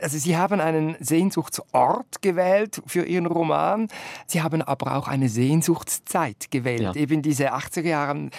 Also 0.00 0.18
Sie 0.18 0.36
haben 0.36 0.60
einen 0.60 0.96
Sehnsuchtsort 1.00 2.22
gewählt 2.22 2.82
für 2.86 3.04
Ihren 3.04 3.26
Roman. 3.26 3.88
Sie 4.26 4.42
haben 4.42 4.62
aber 4.62 4.96
auch 4.96 5.08
eine 5.08 5.28
Sehnsuchtszeit 5.28 6.50
gewählt. 6.50 6.80
Ja. 6.80 6.94
Eben 6.94 7.22
diese 7.22 7.54
80er 7.54 7.82
Jahre. 7.82 8.30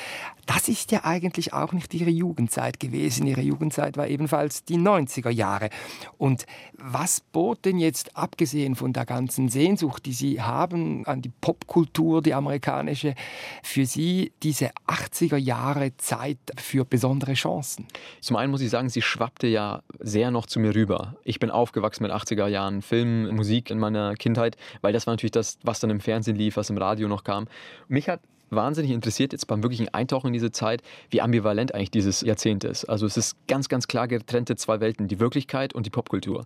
Das 0.54 0.68
ist 0.68 0.92
ja 0.92 1.06
eigentlich 1.06 1.54
auch 1.54 1.72
nicht 1.72 1.94
Ihre 1.94 2.10
Jugendzeit 2.10 2.78
gewesen. 2.78 3.26
Ihre 3.26 3.40
Jugendzeit 3.40 3.96
war 3.96 4.10
ebenfalls 4.10 4.66
die 4.66 4.78
90er 4.78 5.30
Jahre. 5.30 5.70
Und 6.18 6.46
was 6.78 7.22
bot 7.22 7.64
denn 7.64 7.78
jetzt, 7.78 8.18
abgesehen 8.18 8.76
von 8.76 8.92
der 8.92 9.06
ganzen 9.06 9.48
Sehnsucht, 9.48 10.06
die 10.06 10.12
Sie 10.12 10.42
haben 10.42 11.06
an 11.06 11.22
die 11.22 11.30
Popkultur, 11.30 12.22
die 12.22 12.34
amerikanische, 12.34 13.16
für 13.64 13.86
Sie 13.86 14.34
diese 14.44 14.72
80er 14.88 15.38
Jahre 15.38 15.96
Zeit 15.96 16.40
für 16.58 16.84
besondere 16.84 17.34
Chancen? 17.34 17.88
Zum 18.20 18.36
einen 18.36 18.52
muss 18.52 18.60
ich 18.60 18.70
sagen, 18.70 18.90
sie 18.90 19.02
schwappte 19.02 19.48
ja 19.48 19.84
sehr 20.00 20.32
noch 20.32 20.48
zu 20.48 20.60
mir 20.60 20.76
rüber. 20.76 21.16
Ich 21.24 21.40
bin 21.40 21.50
aufgewachsen 21.50 22.04
mit 22.04 22.12
80er 22.12 22.48
Jahren 22.48 22.82
Film, 22.82 23.34
Musik 23.34 23.70
in 23.70 23.80
meiner 23.80 24.16
Kindheit, 24.16 24.58
weil 24.82 24.92
das 24.92 25.08
war 25.08 25.14
natürlich 25.14 25.32
das, 25.32 25.60
was 25.64 25.80
dann 25.80 25.92
im 25.92 26.02
Fernsehen 26.02 26.36
lief, 26.36 26.58
was 26.58 26.70
im 26.70 26.78
Radio 26.78 27.08
noch 27.08 27.24
kam. 27.24 27.48
Mich 27.88 28.10
hat 28.10 28.20
wahnsinnig 28.52 28.92
interessiert 28.92 29.32
jetzt 29.32 29.48
beim 29.48 29.64
wirklichen 29.64 29.90
Eintauchen 29.94 30.28
in 30.28 30.34
diese 30.34 30.52
Zeit, 30.52 30.82
wie 31.10 31.22
ambivalent 31.22 31.74
eigentlich 31.74 31.92
dieses 31.92 32.22
Jahrzehnt 32.22 32.64
ist. 32.64 32.86
Also 32.86 33.06
es 33.06 33.18
ist 33.18 33.36
ganz, 33.48 33.70
ganz 33.70 33.88
klar 33.88 34.08
getrennte 34.08 34.56
zwei 34.56 34.80
Welten, 34.80 35.08
die 35.08 35.20
Wirklichkeit 35.20 35.74
und 35.74 35.86
die 35.86 35.90
Popkultur. 35.90 36.46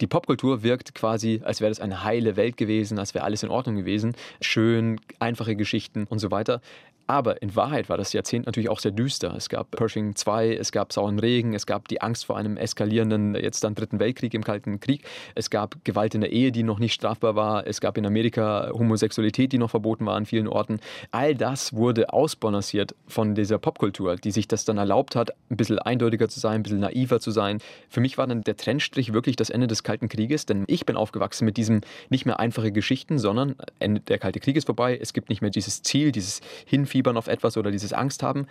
Die 0.00 0.06
Popkultur 0.06 0.62
wirkt 0.62 0.94
quasi, 0.94 1.42
als 1.44 1.60
wäre 1.60 1.70
das 1.70 1.80
eine 1.80 2.04
heile 2.04 2.36
Welt 2.36 2.56
gewesen, 2.56 2.98
als 2.98 3.12
wäre 3.12 3.24
alles 3.24 3.42
in 3.42 3.50
Ordnung 3.50 3.76
gewesen. 3.76 4.16
Schön, 4.40 4.98
einfache 5.18 5.56
Geschichten 5.56 6.06
und 6.08 6.20
so 6.20 6.30
weiter. 6.30 6.62
Aber 7.10 7.42
in 7.42 7.56
Wahrheit 7.56 7.88
war 7.88 7.96
das 7.96 8.12
Jahrzehnt 8.12 8.46
natürlich 8.46 8.68
auch 8.68 8.78
sehr 8.78 8.92
düster. 8.92 9.34
Es 9.36 9.48
gab 9.48 9.72
Pershing 9.72 10.14
2, 10.14 10.54
es 10.54 10.70
gab 10.70 10.92
sauren 10.92 11.18
Regen, 11.18 11.54
es 11.54 11.66
gab 11.66 11.88
die 11.88 12.00
Angst 12.02 12.24
vor 12.24 12.36
einem 12.36 12.56
eskalierenden, 12.56 13.34
jetzt 13.34 13.64
dann 13.64 13.74
Dritten 13.74 13.98
Weltkrieg 13.98 14.32
im 14.32 14.44
Kalten 14.44 14.78
Krieg. 14.78 15.02
Es 15.34 15.50
gab 15.50 15.84
Gewalt 15.84 16.14
in 16.14 16.20
der 16.20 16.30
Ehe, 16.30 16.52
die 16.52 16.62
noch 16.62 16.78
nicht 16.78 16.92
strafbar 16.92 17.34
war. 17.34 17.66
Es 17.66 17.80
gab 17.80 17.98
in 17.98 18.06
Amerika 18.06 18.70
Homosexualität, 18.72 19.50
die 19.50 19.58
noch 19.58 19.70
verboten 19.70 20.06
war 20.06 20.14
an 20.14 20.24
vielen 20.24 20.46
Orten. 20.46 20.78
All 21.10 21.34
das 21.34 21.72
wurde 21.72 22.12
ausbalanciert 22.12 22.94
von 23.08 23.34
dieser 23.34 23.58
Popkultur, 23.58 24.14
die 24.14 24.30
sich 24.30 24.46
das 24.46 24.64
dann 24.64 24.78
erlaubt 24.78 25.16
hat, 25.16 25.32
ein 25.50 25.56
bisschen 25.56 25.80
eindeutiger 25.80 26.28
zu 26.28 26.38
sein, 26.38 26.60
ein 26.60 26.62
bisschen 26.62 26.78
naiver 26.78 27.18
zu 27.18 27.32
sein. 27.32 27.58
Für 27.88 28.00
mich 28.00 28.18
war 28.18 28.28
dann 28.28 28.42
der 28.42 28.56
Trennstrich 28.56 29.12
wirklich 29.12 29.34
das 29.34 29.50
Ende 29.50 29.66
des 29.66 29.82
Kalten 29.82 30.08
Krieges, 30.08 30.46
denn 30.46 30.62
ich 30.68 30.86
bin 30.86 30.94
aufgewachsen 30.94 31.44
mit 31.44 31.56
diesem 31.56 31.80
nicht 32.08 32.24
mehr 32.24 32.38
einfache 32.38 32.70
Geschichten, 32.70 33.18
sondern 33.18 33.56
der 33.80 34.18
Kalte 34.20 34.38
Krieg 34.38 34.54
ist 34.54 34.66
vorbei. 34.66 34.96
Es 34.96 35.12
gibt 35.12 35.28
nicht 35.28 35.40
mehr 35.40 35.50
dieses 35.50 35.82
Ziel, 35.82 36.12
dieses 36.12 36.40
Hinfiebern 36.66 36.99
hinfiebern 37.00 37.16
auf 37.16 37.28
etwas 37.28 37.56
oder 37.56 37.70
dieses 37.70 37.92
Angst 37.92 38.22
haben, 38.22 38.46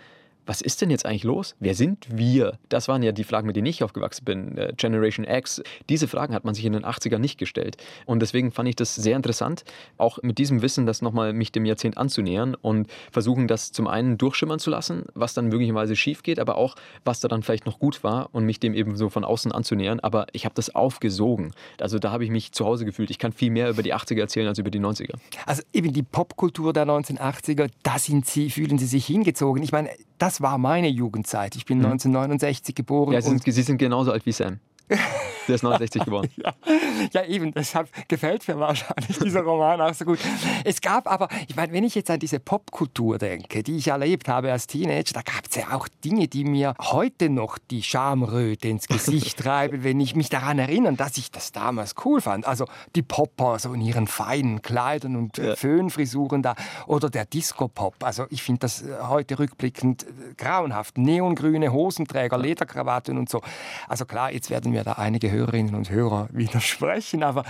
was 0.46 0.60
ist 0.60 0.80
denn 0.80 0.90
jetzt 0.90 1.06
eigentlich 1.06 1.24
los? 1.24 1.54
Wer 1.60 1.74
sind 1.74 2.06
wir? 2.10 2.58
Das 2.68 2.88
waren 2.88 3.02
ja 3.02 3.12
die 3.12 3.24
Fragen, 3.24 3.46
mit 3.46 3.56
denen 3.56 3.66
ich 3.66 3.82
aufgewachsen 3.82 4.24
bin. 4.24 4.58
Äh, 4.58 4.72
Generation 4.76 5.26
X. 5.26 5.62
Diese 5.88 6.08
Fragen 6.08 6.34
hat 6.34 6.44
man 6.44 6.54
sich 6.54 6.64
in 6.64 6.72
den 6.72 6.84
80ern 6.84 7.18
nicht 7.18 7.38
gestellt. 7.38 7.76
Und 8.06 8.20
deswegen 8.20 8.52
fand 8.52 8.68
ich 8.68 8.76
das 8.76 8.94
sehr 8.94 9.16
interessant, 9.16 9.64
auch 9.96 10.18
mit 10.22 10.38
diesem 10.38 10.62
Wissen, 10.62 10.86
das 10.86 11.02
nochmal 11.02 11.32
mich 11.32 11.52
dem 11.52 11.64
Jahrzehnt 11.64 11.98
anzunähern 11.98 12.54
und 12.54 12.90
versuchen, 13.12 13.48
das 13.48 13.72
zum 13.72 13.86
einen 13.86 14.18
durchschimmern 14.18 14.58
zu 14.58 14.70
lassen, 14.70 15.06
was 15.14 15.34
dann 15.34 15.48
möglicherweise 15.48 15.96
schief 15.96 16.22
geht, 16.22 16.38
aber 16.38 16.56
auch, 16.56 16.76
was 17.04 17.20
da 17.20 17.28
dann 17.28 17.42
vielleicht 17.42 17.66
noch 17.66 17.78
gut 17.78 18.02
war 18.02 18.28
und 18.32 18.44
mich 18.44 18.60
dem 18.60 18.74
eben 18.74 18.96
so 18.96 19.08
von 19.08 19.24
außen 19.24 19.52
anzunähern. 19.52 20.00
Aber 20.00 20.26
ich 20.32 20.44
habe 20.44 20.54
das 20.54 20.74
aufgesogen. 20.74 21.52
Also 21.80 21.98
da 21.98 22.10
habe 22.10 22.24
ich 22.24 22.30
mich 22.30 22.52
zu 22.52 22.64
Hause 22.64 22.84
gefühlt. 22.84 23.10
Ich 23.10 23.18
kann 23.18 23.32
viel 23.32 23.50
mehr 23.50 23.70
über 23.70 23.82
die 23.82 23.94
80er 23.94 24.20
erzählen 24.20 24.48
als 24.48 24.58
über 24.58 24.70
die 24.70 24.80
90er. 24.80 25.14
Also 25.46 25.62
eben 25.72 25.92
die 25.92 26.02
Popkultur 26.02 26.72
der 26.72 26.86
1980er, 26.86 27.70
da 27.82 27.98
sind 27.98 28.26
Sie, 28.26 28.50
fühlen 28.50 28.78
Sie 28.78 28.86
sich 28.86 29.06
hingezogen. 29.06 29.62
Ich 29.62 29.72
meine, 29.72 29.90
das 30.20 30.40
war 30.40 30.58
meine 30.58 30.88
Jugendzeit. 30.88 31.56
Ich 31.56 31.64
bin 31.64 31.78
mhm. 31.78 31.86
1969 31.86 32.74
geboren. 32.74 33.12
Ja, 33.12 33.22
Sie 33.22 33.30
sind, 33.30 33.42
Sie 33.44 33.62
sind 33.62 33.78
genauso 33.78 34.12
alt 34.12 34.26
wie 34.26 34.32
Sam. 34.32 34.60
Der 35.50 35.56
ist 35.56 35.62
69 35.62 36.04
geboren. 36.04 36.28
ja. 36.36 36.54
ja, 37.12 37.24
eben, 37.24 37.52
deshalb 37.52 37.88
gefällt 38.06 38.46
mir 38.46 38.58
wahrscheinlich 38.60 39.18
dieser 39.18 39.42
Roman 39.42 39.80
auch 39.80 39.92
so 39.92 40.04
gut. 40.04 40.20
Es 40.64 40.80
gab 40.80 41.10
aber, 41.10 41.28
ich 41.48 41.56
meine, 41.56 41.72
wenn 41.72 41.82
ich 41.82 41.96
jetzt 41.96 42.08
an 42.08 42.20
diese 42.20 42.38
Popkultur 42.38 43.18
denke, 43.18 43.64
die 43.64 43.76
ich 43.76 43.88
erlebt 43.88 44.28
habe 44.28 44.52
als 44.52 44.68
Teenager, 44.68 45.12
da 45.12 45.22
gab 45.22 45.46
es 45.48 45.56
ja 45.56 45.72
auch 45.72 45.88
Dinge, 46.04 46.28
die 46.28 46.44
mir 46.44 46.74
heute 46.80 47.30
noch 47.30 47.58
die 47.58 47.82
Schamröte 47.82 48.68
ins 48.68 48.86
Gesicht 48.86 49.38
treiben, 49.42 49.82
wenn 49.82 49.98
ich 49.98 50.14
mich 50.14 50.28
daran 50.28 50.60
erinnere, 50.60 50.92
dass 50.92 51.18
ich 51.18 51.32
das 51.32 51.50
damals 51.50 51.94
cool 52.04 52.20
fand. 52.20 52.46
Also 52.46 52.66
die 52.94 53.02
Popper 53.02 53.58
so 53.58 53.74
in 53.74 53.80
ihren 53.80 54.06
feinen 54.06 54.62
Kleidern 54.62 55.16
und 55.16 55.36
ja. 55.38 55.56
Föhnfrisuren 55.56 56.42
da 56.42 56.54
oder 56.86 57.10
der 57.10 57.24
Disco-Pop. 57.24 58.04
Also 58.04 58.26
ich 58.30 58.44
finde 58.44 58.60
das 58.60 58.82
äh, 58.82 58.94
heute 59.02 59.40
rückblickend 59.40 60.04
äh, 60.04 60.34
grauenhaft. 60.36 60.96
Neongrüne 60.96 61.72
Hosenträger, 61.72 62.38
Lederkrawatten 62.38 63.18
und 63.18 63.28
so. 63.28 63.42
Also 63.88 64.04
klar, 64.04 64.32
jetzt 64.32 64.48
werden 64.50 64.70
mir 64.70 64.84
da 64.84 64.92
einige 64.92 65.32
Hörerinnen 65.40 65.74
und 65.74 65.90
Hörer 65.90 66.28
widersprechen, 66.32 67.22
aber 67.22 67.44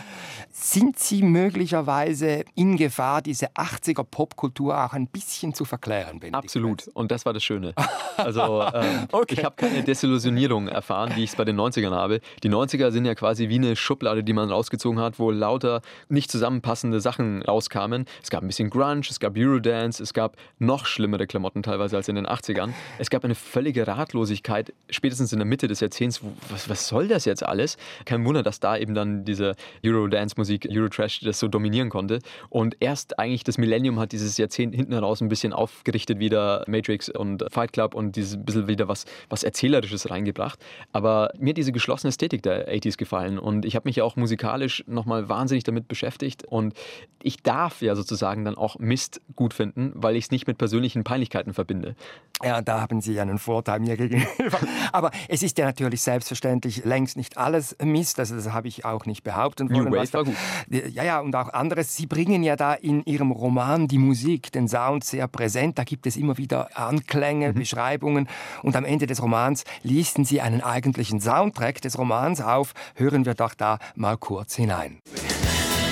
sind 0.53 0.99
Sie 0.99 1.23
möglicherweise 1.23 2.45
in 2.55 2.77
Gefahr, 2.77 3.23
diese 3.23 3.49
80er 3.53 4.05
Popkultur 4.05 4.85
auch 4.85 4.93
ein 4.93 5.07
bisschen 5.07 5.55
zu 5.55 5.65
verklären? 5.65 6.21
Benedikt? 6.21 6.45
Absolut. 6.45 6.89
Und 6.95 7.11
das 7.11 7.27
war 7.27 7.33
das 7.33 7.43
Schöne. 7.43 7.75
Also 8.17 8.63
ähm, 8.75 9.09
okay. 9.13 9.35
ich 9.35 9.45
habe 9.45 9.57
keine 9.57 9.83
Desillusionierung 9.83 10.69
erfahren, 10.69 11.13
wie 11.17 11.25
ich 11.25 11.31
es 11.31 11.37
bei 11.37 11.45
den 11.45 11.59
90ern 11.59 11.93
habe. 11.93 12.21
Die 12.43 12.51
90er 12.51 12.91
sind 12.91 13.07
ja 13.07 13.15
quasi 13.15 13.49
wie 13.49 13.57
eine 13.57 13.75
Schublade, 13.75 14.23
die 14.23 14.33
man 14.33 14.51
rausgezogen 14.51 15.01
hat, 15.01 15.19
wo 15.19 15.31
lauter 15.31 15.83
nicht 16.09 16.31
zusammenpassende 16.31 17.01
Sachen 17.01 17.43
rauskamen. 17.43 18.05
Es 18.23 18.31
gab 18.31 18.43
ein 18.43 18.47
bisschen 18.47 18.71
Grunge, 18.71 19.03
es 19.09 19.19
gab 19.19 19.37
Eurodance, 19.37 20.03
es 20.03 20.15
gab 20.15 20.37
noch 20.59 20.87
schlimmere 20.87 21.27
Klamotten 21.27 21.63
teilweise 21.63 21.97
als 21.97 22.09
in 22.09 22.17
den 22.17 22.27
80ern. 22.27 22.71
Es 22.99 23.11
gab 23.11 23.25
eine 23.25 23.35
völlige 23.35 23.87
Ratlosigkeit, 23.87 24.73
spätestens 24.91 25.33
in 25.33 25.39
der 25.39 25.47
Mitte 25.47 25.67
des 25.67 25.81
Jahrzehnts. 25.81 26.21
Was, 26.51 26.69
was 26.69 26.87
soll 26.87 27.09
das 27.09 27.25
jetzt 27.25 27.45
alles? 27.45 27.70
Kein 28.05 28.25
Wunder, 28.25 28.43
dass 28.43 28.61
da 28.61 28.77
eben 28.77 28.95
dann 28.95 29.25
diese 29.25 29.55
Eurodance-Musik, 29.85 30.69
Eurotrash, 30.71 31.21
das 31.21 31.39
so 31.39 31.49
dominieren 31.49 31.91
konnte. 31.91 32.21
Und 32.49 32.77
erst 32.81 33.19
eigentlich 33.19 33.45
das 33.45 33.59
Millennium 33.59 33.99
hat 33.99 34.13
dieses 34.13 34.37
Jahrzehnt 34.39 34.75
hinten 34.75 34.93
heraus 34.93 35.21
ein 35.21 35.29
bisschen 35.29 35.53
aufgerichtet, 35.53 36.19
wieder 36.19 36.65
Matrix 36.67 37.09
und 37.09 37.45
Fight 37.51 37.73
Club 37.73 37.95
und 37.95 38.17
dieses 38.17 38.37
bisschen 38.43 38.69
wieder 38.69 38.89
was, 38.89 39.05
was 39.29 39.43
Erzählerisches 39.43 40.11
reingebracht. 40.11 40.59
Aber 40.93 41.31
mir 41.39 41.51
hat 41.51 41.57
diese 41.57 41.73
geschlossene 41.73 42.09
Ästhetik 42.09 42.43
der 42.43 42.69
80s 42.73 42.97
gefallen 42.97 43.39
und 43.39 43.65
ich 43.65 43.77
habe 43.77 43.89
mich 43.89 43.97
ja 43.97 44.05
auch 44.05 44.17
musikalisch 44.17 44.85
nochmal 44.87 45.29
wahnsinnig 45.29 45.65
damit 45.65 45.89
beschäftigt 45.89 46.45
und 46.45 46.75
ich 47.23 47.43
darf 47.43 47.83
ja 47.83 47.95
sozusagen 47.95 48.45
dann 48.45 48.57
auch 48.57 48.79
Mist 48.79 49.21
gut 49.37 49.55
finden, 49.55 49.93
weil 49.95 50.17
ich 50.17 50.25
es 50.25 50.31
nicht 50.31 50.47
mit 50.47 50.59
persönlichen 50.59 51.05
Peinlichkeiten 51.05 51.55
verbinde. 51.55 51.95
Ja, 52.43 52.63
da 52.63 52.81
haben 52.81 53.01
Sie 53.01 53.21
einen 53.21 53.39
Vorteil 53.39 53.81
mir 53.81 53.97
gegenüber. 53.97 54.59
Aber 54.93 55.11
es 55.29 55.43
ist 55.43 55.59
ja 55.59 55.67
natürlich 55.67 56.01
selbstverständlich 56.01 56.85
längst 56.85 57.17
nicht 57.17 57.37
alles 57.37 57.60
Mist, 57.83 58.19
also 58.19 58.35
das 58.37 58.53
habe 58.53 58.69
ich 58.69 58.85
auch 58.85 59.07
nicht 59.07 59.23
behaupten 59.23 59.71
wollen. 59.71 59.85
New 59.85 59.97
Wave 59.97 60.13
war 60.13 60.25
gut. 60.25 60.35
Ja, 60.69 61.05
ja, 61.05 61.21
und 61.21 61.35
auch 61.35 61.53
anderes. 61.53 61.97
Sie 61.97 62.07
bringen 62.07 62.43
ja 62.43 62.57
da 62.57 62.75
in 62.75 63.03
Ihrem 63.05 63.31
Roman 63.31 63.89
die 63.89 63.99
Musik, 63.99 64.53
den 64.53 64.69
Sound 64.69 65.05
sehr 65.05 65.29
präsent. 65.29 65.79
Da 65.79 65.85
gibt 65.85 66.07
es 66.07 66.17
immer 66.17 66.39
wieder 66.39 66.77
Anklänge, 66.77 67.49
mhm. 67.49 67.55
Beschreibungen 67.55 68.29
und 68.63 68.77
am 68.77 68.85
Ende 68.85 69.07
des 69.07 69.23
Romans 69.23 69.65
listen 69.83 70.25
Sie 70.25 70.41
einen 70.41 70.61
eigentlichen 70.61 71.21
Soundtrack 71.21 71.81
des 71.81 71.99
Romans 71.99 72.41
auf. 72.41 72.73
Hören 72.95 73.27
wir 73.27 73.35
doch 73.35 73.55
da 73.55 73.79
mal 73.95 74.17
kurz 74.17 74.57
hinein. 74.57 74.99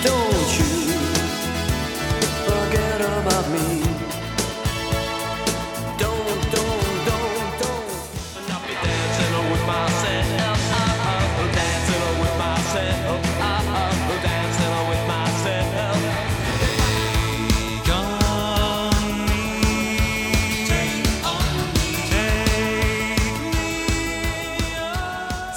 Don't 0.04 0.58
you 0.58 0.97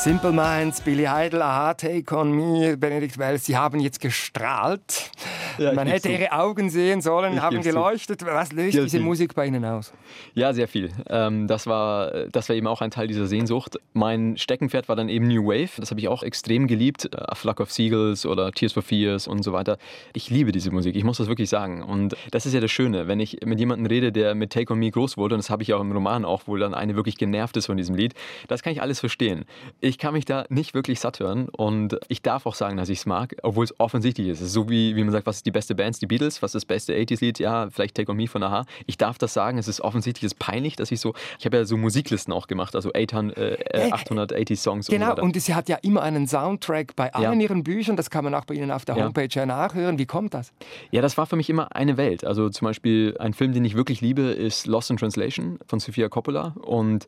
Simple 0.04 0.32
Minds, 0.32 0.82
Billy 0.82 1.06
Idol, 1.08 1.44
Aha, 1.44 1.76
Take 1.76 2.18
on 2.18 2.32
Me, 2.32 2.76
Benedikt 2.76 3.20
Wells, 3.20 3.46
Sie 3.46 3.56
haben 3.56 3.80
jetzt 3.80 4.02
gestrahlt. 4.02 5.12
Ja, 5.60 5.74
Man 5.74 5.86
hätte 5.86 6.10
Ihre 6.10 6.32
Augen 6.32 6.72
sehen 6.72 7.02
sollen, 7.02 7.34
ich 7.34 7.40
haben 7.40 7.62
geleuchtet. 7.62 8.26
Was 8.26 8.52
löst 8.52 8.74
diese 8.74 8.90
viel. 8.90 9.00
Musik 9.02 9.36
bei 9.36 9.46
Ihnen 9.46 9.64
aus? 9.64 9.94
Ja, 10.34 10.54
sehr 10.54 10.68
viel. 10.68 10.90
Ähm, 11.08 11.46
das, 11.48 11.68
war, 11.68 12.26
das 12.32 12.50
war 12.50 12.56
eben 12.56 12.66
auch 12.66 12.82
ein 12.82 12.90
Teil 12.90 13.06
dieser 13.06 13.28
Sehnsucht. 13.28 13.78
Mein 13.94 14.38
Steckenpferd 14.38 14.90
war 14.90 14.96
dann 14.96 15.08
eben 15.08 15.28
New 15.28 15.46
Wave. 15.46 15.70
Das 15.78 15.92
habe 15.92 16.00
ich 16.00 16.08
auch 16.08 16.24
extrem 16.24 16.66
geliebt. 16.66 17.16
A 17.16 17.36
Flock 17.36 17.60
of 17.60 17.72
Seagulls 17.72 18.26
oder 18.26 18.52
Tears 18.52 18.74
for 18.74 18.82
Fears 18.82 19.28
und 19.28 19.44
so 19.44 19.54
weiter. 19.54 19.78
Ich 20.14 20.32
liebe 20.32 20.52
diese 20.52 20.72
Musik, 20.72 20.96
ich 20.96 21.04
muss 21.04 21.18
das 21.18 21.28
wirklich 21.28 21.50
sagen. 21.50 21.84
Und 21.84 22.16
das 22.32 22.48
ist 22.48 22.54
ja 22.54 22.60
das 22.60 22.72
Schöne, 22.72 23.08
wenn 23.08 23.20
ich 23.20 23.38
mit 23.46 23.60
jemandem 23.60 23.86
rede, 23.86 24.12
der 24.12 24.34
mit 24.34 24.52
Take 24.52 24.74
on 24.74 24.80
Me 24.80 24.90
groß 24.90 25.18
wurde, 25.18 25.36
und 25.36 25.44
das 25.44 25.52
habe 25.52 25.62
ich 25.62 25.76
auch 25.76 25.82
im 25.82 25.92
Roman 25.92 26.26
auch, 26.26 26.44
wo 26.48 26.58
dann 26.58 26.74
eine 26.74 26.96
wirklich 26.96 27.18
genervt 27.18 27.56
ist 27.58 27.68
von 27.68 27.78
diesem 27.78 27.94
Lied, 27.94 28.16
das 28.48 28.64
kann 28.64 28.74
ich 28.74 28.82
alles 28.82 29.00
verstehen. 29.00 29.46
Ich 29.80 29.91
kann 29.98 30.14
mich 30.14 30.26
da 30.26 30.46
nicht 30.50 30.74
wirklich 30.74 31.00
satt 31.00 31.20
hören 31.20 31.50
und 31.50 31.98
ich 32.08 32.22
darf 32.22 32.46
auch 32.46 32.56
sagen, 32.56 32.78
dass 32.78 32.90
ich 32.90 33.00
es 33.00 33.06
mag, 33.06 33.36
obwohl 33.44 33.66
es 33.66 33.80
offensichtlich 33.80 34.28
ist. 34.28 34.40
So 34.40 34.70
wie, 34.70 34.96
wie 34.96 35.04
man 35.04 35.12
sagt, 35.12 35.26
was 35.26 35.38
ist 35.38 35.46
die 35.46 35.52
beste 35.52 35.76
Band? 35.76 36.02
Die 36.02 36.08
Beatles. 36.08 36.42
Was 36.42 36.56
ist 36.56 36.64
das 36.64 36.66
beste 36.66 36.94
80s-Lied? 36.94 37.40
Ja, 37.40 37.70
vielleicht 37.70 37.96
Take 37.96 38.12
On 38.12 38.18
Me 38.18 38.28
von 38.28 38.44
Aha. 38.44 38.66
Ich 38.86 38.98
darf 38.98 39.18
das 39.18 39.34
sagen. 39.34 39.58
Es 39.58 39.68
ist 39.68 39.82
offensichtlich 39.82 40.24
es 40.24 40.34
ist 40.34 40.40
peinlich, 40.40 40.76
dass 40.76 40.92
ich 40.92 41.00
so, 41.00 41.14
ich 41.40 41.46
habe 41.46 41.58
ja 41.58 41.66
so 41.66 41.78
Musiklisten 41.78 42.34
auch 42.34 42.48
gemacht, 42.48 42.76
also 42.76 42.92
800, 42.94 43.38
äh, 43.38 43.92
880 43.92 44.60
Songs 44.60 44.88
genau, 44.88 45.12
und 45.12 45.18
so 45.18 45.24
und 45.24 45.42
sie 45.42 45.56
hat 45.56 45.70
ja 45.70 45.78
immer 45.82 46.02
einen 46.02 46.28
Soundtrack 46.28 46.96
bei 46.96 47.14
allen 47.14 47.40
ja. 47.40 47.48
ihren 47.48 47.64
Büchern. 47.64 47.96
Das 47.96 48.10
kann 48.10 48.24
man 48.24 48.34
auch 48.36 48.46
bei 48.46 48.56
Ihnen 48.56 48.72
auf 48.72 48.86
der 48.86 48.96
Homepage 48.96 49.28
ja. 49.32 49.46
nachhören. 49.46 49.98
Wie 49.98 50.06
kommt 50.06 50.34
das? 50.34 50.54
Ja, 50.92 51.02
das 51.02 51.18
war 51.18 51.26
für 51.26 51.36
mich 51.36 51.50
immer 51.50 51.76
eine 51.76 51.98
Welt. 51.98 52.24
Also 52.26 52.50
zum 52.50 52.66
Beispiel 52.66 53.16
ein 53.20 53.34
Film, 53.34 53.54
den 53.54 53.66
ich 53.66 53.76
wirklich 53.76 54.02
liebe, 54.02 54.22
ist 54.22 54.68
Lost 54.68 54.90
in 54.90 54.98
Translation 54.98 55.60
von 55.68 55.80
Sofia 55.80 56.10
Coppola 56.10 56.56
und 56.62 57.08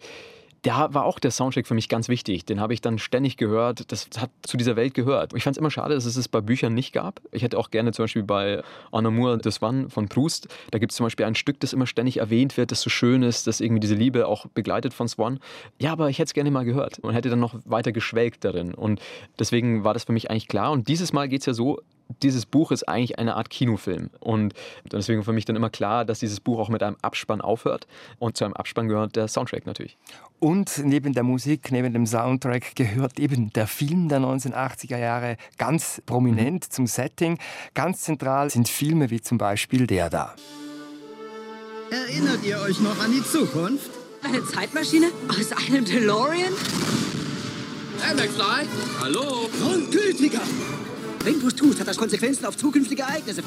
da 0.64 0.94
war 0.94 1.04
auch 1.04 1.20
der 1.20 1.32
Soundtrack 1.32 1.68
für 1.68 1.74
mich 1.74 1.90
ganz 1.90 2.08
wichtig. 2.08 2.46
Den 2.46 2.60
habe 2.62 2.74
ich 2.74 2.80
dann 2.80 2.98
ständig 2.98 3.36
gehört. 3.36 3.92
Das 3.92 4.08
hat 4.18 4.32
zu 4.42 4.56
dieser 4.56 4.76
Welt 4.76 4.94
gehört. 4.94 5.34
Ich 5.36 5.44
fand 5.44 5.58
es 5.58 5.60
immer 5.60 5.70
schade, 5.70 5.94
dass 5.94 6.06
es 6.06 6.16
es 6.16 6.30
bei 6.30 6.40
Büchern 6.40 6.74
nicht 6.74 6.94
gab. 6.94 7.22
Ich 7.32 7.44
hätte 7.44 7.58
auch 7.58 7.70
gerne 7.70 7.92
zum 7.92 8.04
Beispiel 8.04 8.24
bei 8.24 8.64
En 8.92 9.06
Amour 9.06 9.38
de 9.38 9.52
Swan 9.52 9.90
von 9.90 10.08
Proust, 10.08 10.48
da 10.72 10.80
gibt 10.80 10.94
es 10.94 10.98
zum 10.98 11.06
Beispiel 11.06 11.26
ein 11.26 11.36
Stück, 11.36 11.60
das 11.60 11.74
immer 11.74 11.86
ständig 11.86 12.18
erwähnt 12.18 12.56
wird, 12.56 12.72
das 12.72 12.82
so 12.82 12.90
schön 12.90 13.24
ist, 13.24 13.46
das 13.46 13.60
irgendwie 13.60 13.82
diese 13.82 13.96
Liebe 13.96 14.26
auch 14.28 14.46
begleitet 14.48 14.94
von 14.94 15.10
Swan. 15.10 15.40
Ja, 15.80 15.92
aber 15.92 16.10
ich 16.10 16.18
hätte 16.18 16.28
es 16.28 16.34
gerne 16.34 16.50
mal 16.50 16.64
gehört 16.64 17.00
und 17.00 17.14
hätte 17.14 17.30
dann 17.30 17.40
noch 17.40 17.56
weiter 17.66 17.92
geschwelgt 17.92 18.46
darin. 18.46 18.74
Und 18.74 19.02
deswegen 19.38 19.84
war 19.84 19.94
das 19.94 20.06
für 20.06 20.14
mich 20.14 20.32
eigentlich 20.32 20.48
klar. 20.48 20.72
Und 20.72 20.88
dieses 20.88 21.12
Mal 21.12 21.28
geht 21.28 21.42
es 21.42 21.46
ja 21.46 21.54
so, 21.54 21.82
dieses 22.22 22.46
Buch 22.46 22.72
ist 22.72 22.88
eigentlich 22.88 23.20
eine 23.20 23.36
Art 23.36 23.50
Kinofilm. 23.50 24.10
Und 24.20 24.54
deswegen 24.92 25.24
für 25.24 25.34
mich 25.34 25.46
dann 25.46 25.56
immer 25.56 25.70
klar, 25.70 26.06
dass 26.06 26.20
dieses 26.20 26.40
Buch 26.40 26.60
auch 26.60 26.70
mit 26.70 26.84
einem 26.84 26.98
Abspann 27.02 27.42
aufhört. 27.42 27.88
Und 28.20 28.38
zu 28.38 28.46
einem 28.46 28.54
Abspann 28.54 28.88
gehört 28.88 29.16
der 29.16 29.28
Soundtrack 29.28 29.66
natürlich. 29.66 29.98
Und 30.40 30.82
neben 30.84 31.14
der 31.14 31.24
Musik, 31.24 31.72
neben 31.72 31.94
dem 31.94 32.06
Soundtrack 32.06 32.76
gehört 32.76 33.20
eben 33.20 33.52
der 33.54 33.68
Film 33.68 34.10
der 34.10 34.20
1980er 34.20 34.98
Jahre 34.98 35.38
ganz 35.58 36.02
prominent 36.06 36.66
mhm. 36.66 36.72
zum 36.72 36.88
Setting. 36.88 37.40
Ganz 37.74 38.02
zentral 38.02 38.50
sind 38.50 38.68
Filme 38.68 39.10
wie 39.10 39.22
zum 39.22 39.38
Beispiel 39.38 39.88
der 39.88 40.10
da. 40.10 40.36
Erinnert 41.90 42.44
ihr 42.44 42.60
euch 42.60 42.80
noch 42.80 43.00
an 43.00 43.12
die 43.12 43.24
Zukunft? 43.24 43.90
Eine 44.24 44.44
Zeitmaschine? 44.46 45.08
Aus 45.30 45.52
einem 45.52 45.86
DeLorean? 45.86 46.54
Hey, 48.00 48.16
McFly! 48.16 48.68
Hallo? 49.00 49.50
Grundgültiger! 49.62 50.42
Wenn 51.24 51.40
du 51.40 51.48
es 51.48 51.56
tust, 51.56 51.80
hat 51.80 51.88
das 51.88 51.98
Konsequenzen 51.98 52.46
auf 52.46 52.58
zukünftige 52.58 53.04
Ereignisse. 53.04 53.44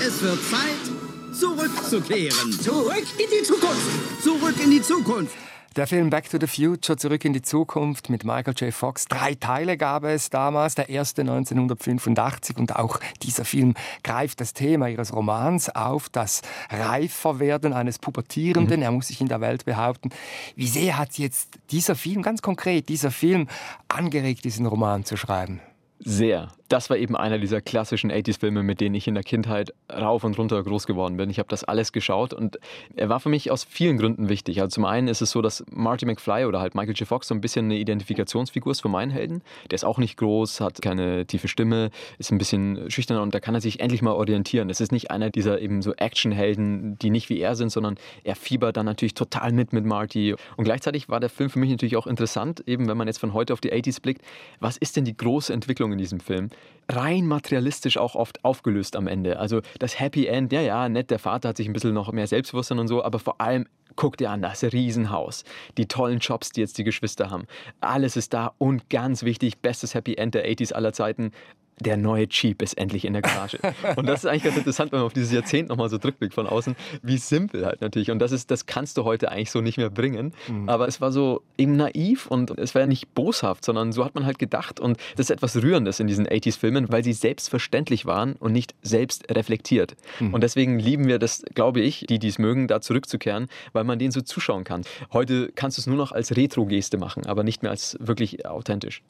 Es 0.00 0.22
wird 0.22 0.38
Zeit, 0.44 1.34
zurückzukehren. 1.38 2.52
Zurück 2.52 3.04
in 3.18 3.26
die 3.30 3.42
Zukunft. 3.44 4.22
Zurück 4.22 4.54
in 4.64 4.70
die 4.70 4.80
Zukunft. 4.80 5.34
Der 5.76 5.86
Film 5.86 6.08
Back 6.08 6.30
to 6.30 6.38
the 6.40 6.46
Future, 6.46 6.96
Zurück 6.96 7.26
in 7.26 7.34
die 7.34 7.42
Zukunft 7.42 8.08
mit 8.08 8.24
Michael 8.24 8.54
J. 8.56 8.72
Fox. 8.72 9.04
Drei 9.04 9.34
Teile 9.34 9.76
gab 9.76 10.04
es 10.04 10.30
damals, 10.30 10.74
der 10.74 10.88
erste 10.88 11.20
1985 11.20 12.56
und 12.56 12.76
auch 12.76 12.98
dieser 13.22 13.44
Film 13.44 13.74
greift 14.02 14.40
das 14.40 14.54
Thema 14.54 14.88
ihres 14.88 15.12
Romans 15.12 15.68
auf, 15.68 16.08
das 16.08 16.40
Reiferwerden 16.70 17.74
eines 17.74 17.98
Pubertierenden. 17.98 18.78
Mhm. 18.78 18.82
Er 18.82 18.90
muss 18.90 19.08
sich 19.08 19.20
in 19.20 19.28
der 19.28 19.42
Welt 19.42 19.66
behaupten. 19.66 20.08
Wie 20.56 20.66
sehr 20.66 20.96
hat 20.96 21.18
jetzt 21.18 21.58
dieser 21.70 21.94
Film, 21.94 22.22
ganz 22.22 22.40
konkret, 22.40 22.88
dieser 22.88 23.10
Film 23.10 23.48
angeregt, 23.88 24.44
diesen 24.44 24.64
Roman 24.64 25.04
zu 25.04 25.18
schreiben? 25.18 25.60
Sehr. 26.00 26.48
Das 26.68 26.90
war 26.90 26.96
eben 26.98 27.16
einer 27.16 27.38
dieser 27.38 27.60
klassischen 27.60 28.12
80s-Filme, 28.12 28.62
mit 28.62 28.80
denen 28.80 28.94
ich 28.94 29.08
in 29.08 29.14
der 29.14 29.22
Kindheit 29.24 29.72
rauf 29.90 30.24
und 30.24 30.38
runter 30.38 30.62
groß 30.62 30.86
geworden 30.86 31.16
bin. 31.16 31.30
Ich 31.30 31.38
habe 31.38 31.48
das 31.48 31.64
alles 31.64 31.92
geschaut 31.92 32.34
und 32.34 32.58
er 32.94 33.08
war 33.08 33.20
für 33.20 33.30
mich 33.30 33.50
aus 33.50 33.64
vielen 33.64 33.96
Gründen 33.96 34.28
wichtig. 34.28 34.60
Also 34.60 34.74
zum 34.74 34.84
einen 34.84 35.08
ist 35.08 35.22
es 35.22 35.30
so, 35.30 35.40
dass 35.40 35.64
Marty 35.70 36.04
McFly 36.04 36.44
oder 36.44 36.60
halt 36.60 36.74
Michael 36.74 36.94
J. 36.94 37.08
Fox 37.08 37.28
so 37.28 37.34
ein 37.34 37.40
bisschen 37.40 37.66
eine 37.66 37.78
Identifikationsfigur 37.78 38.72
ist 38.72 38.82
für 38.82 38.90
meinen 38.90 39.10
Helden. 39.10 39.42
Der 39.70 39.76
ist 39.76 39.84
auch 39.84 39.98
nicht 39.98 40.18
groß, 40.18 40.60
hat 40.60 40.82
keine 40.82 41.26
tiefe 41.26 41.48
Stimme, 41.48 41.90
ist 42.18 42.30
ein 42.30 42.38
bisschen 42.38 42.90
schüchtern 42.90 43.18
und 43.18 43.34
da 43.34 43.40
kann 43.40 43.54
er 43.54 43.62
sich 43.62 43.80
endlich 43.80 44.02
mal 44.02 44.12
orientieren. 44.12 44.68
Es 44.68 44.80
ist 44.80 44.92
nicht 44.92 45.10
einer 45.10 45.30
dieser 45.30 45.60
eben 45.60 45.80
so 45.80 45.94
Actionhelden, 45.94 46.98
die 46.98 47.08
nicht 47.08 47.30
wie 47.30 47.40
er 47.40 47.56
sind, 47.56 47.70
sondern 47.70 47.96
er 48.24 48.36
fiebert 48.36 48.76
dann 48.76 48.86
natürlich 48.86 49.14
total 49.14 49.52
mit 49.52 49.72
mit 49.72 49.86
Marty. 49.86 50.34
Und 50.56 50.64
gleichzeitig 50.64 51.08
war 51.08 51.20
der 51.20 51.30
Film 51.30 51.48
für 51.48 51.58
mich 51.58 51.70
natürlich 51.70 51.96
auch 51.96 52.06
interessant, 52.06 52.62
eben 52.66 52.88
wenn 52.88 52.96
man 52.96 53.06
jetzt 53.06 53.18
von 53.18 53.32
heute 53.32 53.54
auf 53.54 53.60
die 53.60 53.72
80s 53.72 54.02
blickt. 54.02 54.22
Was 54.60 54.76
ist 54.76 54.96
denn 54.96 55.04
die 55.04 55.16
große 55.16 55.52
Entwicklung 55.52 55.92
in 55.92 55.98
diesem 55.98 56.20
Film? 56.20 56.50
Rein 56.90 57.26
materialistisch 57.26 57.98
auch 57.98 58.14
oft 58.14 58.44
aufgelöst 58.44 58.96
am 58.96 59.06
Ende. 59.06 59.38
Also 59.38 59.60
das 59.78 60.00
Happy 60.00 60.26
End, 60.26 60.52
ja, 60.52 60.60
ja, 60.60 60.88
nett, 60.88 61.10
der 61.10 61.18
Vater 61.18 61.50
hat 61.50 61.56
sich 61.58 61.66
ein 61.66 61.72
bisschen 61.72 61.94
noch 61.94 62.12
mehr 62.12 62.26
Selbstbewusstsein 62.26 62.78
und 62.78 62.88
so, 62.88 63.04
aber 63.04 63.18
vor 63.18 63.40
allem 63.40 63.66
guck 63.96 64.16
dir 64.16 64.30
an, 64.30 64.42
das 64.42 64.62
Riesenhaus, 64.62 65.44
die 65.76 65.86
tollen 65.86 66.20
Jobs, 66.20 66.50
die 66.50 66.60
jetzt 66.60 66.78
die 66.78 66.84
Geschwister 66.84 67.30
haben. 67.30 67.46
Alles 67.80 68.16
ist 68.16 68.32
da 68.32 68.54
und 68.58 68.88
ganz 68.90 69.24
wichtig, 69.24 69.58
bestes 69.58 69.94
Happy 69.94 70.14
End 70.14 70.34
der 70.34 70.48
80s 70.48 70.72
aller 70.72 70.92
Zeiten, 70.92 71.32
der 71.80 71.96
neue 71.96 72.26
Jeep 72.28 72.62
ist 72.62 72.76
endlich 72.78 73.04
in 73.04 73.12
der 73.12 73.22
Garage. 73.22 73.58
Und 73.96 74.06
das 74.06 74.20
ist 74.20 74.26
eigentlich 74.26 74.44
ganz 74.44 74.56
interessant, 74.56 74.92
wenn 74.92 75.00
man 75.00 75.06
auf 75.06 75.12
dieses 75.12 75.32
Jahrzehnt 75.32 75.68
nochmal 75.68 75.88
so 75.88 75.98
zurückblickt 75.98 76.34
von 76.34 76.46
außen, 76.46 76.76
wie 77.02 77.18
simpel 77.18 77.66
halt 77.66 77.80
natürlich. 77.80 78.10
Und 78.10 78.18
das 78.18 78.32
ist, 78.32 78.50
das 78.50 78.66
kannst 78.66 78.96
du 78.96 79.04
heute 79.04 79.30
eigentlich 79.30 79.50
so 79.50 79.60
nicht 79.60 79.78
mehr 79.78 79.90
bringen. 79.90 80.32
Mhm. 80.48 80.68
Aber 80.68 80.88
es 80.88 81.00
war 81.00 81.12
so 81.12 81.42
eben 81.56 81.76
naiv 81.76 82.26
und 82.26 82.50
es 82.58 82.74
war 82.74 82.82
ja 82.82 82.86
nicht 82.86 83.14
boshaft, 83.14 83.64
sondern 83.64 83.92
so 83.92 84.04
hat 84.04 84.14
man 84.14 84.26
halt 84.26 84.38
gedacht. 84.38 84.80
Und 84.80 84.98
das 85.16 85.26
ist 85.26 85.30
etwas 85.30 85.56
Rührendes 85.56 86.00
in 86.00 86.06
diesen 86.06 86.26
80s-Filmen, 86.26 86.90
weil 86.90 87.04
sie 87.04 87.12
selbstverständlich 87.12 88.06
waren 88.06 88.34
und 88.34 88.52
nicht 88.52 88.74
selbst 88.82 89.30
reflektiert. 89.30 89.96
Mhm. 90.20 90.34
Und 90.34 90.42
deswegen 90.42 90.78
lieben 90.78 91.06
wir 91.06 91.18
das, 91.18 91.42
glaube 91.54 91.80
ich, 91.80 92.06
die, 92.08 92.18
die 92.18 92.28
es 92.28 92.38
mögen, 92.38 92.68
da 92.68 92.80
zurückzukehren, 92.80 93.48
weil 93.72 93.84
man 93.84 93.98
denen 93.98 94.12
so 94.12 94.20
zuschauen 94.20 94.64
kann. 94.64 94.82
Heute 95.12 95.52
kannst 95.54 95.78
du 95.78 95.82
es 95.82 95.86
nur 95.86 95.96
noch 95.96 96.12
als 96.12 96.36
Retro-Geste 96.36 96.98
machen, 96.98 97.26
aber 97.26 97.44
nicht 97.44 97.62
mehr 97.62 97.70
als 97.70 97.96
wirklich 98.00 98.46
authentisch. 98.46 99.02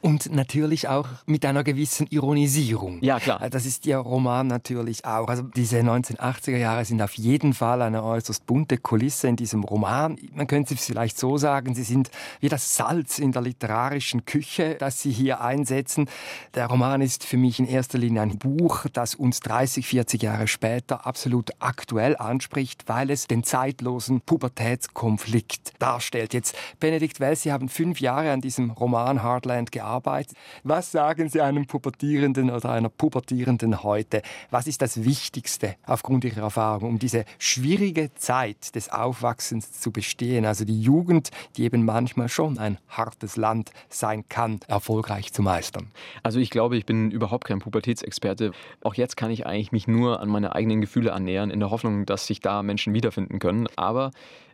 Und 0.00 0.32
natürlich 0.32 0.88
auch 0.88 1.08
mit 1.26 1.44
einer 1.44 1.64
gewissen 1.64 2.06
Ironisierung. 2.16 2.98
Ja, 3.02 3.20
klar. 3.20 3.42
Äh, 3.42 3.50
das 3.50 3.66
ist 3.66 3.86
Ihr 3.86 3.98
Roman 3.98 4.46
natürlich 4.46 5.04
auch. 5.04 5.28
Also 5.28 5.42
diese 5.42 5.78
1980er 5.78 6.56
Jahre 6.56 6.84
sind 6.84 7.00
auf 7.02 7.14
jeden 7.14 7.52
Fall 7.52 7.82
eine 7.82 8.02
äußerst 8.02 8.46
bunte 8.46 8.78
Kulisse 8.78 9.28
in 9.28 9.36
diesem 9.36 9.64
Roman. 9.64 10.16
Man 10.34 10.46
könnte 10.46 10.74
es 10.74 10.84
vielleicht 10.84 11.18
so 11.18 11.36
sagen, 11.36 11.74
sie 11.74 11.82
sind 11.82 12.10
wie 12.40 12.48
das 12.48 12.76
Salz 12.76 13.18
in 13.18 13.32
der 13.32 13.42
literarischen 13.42 14.24
Küche, 14.24 14.76
das 14.78 15.02
Sie 15.02 15.12
hier 15.12 15.40
einsetzen. 15.40 16.08
Der 16.54 16.66
Roman 16.66 17.00
ist 17.02 17.24
für 17.24 17.36
mich 17.36 17.58
in 17.58 17.66
erster 17.66 17.98
Linie 17.98 18.22
ein 18.22 18.38
Buch, 18.38 18.86
das 18.92 19.14
uns 19.14 19.40
30, 19.40 19.86
40 19.86 20.22
Jahre 20.22 20.48
später 20.48 21.06
absolut 21.06 21.50
aktuell 21.58 22.16
anspricht, 22.16 22.88
weil 22.88 23.10
es 23.10 23.26
den 23.26 23.44
zeitlosen 23.44 24.22
Pubertätskonflikt 24.22 25.74
darstellt. 25.78 26.32
Jetzt, 26.32 26.56
Benedikt 26.80 27.20
Wells, 27.20 27.42
Sie 27.42 27.52
haben 27.52 27.68
fünf 27.68 28.00
Jahre 28.00 28.32
an 28.32 28.40
diesem 28.40 28.70
Roman 28.70 29.22
Hardland 29.22 29.70
gearbeitet. 29.70 30.36
Was 30.64 30.90
sagen 30.90 31.28
Sie 31.28 31.40
einem 31.42 31.66
Pubertierenden? 31.66 32.05
Pubertierenden 32.06 32.50
oder 32.50 32.70
einer 32.70 32.88
Pubertierenden 32.88 33.82
heute? 33.82 34.22
Was 34.50 34.68
ist 34.68 34.80
das 34.80 35.04
Wichtigste 35.04 35.74
aufgrund 35.86 36.24
Ihrer 36.24 36.42
Erfahrung, 36.42 36.90
um 36.90 36.98
diese 37.00 37.24
schwierige 37.40 38.14
Zeit 38.14 38.76
des 38.76 38.90
Aufwachsens 38.90 39.80
zu 39.80 39.90
bestehen? 39.90 40.44
Also 40.44 40.64
die 40.64 40.80
Jugend, 40.80 41.30
die 41.56 41.64
eben 41.64 41.84
manchmal 41.84 42.28
schon 42.28 42.58
ein 42.58 42.78
hartes 42.88 43.36
Land 43.36 43.72
sein 43.88 44.24
kann, 44.28 44.60
erfolgreich 44.68 45.32
zu 45.32 45.42
meistern. 45.42 45.88
Also 46.22 46.38
ich 46.38 46.50
glaube, 46.50 46.76
ich 46.76 46.86
bin 46.86 47.10
überhaupt 47.10 47.44
kein 47.44 47.58
Pubertätsexperte. 47.58 48.52
Auch 48.84 48.94
jetzt 48.94 49.16
kann 49.16 49.32
ich 49.32 49.44
eigentlich 49.44 49.72
mich 49.72 49.88
nur 49.88 50.20
an 50.20 50.28
meine 50.28 50.54
eigenen 50.54 50.80
Gefühle 50.80 51.12
annähern, 51.12 51.50
in 51.50 51.58
der 51.58 51.70
Hoffnung, 51.70 52.06
dass 52.06 52.28
sich 52.28 52.38
da 52.38 52.62
Menschen 52.62 52.94
wiederfinden 52.94 53.40
können. 53.40 53.66
Aber 53.74 54.12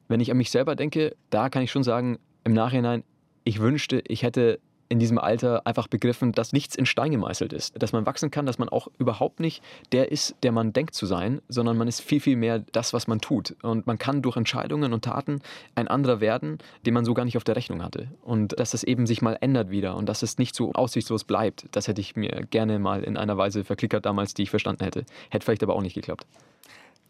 wenn 0.09 0.21
ich 0.21 0.31
an 0.31 0.39
mich 0.39 0.51
selber 0.51 0.75
denke, 0.75 1.15
da 1.29 1.51
kann 1.51 1.63
ich 1.63 1.71
schon 1.71 1.85
sagen, 1.85 2.19
im 2.45 2.55
Nachhinein, 2.55 3.05
ich 3.45 3.61
wünschte, 3.61 4.03
ich 4.07 4.23
hätte 4.23 4.59
in 4.93 4.99
diesem 4.99 5.19
Alter 5.19 5.67
einfach 5.67 5.89
begriffen, 5.89 6.33
dass 6.33 6.53
nichts 6.53 6.77
in 6.77 6.85
Stein 6.85 7.13
gemeißelt 7.13 7.55
ist. 7.55 7.83
Dass 7.83 7.93
man 7.93 8.05
wachsen 8.05 8.31
kann, 8.31 8.45
dass 8.45 8.59
man 8.59 8.69
auch 8.69 8.89
überhaupt 8.99 9.41
nicht 9.41 9.63
der 9.91 10.13
ist, 10.13 10.37
der 10.43 10.53
man 10.53 10.75
denkt 10.75 10.95
zu 10.95 11.07
sein, 11.07 11.41
sondern 11.49 11.79
man 11.79 11.89
ist 11.89 12.03
viel, 12.03 12.21
viel 12.21 12.37
mehr 12.37 12.59
das, 12.73 12.93
was 12.93 13.07
man 13.07 13.19
tut. 13.19 13.57
Und 13.63 13.87
man 13.87 13.97
kann 13.97 14.21
durch 14.21 14.37
Entscheidungen 14.37 14.93
und 14.93 15.03
Taten 15.03 15.41
ein 15.75 15.89
anderer 15.89 16.21
werden, 16.21 16.59
den 16.85 16.93
man 16.93 17.07
so 17.07 17.15
gar 17.15 17.25
nicht 17.25 17.39
auf 17.39 17.45
der 17.45 17.57
Rechnung 17.57 17.83
hatte. 17.83 18.09
Und 18.23 18.61
dass 18.61 18.75
es 18.75 18.85
eben 18.85 19.07
sich 19.07 19.23
mal 19.23 19.39
ändert 19.41 19.71
wieder 19.71 19.97
und 19.97 20.11
dass 20.11 20.23
es 20.23 20.37
nicht 20.37 20.55
so 20.55 20.73
aussichtslos 20.75 21.25
bleibt, 21.25 21.65
das 21.73 21.89
hätte 21.89 22.03
ich 22.03 22.15
mir 22.15 22.47
gerne 22.51 22.79
mal 22.79 23.03
in 23.03 23.17
einer 23.17 23.39
Weise 23.39 23.65
verklickert 23.65 24.05
damals, 24.05 24.35
die 24.35 24.43
ich 24.43 24.51
verstanden 24.51 24.85
hätte. 24.85 25.07
Hätte 25.31 25.47
vielleicht 25.47 25.63
aber 25.63 25.75
auch 25.75 25.83
nicht 25.83 25.95
geklappt. 25.95 26.27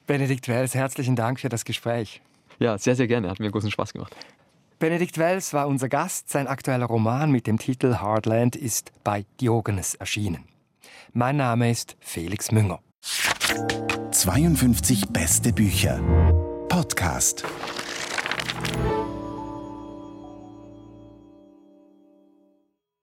Benedikt 0.07 0.47
Wells, 0.47 0.77
herzlichen 0.77 1.17
Dank 1.17 1.41
für 1.41 1.49
das 1.49 1.65
Gespräch. 1.65 2.21
Ja, 2.61 2.79
sehr, 2.79 2.95
sehr 2.95 3.09
gerne. 3.09 3.29
Hat 3.29 3.41
mir 3.41 3.51
großen 3.51 3.73
Spaß 3.73 3.93
gemacht. 3.93 4.15
Benedikt 4.83 5.17
Wells 5.17 5.53
war 5.53 5.69
unser 5.69 5.89
Gast. 5.89 6.29
Sein 6.29 6.49
aktueller 6.49 6.87
Roman 6.87 7.31
mit 7.31 7.47
dem 7.47 7.57
Titel 7.57 7.99
Hardland 7.99 8.57
ist 8.57 8.91
bei 9.05 9.25
Diogenes 9.41 9.95
erschienen. 9.95 10.43
Mein 11.13 11.37
Name 11.37 11.71
ist 11.71 11.97
Felix 12.01 12.51
Münger. 12.51 12.81
52 14.11 15.11
beste 15.11 15.53
Bücher. 15.53 16.01
Podcast. 16.69 17.45